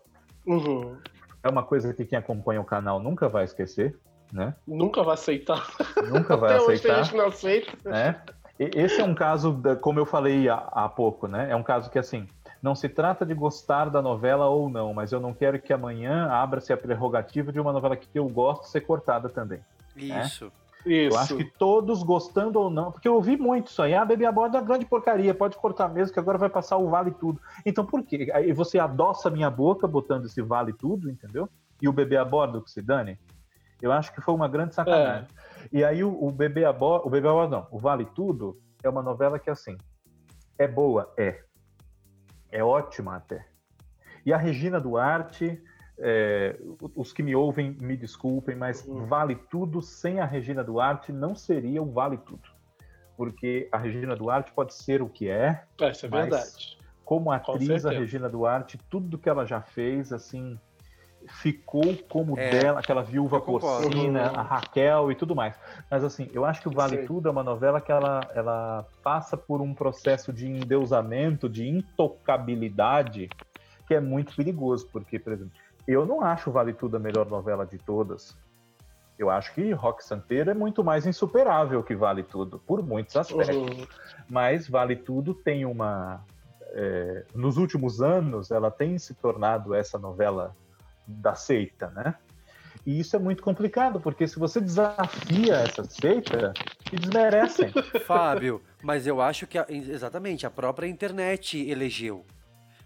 [0.46, 0.98] Uhum.
[1.42, 3.98] É uma coisa que quem acompanha o canal nunca vai esquecer,
[4.32, 4.54] né?
[4.68, 5.66] Nunca vai aceitar.
[6.10, 7.04] Nunca vai Até hoje tem aceitar.
[7.04, 7.72] gente que não aceita.
[7.90, 8.22] né?
[8.60, 11.50] E- Esse é um caso, da- como eu falei há, há pouco, né?
[11.50, 12.28] É um caso que, assim,
[12.62, 16.28] não se trata de gostar da novela ou não, mas eu não quero que amanhã
[16.30, 19.60] abra-se a prerrogativa de uma novela que eu gosto ser cortada também.
[19.96, 20.52] Isso.
[20.86, 21.16] Isso.
[21.16, 24.26] Eu acho que todos, gostando ou não, porque eu ouvi muito isso aí, ah, Bebê
[24.26, 27.12] a Bordo é uma grande porcaria, pode cortar mesmo, que agora vai passar o Vale
[27.12, 27.40] Tudo.
[27.66, 28.30] Então por quê?
[28.34, 31.50] Aí você adoça a minha boca botando esse Vale Tudo, entendeu?
[31.82, 33.18] E o Bebê a Bordo que se dane?
[33.82, 35.28] Eu acho que foi uma grande sacanagem.
[35.72, 38.58] E aí o, o Bebê a Bordo, o Bebê a Bordo não, o Vale Tudo
[38.84, 39.78] é uma novela que, assim,
[40.58, 41.12] é boa?
[41.18, 41.42] É.
[42.52, 43.46] É ótima até.
[44.26, 45.62] E a Regina Duarte,
[46.00, 46.58] é,
[46.96, 49.06] os que me ouvem me desculpem, mas Uhum.
[49.06, 52.50] Vale Tudo sem a Regina Duarte não seria o Vale Tudo.
[53.16, 56.78] Porque a Regina Duarte pode ser o que é, isso é Mas- verdade.
[57.06, 57.92] como atriz, a certeza.
[57.92, 60.58] Regina Duarte, tudo que ela já fez, assim,
[61.28, 65.56] ficou como É, dela, aquela viúva porcina, a Raquel e tudo mais.
[65.92, 67.06] Mas assim, eu acho que o Vale Sim.
[67.06, 73.30] Tudo é uma novela que ela, ela passa por um processo de endeusamento, de intocabilidade,
[73.88, 75.54] que é muito perigoso, porque, por exemplo,
[75.88, 78.38] eu não acho Vale Tudo a melhor novela de todas.
[79.18, 83.56] Eu acho que Rock Santeiro é muito mais insuperável que Vale Tudo, por muitos aspectos.
[83.56, 83.88] Uhum.
[84.30, 86.26] Mas Vale Tudo tem uma.
[86.74, 90.56] é, nos últimos anos, ela tem se tornado essa novela
[91.08, 92.16] da seita, né?
[92.86, 96.52] E isso é muito complicado, porque se você desafia essa seita,
[96.90, 97.72] te desmerecem.
[98.06, 102.26] Fábio, mas eu acho que a- exatamente a própria internet elegeu.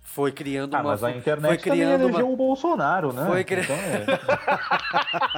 [0.09, 0.91] Foi criando Ah, uma.
[0.91, 2.33] mas a foi internet também criando elegeu uma.
[2.33, 3.25] o Bolsonaro, né?
[3.27, 4.05] Foi cri- Então, é.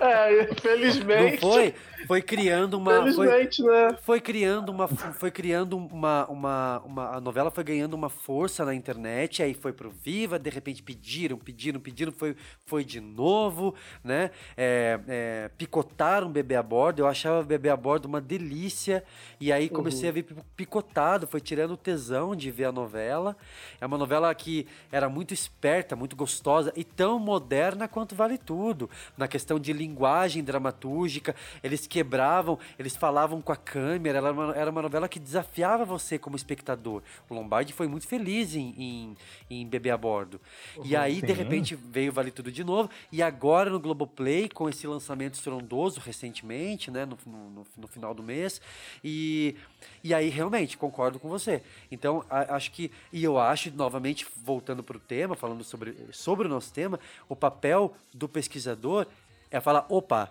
[0.00, 1.40] É, Não infelizmente.
[1.40, 1.74] foi?
[2.06, 2.92] Foi criando uma.
[3.12, 3.96] Foi, Infelizmente, né?
[4.02, 4.88] foi criando uma.
[4.88, 7.16] Foi criando uma, uma, uma.
[7.16, 11.36] A novela foi ganhando uma força na internet, aí foi pro Viva, de repente pediram,
[11.38, 14.30] pediram, pediram, foi, foi de novo, né?
[14.56, 17.00] É, é, picotaram bebê a bordo.
[17.00, 19.04] Eu achava bebê a bordo uma delícia.
[19.40, 23.36] E aí comecei a ver pi- picotado, foi tirando o tesão de ver a novela.
[23.80, 28.88] É uma novela que era muito esperta, muito gostosa e tão moderna quanto Vale Tudo.
[29.16, 34.16] Na questão de linguagem dramatúrgica, eles quebravam, eles falavam com a câmera.
[34.18, 37.02] Era uma, era uma novela que desafiava você como espectador.
[37.28, 39.16] O Lombardi foi muito feliz em, em,
[39.50, 40.40] em Bebê a Bordo.
[40.82, 41.32] E aí, de Sim.
[41.34, 42.88] repente, veio Vale Tudo de novo.
[43.12, 47.04] E agora no Globoplay, com esse lançamento estrondoso recentemente, né?
[47.04, 48.58] No, no, no- no final do mês.
[49.04, 49.54] E,
[50.02, 51.62] e aí, realmente, concordo com você.
[51.90, 52.90] Então, a- acho que.
[53.12, 56.98] E eu acho, novamente, voltando para o tema, falando sobre, sobre o nosso tema,
[57.28, 59.06] o papel do pesquisador
[59.50, 60.30] é falar: opa,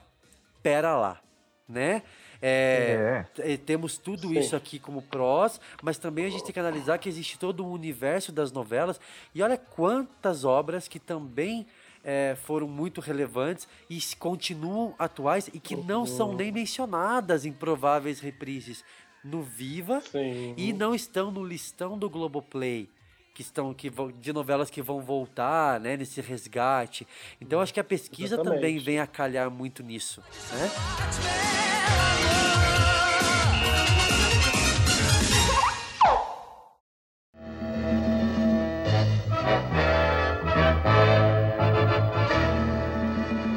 [0.64, 1.22] pera lá,
[1.72, 2.04] né?
[2.44, 4.40] É, eh, temos tudo Sim.
[4.40, 7.72] isso aqui como prós, mas também a gente tem que analisar que existe todo um
[7.72, 9.00] universo das novelas
[9.36, 11.68] e olha quantas obras que também
[12.04, 18.20] eh, foram muito relevantes e continuam atuais e que não são nem mencionadas em prováveis
[18.20, 18.84] reprises
[19.24, 20.56] no Viva Sim.
[20.58, 22.90] e não estão no listão do Globoplay.
[23.34, 27.08] Que estão que vão, de novelas que vão voltar, né, nesse resgate.
[27.40, 28.84] Então acho que a pesquisa também Exatamente.
[28.86, 30.22] vem a calhar muito nisso,
[30.52, 31.72] né?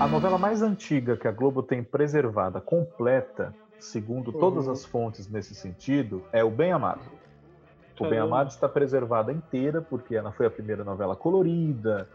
[0.01, 4.72] A novela mais antiga que a Globo tem preservada, completa, segundo todas Uhum.
[4.72, 7.01] as fontes nesse sentido, é O Bem Amado.
[8.03, 8.37] O Bem Caramba.
[8.37, 12.09] Amado está preservada inteira porque ela foi a primeira novela colorida,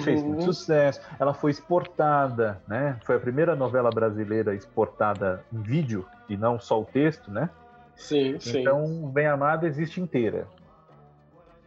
[0.00, 0.52] fez muito Uhum.
[0.52, 2.98] sucesso, ela foi exportada, né?
[3.04, 7.50] Foi a primeira novela brasileira exportada em vídeo e não só o texto, né?
[7.94, 8.60] Sim, sim.
[8.60, 10.46] Então, O Bem Amado existe inteira.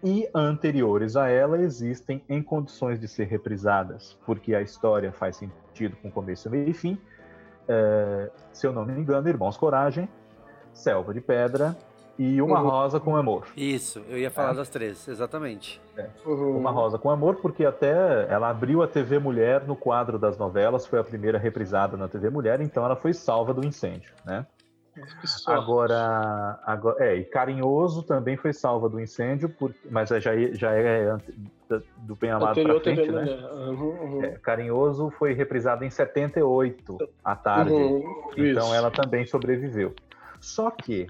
[0.03, 5.97] E anteriores a ela existem em condições de ser reprisadas, porque a história faz sentido
[6.01, 6.97] com começo, meio e fim.
[7.67, 10.09] É, se eu não me engano, Irmãos Coragem,
[10.73, 11.75] Selva de Pedra
[12.19, 12.69] e Uma Uhum.
[12.69, 13.47] Rosa com Amor.
[13.55, 14.55] Isso, eu ia falar É.
[14.55, 15.81] das três, exatamente.
[16.25, 16.57] Uhum.
[16.57, 20.85] Uma Rosa com Amor, porque até ela abriu a TV Mulher no quadro das novelas,
[20.85, 24.45] foi a primeira reprisada na TV Mulher, então ela foi salva do incêndio, né?
[25.47, 30.71] Agora, agora, é, e Carinhoso também foi salva do incêndio, por, mas já, é- já
[30.73, 31.33] é ante-
[31.69, 33.49] da- do Bem Amado pra frente, TV né?
[33.51, 34.23] Uhum, uhum.
[34.23, 37.71] É, Carinhoso foi reprisado em 78, à tarde.
[37.71, 38.03] Uhum,
[38.35, 38.73] Então isso.
[38.75, 39.93] ela também sobreviveu.
[40.41, 41.07] Só que,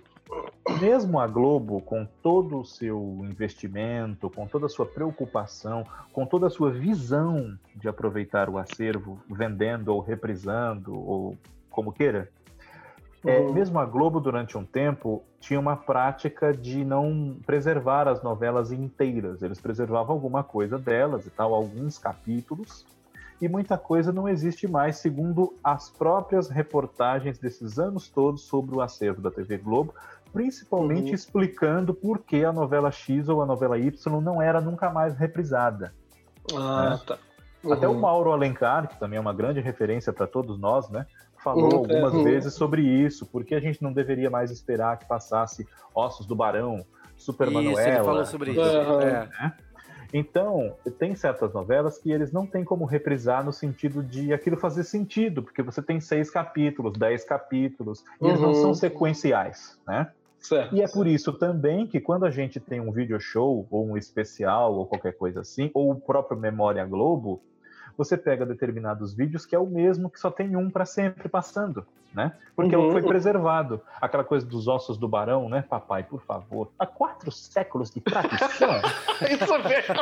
[0.80, 6.48] mesmo a Globo, com todo o seu investimento, com toda a sua preocupação, com toda
[6.48, 11.36] a sua visão de aproveitar o acervo, vendendo ou reprisando, ou
[11.70, 12.30] como queira,
[13.26, 13.54] é, Uhum.
[13.54, 19.42] mesmo a Globo, durante um tempo, tinha uma prática de não preservar as novelas inteiras.
[19.42, 22.86] Eles preservavam alguma coisa delas e tal, alguns capítulos,
[23.42, 28.82] e muita coisa não existe mais, segundo as próprias reportagens desses anos todos sobre o
[28.82, 29.94] acervo da TV Globo,
[30.34, 31.16] principalmente Uhum.
[31.16, 35.94] explicando por que a novela X ou a novela Y não era nunca mais reprisada.
[36.56, 37.18] Ah, tá.
[37.72, 38.00] Até o Uhum.
[38.00, 41.06] Mauro Alencar, que também é uma grande referência para todos nós, né?
[41.44, 42.24] Falou Uhum, algumas uhum.
[42.24, 46.86] vezes sobre isso, porque a gente não deveria mais esperar que passasse Ossos do Barão,
[47.18, 47.82] Super Manuela.
[47.96, 48.62] ele falou sobre isso.
[49.02, 49.30] É.
[50.12, 54.84] Então, tem certas novelas que eles não têm como reprisar no sentido de aquilo fazer
[54.84, 58.54] sentido, porque você tem seis capítulos, dez capítulos, e eles não Uhum.
[58.56, 60.12] são sequenciais, né?
[60.42, 60.76] Certo.
[60.76, 63.98] E é por isso também que quando a gente tem um video show, ou um
[63.98, 67.42] especial, ou qualquer coisa assim, ou o próprio Memória Globo,
[67.98, 71.86] você pega determinados vídeos que é o mesmo, que só tem um para sempre passando,
[72.14, 72.32] né?
[72.56, 73.08] Porque é o que foi Uhum.
[73.10, 73.82] preservado.
[74.02, 75.62] Aquela coisa dos ossos do barão, né?
[75.70, 76.72] Papai, por favor.
[76.80, 78.70] Há quatro séculos de tradição,
[79.30, 79.96] Isso mesmo.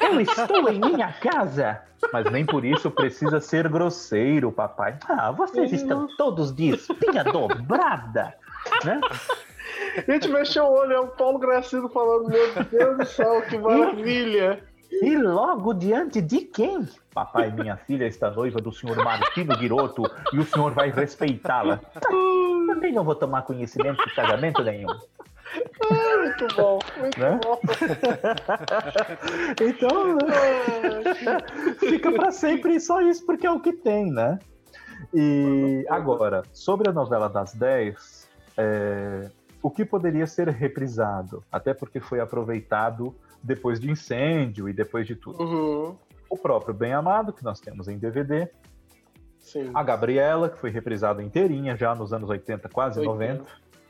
[0.00, 1.80] eu estou em minha casa.
[2.12, 4.98] Mas nem por isso precisa ser grosseiro, papai.
[5.08, 8.34] Ah, vocês estão todos de espinha dobrada,
[8.84, 9.00] né?
[10.06, 13.58] A gente mexeu o olho, é o Paulo Gracindo falando, meu Deus do céu, que
[13.58, 14.62] maravilha.
[15.00, 16.86] E logo diante de quem?
[17.14, 20.02] Papai, minha filha está noiva do senhor Martino Giroto
[20.32, 21.78] e o senhor vai respeitá-la.
[21.78, 22.00] Tá,
[22.66, 24.88] Também não vou tomar conhecimento de casamento nenhum.
[25.90, 27.40] Muito bom, muito Né?
[27.42, 27.58] bom.
[29.60, 30.18] Então,
[31.78, 34.38] fica para sempre só isso, porque é o que tem, né?
[35.14, 39.30] E agora, sobre a novela das 10, é,
[39.62, 41.42] o que poderia ser reprisado?
[41.50, 45.42] Até porque foi aproveitado depois de incêndio e depois de tudo.
[45.42, 45.96] Uhum,
[46.28, 48.48] O próprio Bem Amado, que nós temos em DVD.
[49.38, 49.70] sim.
[49.74, 53.12] A Gabriela, que foi reprisada inteirinha já nos anos 80, quase 80.
[53.38, 53.44] 90,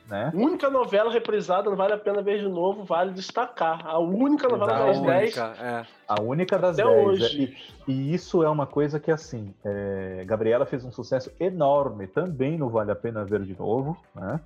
[0.09, 0.31] né?
[0.35, 3.87] Única novela reprisada, não vale a pena ver de novo, vale destacar.
[3.87, 4.87] A única novela Exato.
[4.87, 5.87] das A 10 única, é.
[6.09, 7.07] A única das até 10.
[7.07, 7.57] hoje.
[7.87, 12.59] E, e isso é uma coisa que, assim, é, Gabriela fez um sucesso enorme também
[12.59, 14.41] no Vale a Pena Ver de Novo, né?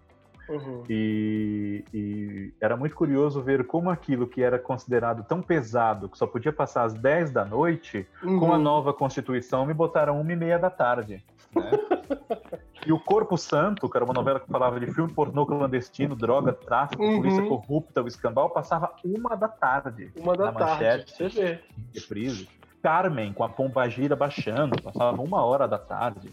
[0.48, 0.84] Uhum.
[0.88, 6.26] E, e era muito curioso ver como aquilo que era considerado tão pesado, que só
[6.26, 8.62] podia passar às 10 da noite, com a Uhum.
[8.62, 11.22] nova Constituição me botaram uma e meia da tarde.
[11.52, 11.70] Né?
[12.86, 16.52] e o Corpo Santo, que era uma novela que falava de filme pornô clandestino, droga,
[16.52, 17.16] tráfico, Uhum.
[17.16, 20.12] polícia corrupta, o escambau, passava uma da tarde.
[20.16, 21.60] Uma da na tarde, manchete, você vê.
[21.92, 22.48] reprise.
[22.82, 26.28] Carmen, com a pombagira baixando, passava uma hora da tarde.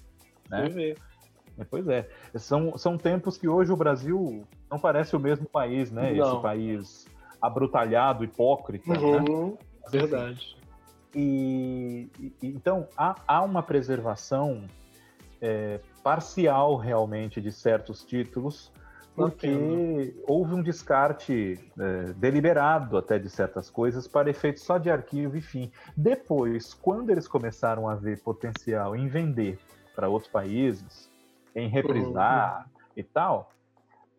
[0.47, 0.69] Você Né?
[0.69, 0.97] vê.
[1.69, 2.09] Pois é.
[2.35, 6.13] São, são tempos que hoje o Brasil não parece o mesmo país, né?
[6.13, 6.33] Não.
[6.33, 7.05] Esse país
[7.41, 8.99] abrutalhado, hipócrita, né?
[9.19, 9.57] Uhum,
[9.91, 10.55] Verdade.
[11.13, 14.63] E, e- então há, há uma preservação
[15.41, 18.71] é, parcial realmente de certos títulos,
[19.15, 25.37] porque houve um descarte é, deliberado até de certas coisas para efeitos só de arquivo
[25.37, 25.71] e fim.
[25.95, 29.59] Depois, quando eles começaram a ver potencial em vender
[29.95, 31.11] para outros países,
[31.55, 33.51] em reprisar e tal,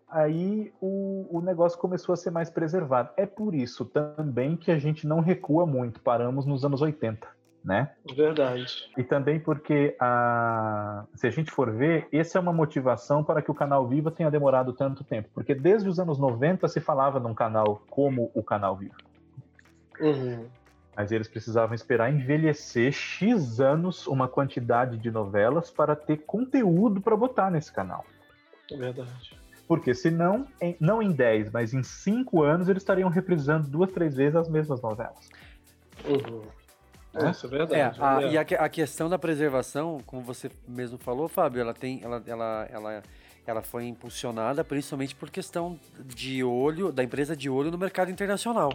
[0.09, 3.11] aí o, o negócio começou a ser mais preservado.
[3.17, 7.27] É por isso também que a gente não recua muito, paramos nos anos 80,
[7.65, 7.91] né?
[8.15, 8.91] Verdade.
[8.97, 13.51] E também porque, a, se a gente for ver, essa é uma motivação para que
[13.51, 15.29] o canal Viva tenha demorado tanto tempo.
[15.35, 18.95] Porque desde os anos 90 se falava num canal como o canal Viva.
[20.01, 20.47] Uhum.
[20.97, 27.17] Mas eles precisavam esperar envelhecer X anos uma quantidade de novelas para ter conteúdo para
[27.17, 28.05] botar nesse canal.
[28.71, 29.39] Verdade.
[29.67, 34.15] Porque senão, em, não em 10, mas em 5 anos, eles estariam reprisando duas, três
[34.15, 35.31] vezes as mesmas novelas.
[36.07, 36.43] Uhum.
[37.15, 37.31] É?
[37.31, 37.99] Isso é É, verdade.
[38.01, 38.33] a, é.
[38.33, 42.69] e a, a questão da preservação, como você mesmo falou, Fábio, ela tem, ela, ela,
[42.71, 43.03] ela,
[43.47, 48.71] ela foi impulsionada principalmente por questão de olho, da empresa de olho no mercado internacional.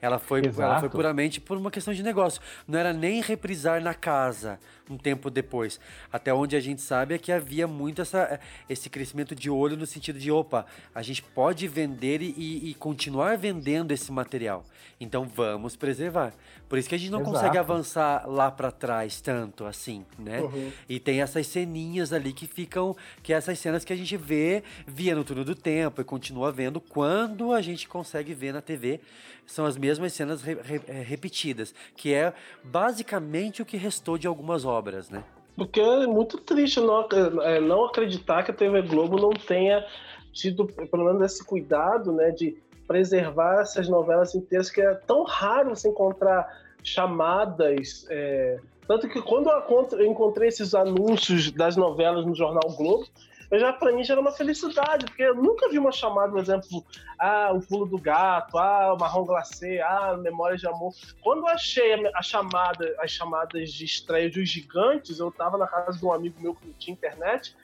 [0.00, 2.40] Ela foi, ela foi puramente por uma questão de negócio.
[2.66, 4.58] Não era nem reprisar na casa
[4.88, 5.78] um tempo depois.
[6.12, 9.86] Até onde a gente sabe é que havia muito essa, esse crescimento de olho no
[9.86, 14.64] sentido de, opa, a gente pode vender e, e continuar vendendo esse material.
[15.00, 16.32] Então vamos preservar.
[16.68, 17.34] Por isso que a gente não Exato.
[17.34, 20.40] consegue avançar lá pra trás tanto assim, né?
[20.40, 20.72] Uhum.
[20.88, 24.62] E tem essas ceninhas ali que ficam, que é essas cenas que a gente vê
[24.86, 29.00] via no turno do tempo e continua vendo quando a gente consegue ver na TV.
[29.48, 34.26] São as mesmas cenas re- re- eh, repetidas, que é basicamente o que restou de
[34.26, 35.24] algumas obras, né?
[35.56, 37.08] Porque é muito triste não,
[37.42, 39.84] é, não acreditar que a TV Globo não tenha
[40.32, 42.56] tido, pelo menos, esse cuidado né, de
[42.86, 46.46] preservar essas novelas inteiras, que é tão raro você encontrar
[46.84, 48.06] chamadas.
[48.10, 53.06] é, tanto que quando eu encont- eu encontrei esses anúncios das novelas no Jornal Globo,
[53.50, 56.40] eu já, pra mim, já era uma felicidade, porque eu nunca vi uma chamada, por
[56.40, 56.84] exemplo,
[57.18, 60.92] ah, O Pulo do Gato, ah, O Marrom Glacê, ah, Memórias de Amor.
[61.22, 65.66] Quando eu achei a, a chamada, as chamadas de estreia dos gigantes, eu tava na
[65.66, 67.56] casa de um amigo meu que não tinha internet,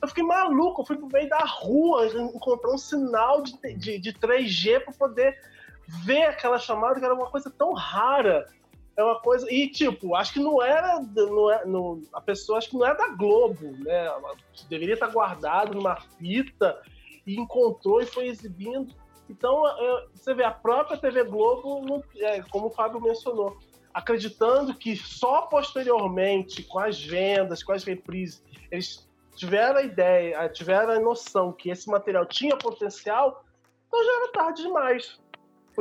[0.00, 4.12] eu fiquei maluco, eu fui pro meio da rua encontrar um sinal de, de, de
[4.12, 5.38] 3G para poder
[5.86, 8.48] ver aquela chamada, que era uma coisa tão rara.
[8.96, 9.46] É uma coisa.
[9.50, 11.00] E, tipo, acho que não era.
[11.00, 14.06] Não é, não, a pessoa acho que não é da Globo, né?
[14.06, 14.34] Ela
[14.68, 16.80] Deveria estar guardado numa fita
[17.26, 18.94] e encontrou e foi exibindo.
[19.28, 23.56] Então, é, você vê, a própria TV Globo, é, como o Fábio mencionou,
[23.94, 30.92] acreditando que só posteriormente, com as vendas, com as reprises, eles tiveram a ideia, tiveram
[30.92, 33.44] a noção que esse material tinha potencial,
[33.86, 35.20] então já era tarde demais.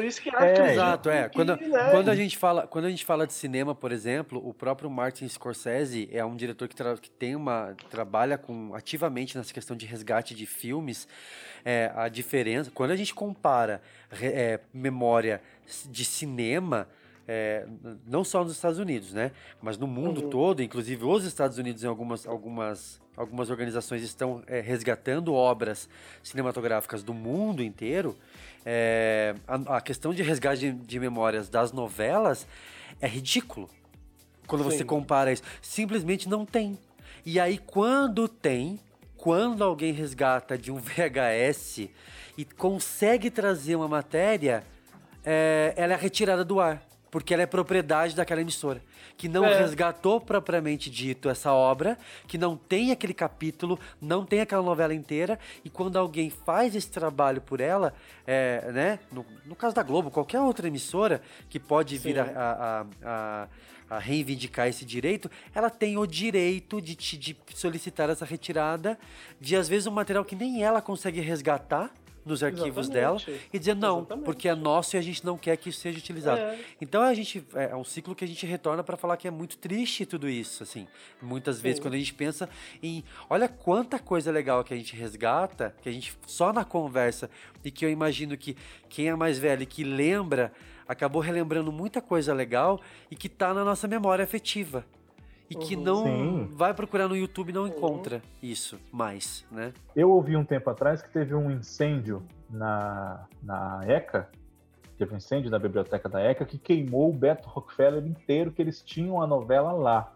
[0.02, 1.30] Por isso que acho É, que Exato, é.
[1.30, 4.42] que, Quando, né, quando, a gente fala, quando a gente fala de cinema, por exemplo,
[4.44, 9.54] o próprio Martin Scorsese é um diretor que, que tem uma trabalha com ativamente nessa
[9.54, 11.08] questão de resgate de filmes.
[11.64, 13.82] É, a diferença, quando a gente compara
[14.20, 15.42] é, memória
[15.90, 16.88] de cinema,
[17.28, 17.68] é,
[18.08, 19.32] não só nos Estados Unidos, né?
[19.62, 20.30] Mas no mundo Uhum.
[20.30, 25.88] todo, inclusive os Estados Unidos em algumas, algumas, algumas organizações estão é, resgatando obras
[26.24, 28.18] cinematográficas do mundo inteiro.
[28.66, 32.48] É, a, a questão de resgate de, de memórias das novelas
[33.00, 33.70] é ridículo.
[34.48, 34.86] Quando você Sim.
[34.86, 36.78] compara isso, simplesmente não tem.
[37.24, 38.80] E aí, quando tem,
[39.16, 41.90] quando alguém resgata de um VHS
[42.38, 44.64] e consegue trazer uma matéria,
[45.24, 46.91] é, ela é retirada do ar.
[47.12, 48.82] Porque ela é propriedade daquela emissora.
[49.18, 49.60] Que não É.
[49.60, 55.38] resgatou propriamente dito essa obra, que não tem aquele capítulo, não tem aquela novela inteira.
[55.66, 57.94] E quando alguém faz esse trabalho por ela,
[58.26, 59.00] é, né?
[59.12, 62.32] No, no caso da Globo, qualquer outra emissora que pode vir a, Sim.
[62.34, 63.48] a- a- a-
[63.98, 68.98] a reivindicar esse direito, ela tem o direito de, te- de solicitar essa retirada
[69.38, 71.92] de, às vezes, um material que nem ela consegue resgatar
[72.26, 73.50] nos arquivos dela Exatamente.
[73.52, 74.26] e dizer não, Exatamente.
[74.26, 76.40] porque é nosso e a gente não quer que isso seja utilizado.
[76.40, 76.60] É.
[76.80, 79.58] Então a gente é um ciclo que a gente retorna para falar que é muito
[79.58, 80.88] triste tudo isso, assim.
[81.22, 81.84] Muitas vezes Sim.
[81.84, 82.50] quando a gente pensa
[82.82, 87.30] em, olha quanta coisa legal que a gente resgata, que a gente só na conversa
[87.64, 88.56] e que eu imagino que
[88.90, 90.52] quem é mais velho e que lembra
[90.88, 92.80] acabou relembrando muita coisa legal
[93.10, 94.86] e que tá na nossa memória afetiva.
[95.52, 95.84] E que Uhum.
[95.84, 96.50] não Sim.
[96.54, 99.74] vai procurar no YouTube e não encontra isso mais, né?
[99.94, 104.30] Eu ouvi um tempo atrás que teve um incêndio na, na ECA,
[104.98, 108.82] teve um incêndio na biblioteca da ECA que queimou o Beto Rockefeller inteiro, que eles
[108.82, 110.14] tinham a novela lá.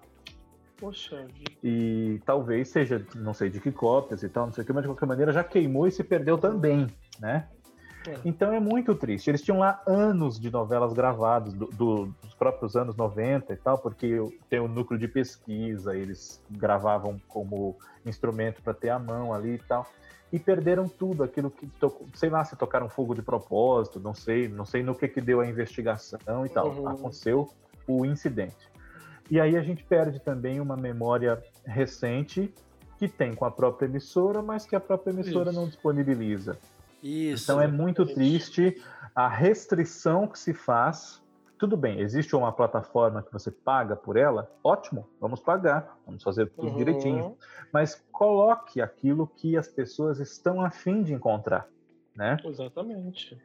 [0.77, 1.25] Poxa.
[1.61, 4.83] E talvez seja, não sei de que cópias e tal, não sei o que, mas
[4.83, 6.87] de qualquer maneira já queimou e se perdeu também,
[7.19, 7.47] né?
[8.07, 8.19] É.
[8.23, 9.29] Então é muito triste.
[9.29, 14.17] Eles tinham lá anos de novelas gravadas, do- do- próprios anos 90 e tal, porque
[14.49, 17.75] tem o núcleo de pesquisa, eles gravavam como
[18.05, 19.87] instrumento para ter a mão ali e tal.
[20.31, 24.47] E perderam tudo, aquilo que, tocou, sei lá, se tocaram fogo de propósito, não sei,
[24.47, 26.69] não sei no que que deu a investigação e tal.
[26.71, 26.89] Uhum.
[26.89, 27.49] Aconteceu
[27.87, 28.69] o incidente.
[29.29, 32.53] E aí a gente perde também uma memória recente
[32.97, 35.59] que tem com a própria emissora, mas que a própria emissora Isso.
[35.59, 36.57] não disponibiliza.
[37.01, 37.43] Isso.
[37.43, 38.81] Então é muito triste
[39.13, 41.21] a restrição que se faz.
[41.57, 46.49] Tudo bem, existe uma plataforma que você paga por ela, ótimo, vamos pagar, vamos fazer
[46.49, 46.75] tudo Uhum.
[46.75, 47.37] direitinho.
[47.71, 51.67] Mas coloque aquilo que as pessoas estão afim de encontrar,
[52.15, 52.37] né?
[52.43, 53.37] Exatamente.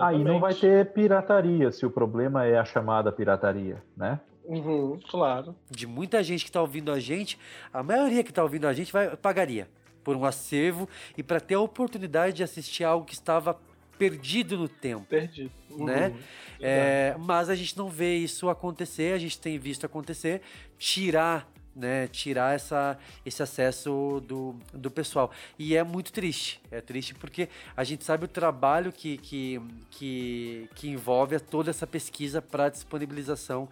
[0.00, 0.60] Aí não vai Exatamente.
[0.60, 4.20] ter pirataria, se o problema é a chamada pirataria, né?
[4.44, 5.54] Uhum, claro.
[5.70, 7.38] de muita gente que está ouvindo a gente,
[7.70, 9.68] a maioria que está ouvindo a gente vai pagaria
[10.02, 13.58] por um acervo e para ter a oportunidade de assistir algo que estava
[13.98, 15.04] perdido no tempo.
[15.06, 15.50] Perdido.
[15.70, 15.86] Uhum.
[15.86, 16.14] Né?
[16.60, 20.40] É, mas a gente não vê isso acontecer, a gente tem visto acontecer,
[20.78, 25.30] tirar, né, tirar essa, esse acesso do, do pessoal.
[25.58, 29.60] E é muito triste, é triste porque a gente sabe o trabalho que, que,
[29.90, 33.68] que, que envolve toda essa pesquisa para disponibilização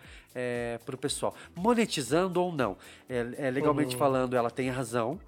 [0.85, 1.35] para o pessoal.
[1.55, 2.77] Monetizando ou não,
[3.09, 3.99] é, é, legalmente Uhum.
[3.99, 5.19] falando, ela tem razão,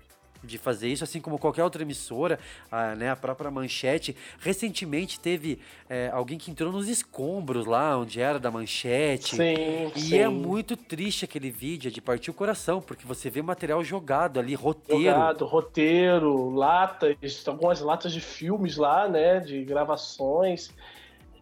[0.42, 2.38] de fazer isso, assim como qualquer outra emissora,
[2.70, 4.16] a, né, a própria Manchete.
[4.38, 5.58] Recentemente teve
[5.88, 9.36] é, alguém que entrou nos escombros lá, onde era da Manchete.
[9.36, 10.18] Sim, E sim.
[10.18, 14.38] é muito triste aquele vídeo, é de partir o coração, porque você vê material jogado
[14.38, 15.02] ali, roteiro.
[15.02, 17.16] Jogado, roteiro, latas,
[17.46, 19.40] algumas latas de filmes lá, né?
[19.40, 20.70] De gravações.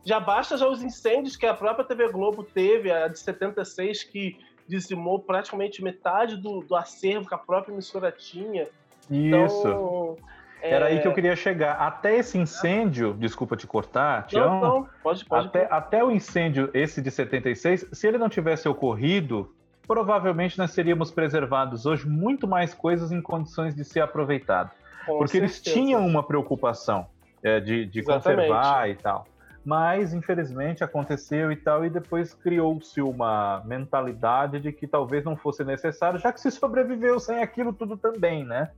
[0.05, 4.39] Já basta já os incêndios que a própria TV Globo teve, a de 76, que
[4.69, 8.69] dizimou praticamente metade do, do acervo que a própria emissora tinha.
[9.11, 9.69] Isso.
[9.69, 10.17] Então,
[10.63, 11.75] Era é, aí que eu queria chegar.
[11.75, 14.61] Até esse incêndio, desculpa te cortar, Não, Tião.
[14.61, 15.47] não, pode, pode.
[15.49, 19.55] Até, até o incêndio, esse de 76, se ele não tivesse ocorrido,
[19.87, 24.71] provavelmente nós teríamos preservados hoje muito mais coisas em condições de ser aproveitado.
[25.07, 25.77] com Porque eles certeza.
[25.77, 27.07] tinham uma preocupação
[27.43, 29.27] é, de, de conservar e tal.
[29.65, 35.65] Mas, infelizmente, aconteceu e tal, e depois criou-se uma mentalidade de que talvez não fosse
[35.65, 38.71] necessário, já que se sobreviveu sem aquilo tudo também, né?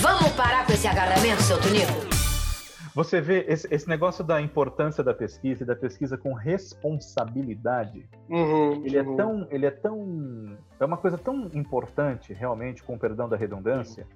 [0.00, 1.92] Vamos parar com esse agarramento, seu Tunico?
[2.94, 8.08] Você vê esse, esse negócio da importância da pesquisa e da pesquisa com responsabilidade.
[8.28, 9.16] Uhum, Ele é uhum.
[9.16, 14.06] tão, ele é tão, é uma coisa tão importante, realmente, com o perdão da redundância,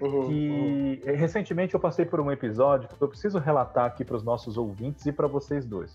[0.00, 0.28] Uhum, uhum.
[0.28, 4.22] que eh, recentemente eu passei por um episódio que eu preciso relatar aqui para os
[4.22, 5.92] nossos ouvintes e para vocês dois.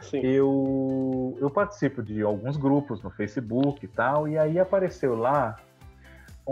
[0.00, 0.20] Sim.
[0.20, 5.56] Eu, eu participo de alguns grupos no Facebook e tal, e aí apareceu lá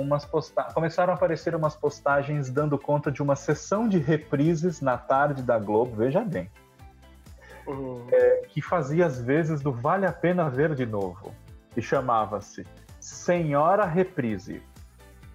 [0.00, 0.74] umas postagens.
[0.74, 5.58] Começaram a aparecer umas postagens dando conta de uma sessão de reprises na tarde da
[5.58, 6.50] Globo, veja bem,
[7.66, 8.06] Uhum.
[8.48, 11.34] que fazia às vezes do Vale a Pena Ver de Novo,
[11.76, 12.64] e chamava-se
[13.00, 14.62] Senhora Reprise.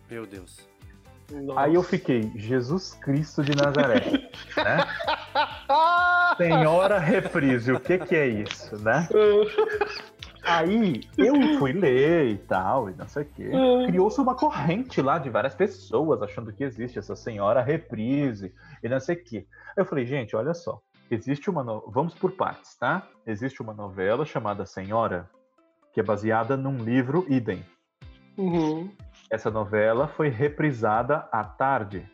[0.09, 0.69] Meu Deus.
[1.55, 1.89] Aí eu Nossa.
[1.89, 4.01] fiquei, Jesus Cristo de Nazaré.
[4.57, 4.85] né?
[6.37, 9.07] Senhora Reprise, o que que é isso, né?
[10.43, 13.51] Aí eu fui ler e tal, e não sei o quê.
[13.85, 18.53] Criou-se uma corrente lá de várias pessoas achando que existe essa senhora reprise
[18.83, 19.45] e não sei o quê.
[19.77, 20.81] Eu falei, gente, olha só.
[21.09, 21.63] Existe uma.
[21.63, 21.83] No...
[21.87, 23.05] Vamos por partes, tá?
[23.27, 25.29] Existe uma novela chamada Senhora,
[25.93, 27.65] que é baseada num livro idem.
[28.37, 28.89] Uhum.
[29.29, 32.09] Essa novela foi reprisada à tarde.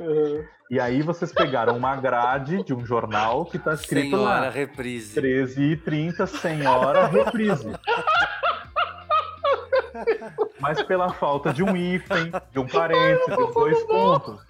[0.00, 0.44] Uhum.
[0.70, 4.50] E aí vocês pegaram uma grade de um jornal que tá escrito Senhora lá.
[4.50, 5.14] reprise.
[5.14, 7.72] 13 e 30, Senhora Reprise.
[10.60, 14.40] Mas pela falta de um hífen, de um parênteses, de dois pontos.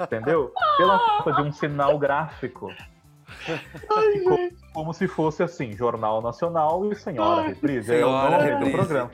[0.00, 0.52] Entendeu?
[0.76, 2.70] Pela falta de um sinal gráfico.
[4.12, 4.38] Ficou
[4.72, 7.92] como se fosse assim, Jornal Nacional e Senhora Reprise.
[7.92, 9.10] É o Senhora nome do programa.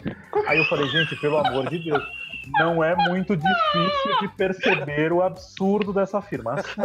[0.47, 2.03] Aí eu falei, gente, pelo amor de Deus,
[2.51, 6.85] não é muito difícil de perceber o absurdo dessa afirmação.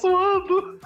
[0.00, 0.78] Suando.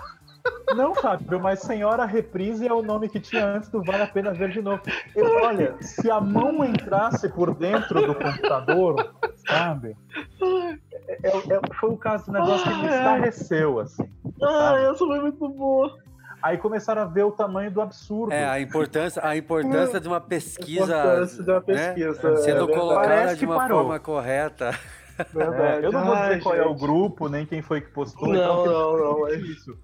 [0.75, 4.33] Não, Fábio, mas Senhora Reprise é o nome que tinha antes do Vale a Pena
[4.33, 4.83] Ver de novo.
[5.15, 9.15] Eu, olha, se a mão entrasse por dentro do computador,
[9.47, 9.97] sabe?
[10.43, 14.09] É- é- é- foi o caso do negócio que me estarreceu, assim.
[14.43, 14.85] Ah, sabe?
[14.87, 15.99] essa foi muito boa.
[16.43, 18.33] Aí começaram a ver o tamanho do absurdo.
[18.33, 22.67] É, a importância, a importância de uma pesquisa, Importância de uma né, pesquisa, é sendo
[22.67, 22.73] verdade.
[22.73, 23.79] colocada de uma parou.
[23.81, 24.79] forma correta.
[25.19, 26.81] É, eu não vou dizer Ai, qual é o gente.
[26.81, 28.29] grupo, nem quem foi que postou.
[28.29, 29.79] Não, então, não, não, é é- isso.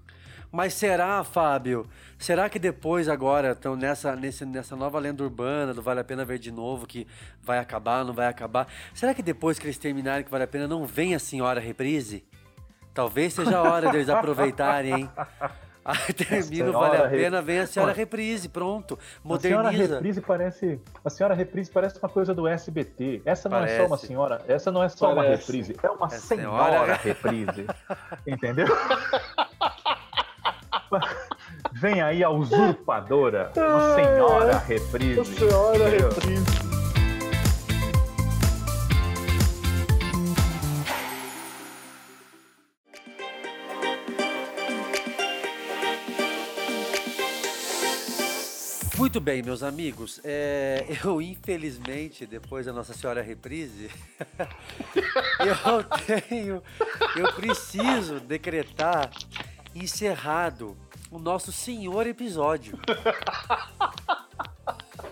[0.51, 1.85] Mas será, Fábio?
[2.17, 6.25] Será que depois, agora, estão nessa, nesse, nessa nova lenda urbana do Vale a Pena
[6.25, 7.05] Ver de Novo, que
[7.41, 8.67] vai acabar, não vai acabar?
[8.93, 12.25] Será que depois que eles terminarem que Vale a Pena não vem a senhora reprise?
[12.95, 15.09] Talvez seja a hora deles aproveitarem, hein?
[15.89, 18.97] Aí termina o Vale a senhora Pena, vem a senhora reprise, pronto.
[19.25, 19.93] A senhora Moderniza.
[19.95, 20.79] reprise parece.
[21.03, 23.21] A senhora reprise parece uma coisa do SBT.
[23.25, 24.07] Essa não é só uma Parece.
[24.07, 24.41] senhora.
[24.47, 25.41] Essa não é só uma Parece.
[25.41, 25.75] reprise.
[25.81, 26.93] É uma É senhora, senhora.
[26.95, 27.65] reprise.
[28.27, 28.67] Entendeu?
[31.73, 35.25] Vem aí a usurpadora, uma senhora reprise.
[35.35, 36.09] Senhora entendeu?
[36.09, 36.68] reprise.
[48.99, 50.19] Muito bem, meus amigos.
[50.25, 53.89] É, eu, infelizmente, depois da Nossa Senhora Reprise,
[55.39, 56.61] eu tenho.
[57.15, 59.09] Eu preciso decretar
[59.73, 60.75] encerrado
[61.09, 62.77] o nosso senhor episódio.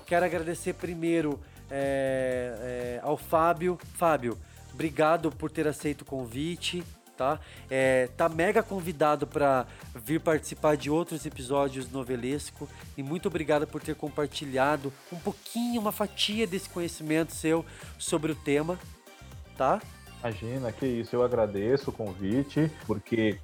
[0.05, 1.39] Quero agradecer primeiro
[1.71, 3.79] é, é, ao Fábio.
[3.95, 4.37] Fábio,
[4.73, 6.83] obrigado por ter aceito o convite.
[7.17, 7.39] Tá?
[7.67, 9.65] É, tá mega convidado para
[9.95, 15.91] vir participar de outros episódios novelesco e muito obrigado por ter compartilhado um pouquinho, uma
[15.91, 17.65] fatia desse conhecimento seu
[17.97, 18.77] sobre o tema,
[19.57, 19.81] tá?
[20.19, 21.15] Imagina, que isso.
[21.15, 23.39] Eu agradeço o convite, porque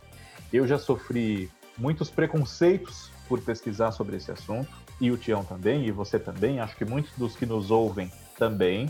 [0.51, 4.69] eu já sofri muitos preconceitos por pesquisar sobre esse assunto,
[5.01, 8.87] e o Tião também, e você também, acho que muitos dos que nos ouvem também,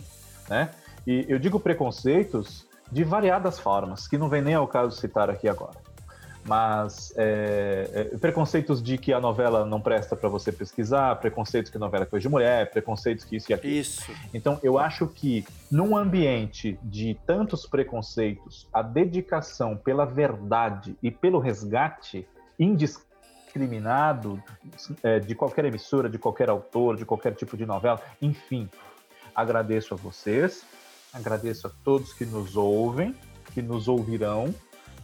[0.50, 0.72] né?
[1.08, 5.50] E eu digo preconceitos de variadas formas, que não vem nem ao caso citar aqui
[5.50, 5.82] agora.
[6.46, 11.78] Mas é, é, preconceitos de que a novela não presta para você pesquisar, preconceitos que
[11.78, 13.74] a novela é coisa de mulher, preconceitos que isso e aquilo.
[13.74, 14.12] Isso.
[14.34, 21.40] Então, eu acho que num ambiente de tantos preconceitos, a dedicação pela verdade e pelo
[21.40, 22.28] resgate
[22.60, 24.42] indiscriminado
[25.02, 28.70] é, de qualquer emissora, de qualquer autor, de qualquer tipo de novela, enfim,
[29.34, 30.66] agradeço a vocês,
[31.14, 33.16] agradeço a todos que nos ouvem,
[33.54, 34.54] que nos ouvirão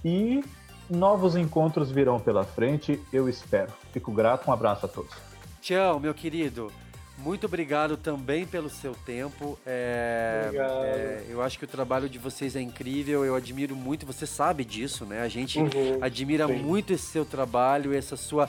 [0.03, 0.43] e
[0.89, 3.71] novos encontros virão pela frente, eu espero.
[3.93, 5.13] Fico grato, um abraço a todos.
[5.61, 6.71] Tchau, meu querido.
[7.17, 9.59] Muito obrigado também pelo seu tempo.
[9.65, 10.83] É, Obrigado.
[10.85, 13.25] é, eu acho que o trabalho de vocês é incrível.
[13.25, 14.05] Eu admiro muito.
[14.05, 15.21] Você sabe disso, né?
[15.21, 15.67] A gente Uhum,
[16.01, 16.53] admira sim.
[16.53, 18.47] muito esse seu trabalho, essa sua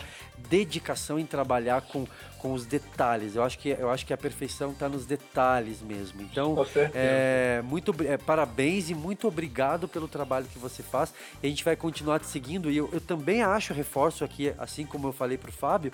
[0.48, 2.06] dedicação em trabalhar com,
[2.40, 3.36] com os detalhes.
[3.36, 6.22] Eu acho que eu acho que a perfeição está nos detalhes mesmo.
[6.22, 6.56] Então,
[6.94, 11.12] é, muito é, parabéns e muito obrigado pelo trabalho que você faz.
[11.42, 12.70] E a gente vai continuar te seguindo.
[12.70, 15.92] E eu, eu também acho, reforço aqui, assim como eu falei pro Fábio,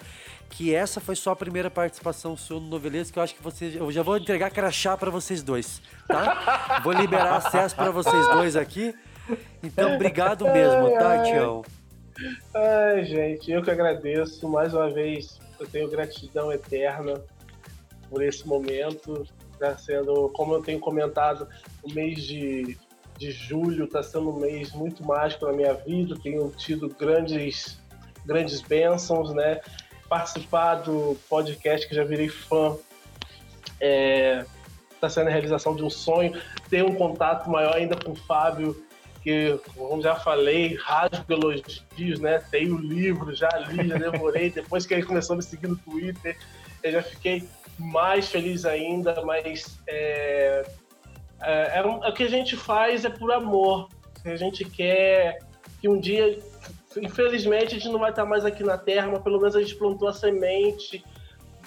[0.49, 3.77] que essa foi só a primeira participação sua no Novelesco, que eu acho que você.
[3.77, 6.81] Eu já vou entregar crachá para vocês dois, tá?
[6.85, 8.95] vou liberar acesso para vocês dois aqui.
[9.63, 11.23] Então, obrigado mesmo, tá.
[11.25, 11.65] Tião?
[12.55, 14.49] Ai, gente, eu que agradeço.
[14.49, 17.23] Mais uma vez, eu tenho gratidão eterna
[18.09, 19.27] por esse momento.
[19.53, 21.49] Está sendo, como eu tenho comentado,
[21.83, 22.77] o mês de,
[23.19, 26.17] de julho está sendo um mês muito mágico na minha vida.
[26.23, 27.79] Tenho tido grandes,
[28.25, 29.61] grandes bênçãos, né?
[30.09, 32.77] Participar do podcast que já virei fã.
[34.95, 36.41] Está sendo a realização de um sonho.
[36.69, 38.86] Ter um contato maior ainda com o Fábio
[39.27, 42.41] que, como já falei, rasgo elogios, né?
[42.71, 44.51] O livro, já li, já devorei.
[44.55, 46.39] Depois que ele começou a me seguir no Twitter,
[46.81, 47.43] eu já fiquei
[47.77, 50.65] mais feliz ainda, mas é,
[51.43, 53.89] é, é, é o que a gente faz é por amor.
[54.25, 55.41] A gente quer
[55.81, 56.39] que um dia,
[56.97, 59.75] infelizmente, a gente não vai estar mais aqui na Terra, mas pelo menos a gente
[59.75, 61.05] plantou a semente,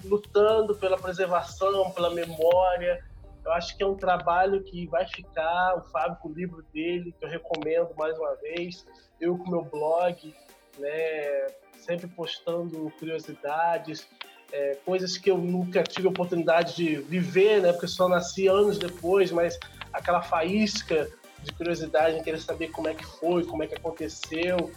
[0.06, 3.04] lutando pela preservação, pela memória,
[3.46, 7.14] eu acho que é um trabalho que vai ficar, o Fábio com o livro dele,
[7.18, 8.86] que eu recomendo mais uma vez,
[9.20, 10.34] eu com meu blog,
[10.78, 11.48] né,
[11.78, 14.08] sempre postando curiosidades,
[14.52, 18.48] é, coisas que eu nunca tive a oportunidade de viver, né, porque eu só nasci
[18.48, 19.58] anos depois, mas
[19.94, 21.10] aquela faísca
[21.44, 24.72] de curiosidade em querer saber como é que foi, como é que aconteceu.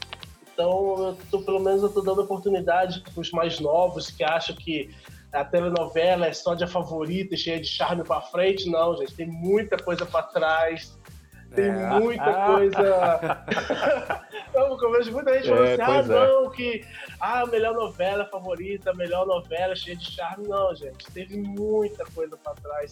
[0.53, 4.55] Então, eu tô, pelo menos eu estou dando oportunidade para os mais novos que acham
[4.55, 4.95] que
[5.33, 8.69] a telenovela é só de a favorita, cheia de charme para frente.
[8.69, 10.99] Não, gente, tem muita coisa para trás.
[11.55, 12.01] Tem é.
[12.01, 12.47] muita ah.
[12.47, 13.45] coisa.
[14.55, 16.03] não, eu vejo muita gente falando é, assim: ah, é.
[16.03, 16.85] não, que
[17.19, 20.49] ah, a melhor novela favorita, a melhor novela cheia de charme.
[20.49, 22.91] Não, gente, teve muita coisa para trás.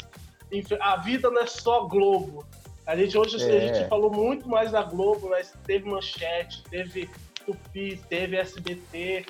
[0.80, 2.44] A vida não é só Globo.
[2.86, 3.88] A gente hoje a gente é.
[3.88, 7.08] falou muito mais da Globo, mas teve manchete, teve
[7.46, 9.26] Tupi, teve SBT.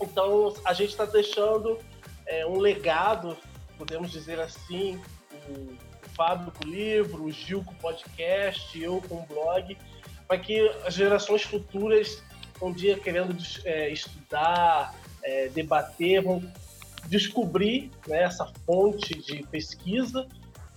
[0.00, 1.78] Então a gente está deixando
[2.30, 3.36] é, um legado,
[3.76, 5.00] podemos dizer assim,
[5.48, 9.76] o, Fábio com o livro, o Gil com o podcast, eu com o blog,
[10.26, 12.22] para que as gerações futuras,
[12.60, 16.42] um dia querendo é, estudar, é, debater, vão
[17.06, 20.26] descobrir né, essa fonte de pesquisa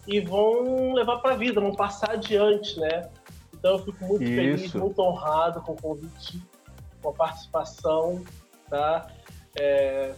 [0.08, 3.10] e vão levar para a vida, vão passar adiante, né?
[3.54, 4.36] Então eu fico muito Isso.
[4.36, 6.42] feliz, muito honrado com o convite,
[7.02, 8.24] com a participação,
[8.70, 9.08] tá?
[9.60, 10.14] É,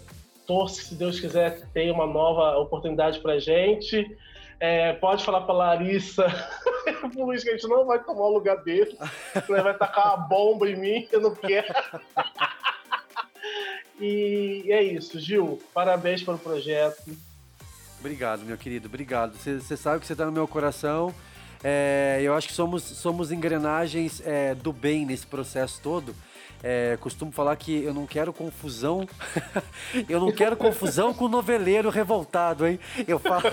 [0.45, 4.17] torço se Deus quiser, tenha uma nova oportunidade para gente.
[4.59, 6.25] É, pode falar para Larissa,
[7.15, 8.97] Luiz, que a gente não vai tomar o lugar dele.
[9.49, 11.73] Ele vai tacar uma bomba em mim, eu não quero.
[13.99, 15.61] e é isso, Gil.
[15.73, 17.03] Parabéns pelo projeto.
[17.99, 19.35] Obrigado, meu querido, obrigado.
[19.35, 21.13] Você sabe que você está no meu coração.
[21.63, 26.15] É, eu acho que somos, somos engrenagens é, do bem nesse processo todo.
[26.63, 29.07] É, costumo falar que eu não quero confusão.
[30.09, 32.79] eu não quero confusão com o noveleiro revoltado, hein?
[33.07, 33.43] Eu falo.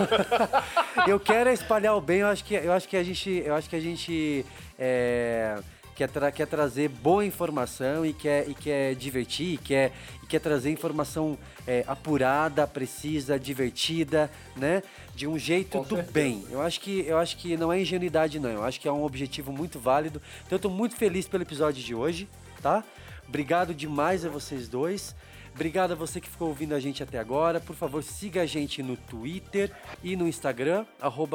[1.07, 2.19] eu quero espalhar o bem.
[2.19, 4.45] Eu acho que, eu acho que a gente, eu acho que a gente
[4.79, 5.59] é,
[5.95, 9.91] quer, tra quer trazer boa informação e quer, e quer divertir, e quer,
[10.23, 14.81] e quer trazer informação é, apurada, precisa, divertida, né?
[15.15, 16.11] De um jeito Com do certeza.
[16.11, 16.45] bem.
[16.49, 18.49] Eu acho que eu acho que não é ingenuidade não.
[18.49, 20.21] Eu acho que é um objetivo muito válido.
[20.45, 22.27] Então eu estou muito feliz pelo episódio de hoje,
[22.63, 22.83] tá?
[23.27, 25.13] Obrigado demais a vocês dois.
[25.53, 27.59] Obrigado a você que ficou ouvindo a gente até agora.
[27.59, 29.69] Por favor, siga a gente no Twitter
[30.01, 30.85] e no Instagram,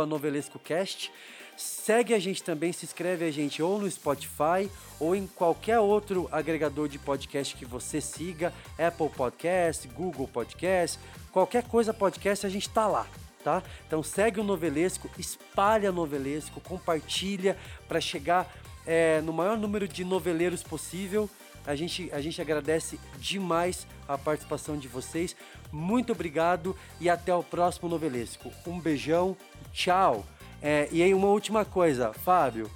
[0.09, 1.13] novelescocast.
[1.57, 6.29] Segue a gente também, se inscreve a gente ou no Spotify ou em qualquer outro
[6.33, 10.99] agregador de podcast que você siga, Apple Podcast, Google Podcast,
[11.33, 13.07] qualquer coisa podcast, a gente tá lá.
[13.43, 13.63] Tá?
[13.87, 17.57] Então segue o Novelesco, espalha o Novelesco, compartilha
[17.87, 18.53] para chegar
[18.89, 21.29] é, no maior número de noveleiros possível
[21.69, 25.37] a gente, a gente agradece demais a participação de vocês.
[25.71, 28.51] Muito obrigado e até o próximo novelesco.
[28.67, 29.37] Um beijão,
[29.71, 30.25] tchau.
[30.63, 32.71] É, e aí uma última coisa, Fábio,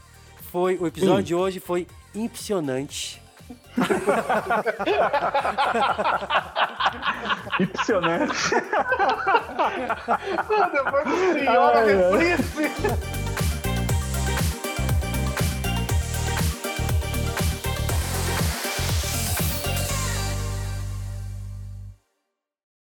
[0.51, 3.23] foi o episódio de hoje foi impressionante.
[7.59, 8.51] Impressionante.
[10.73, 11.73] Depois do senhor,
[12.13, 13.22] reprise.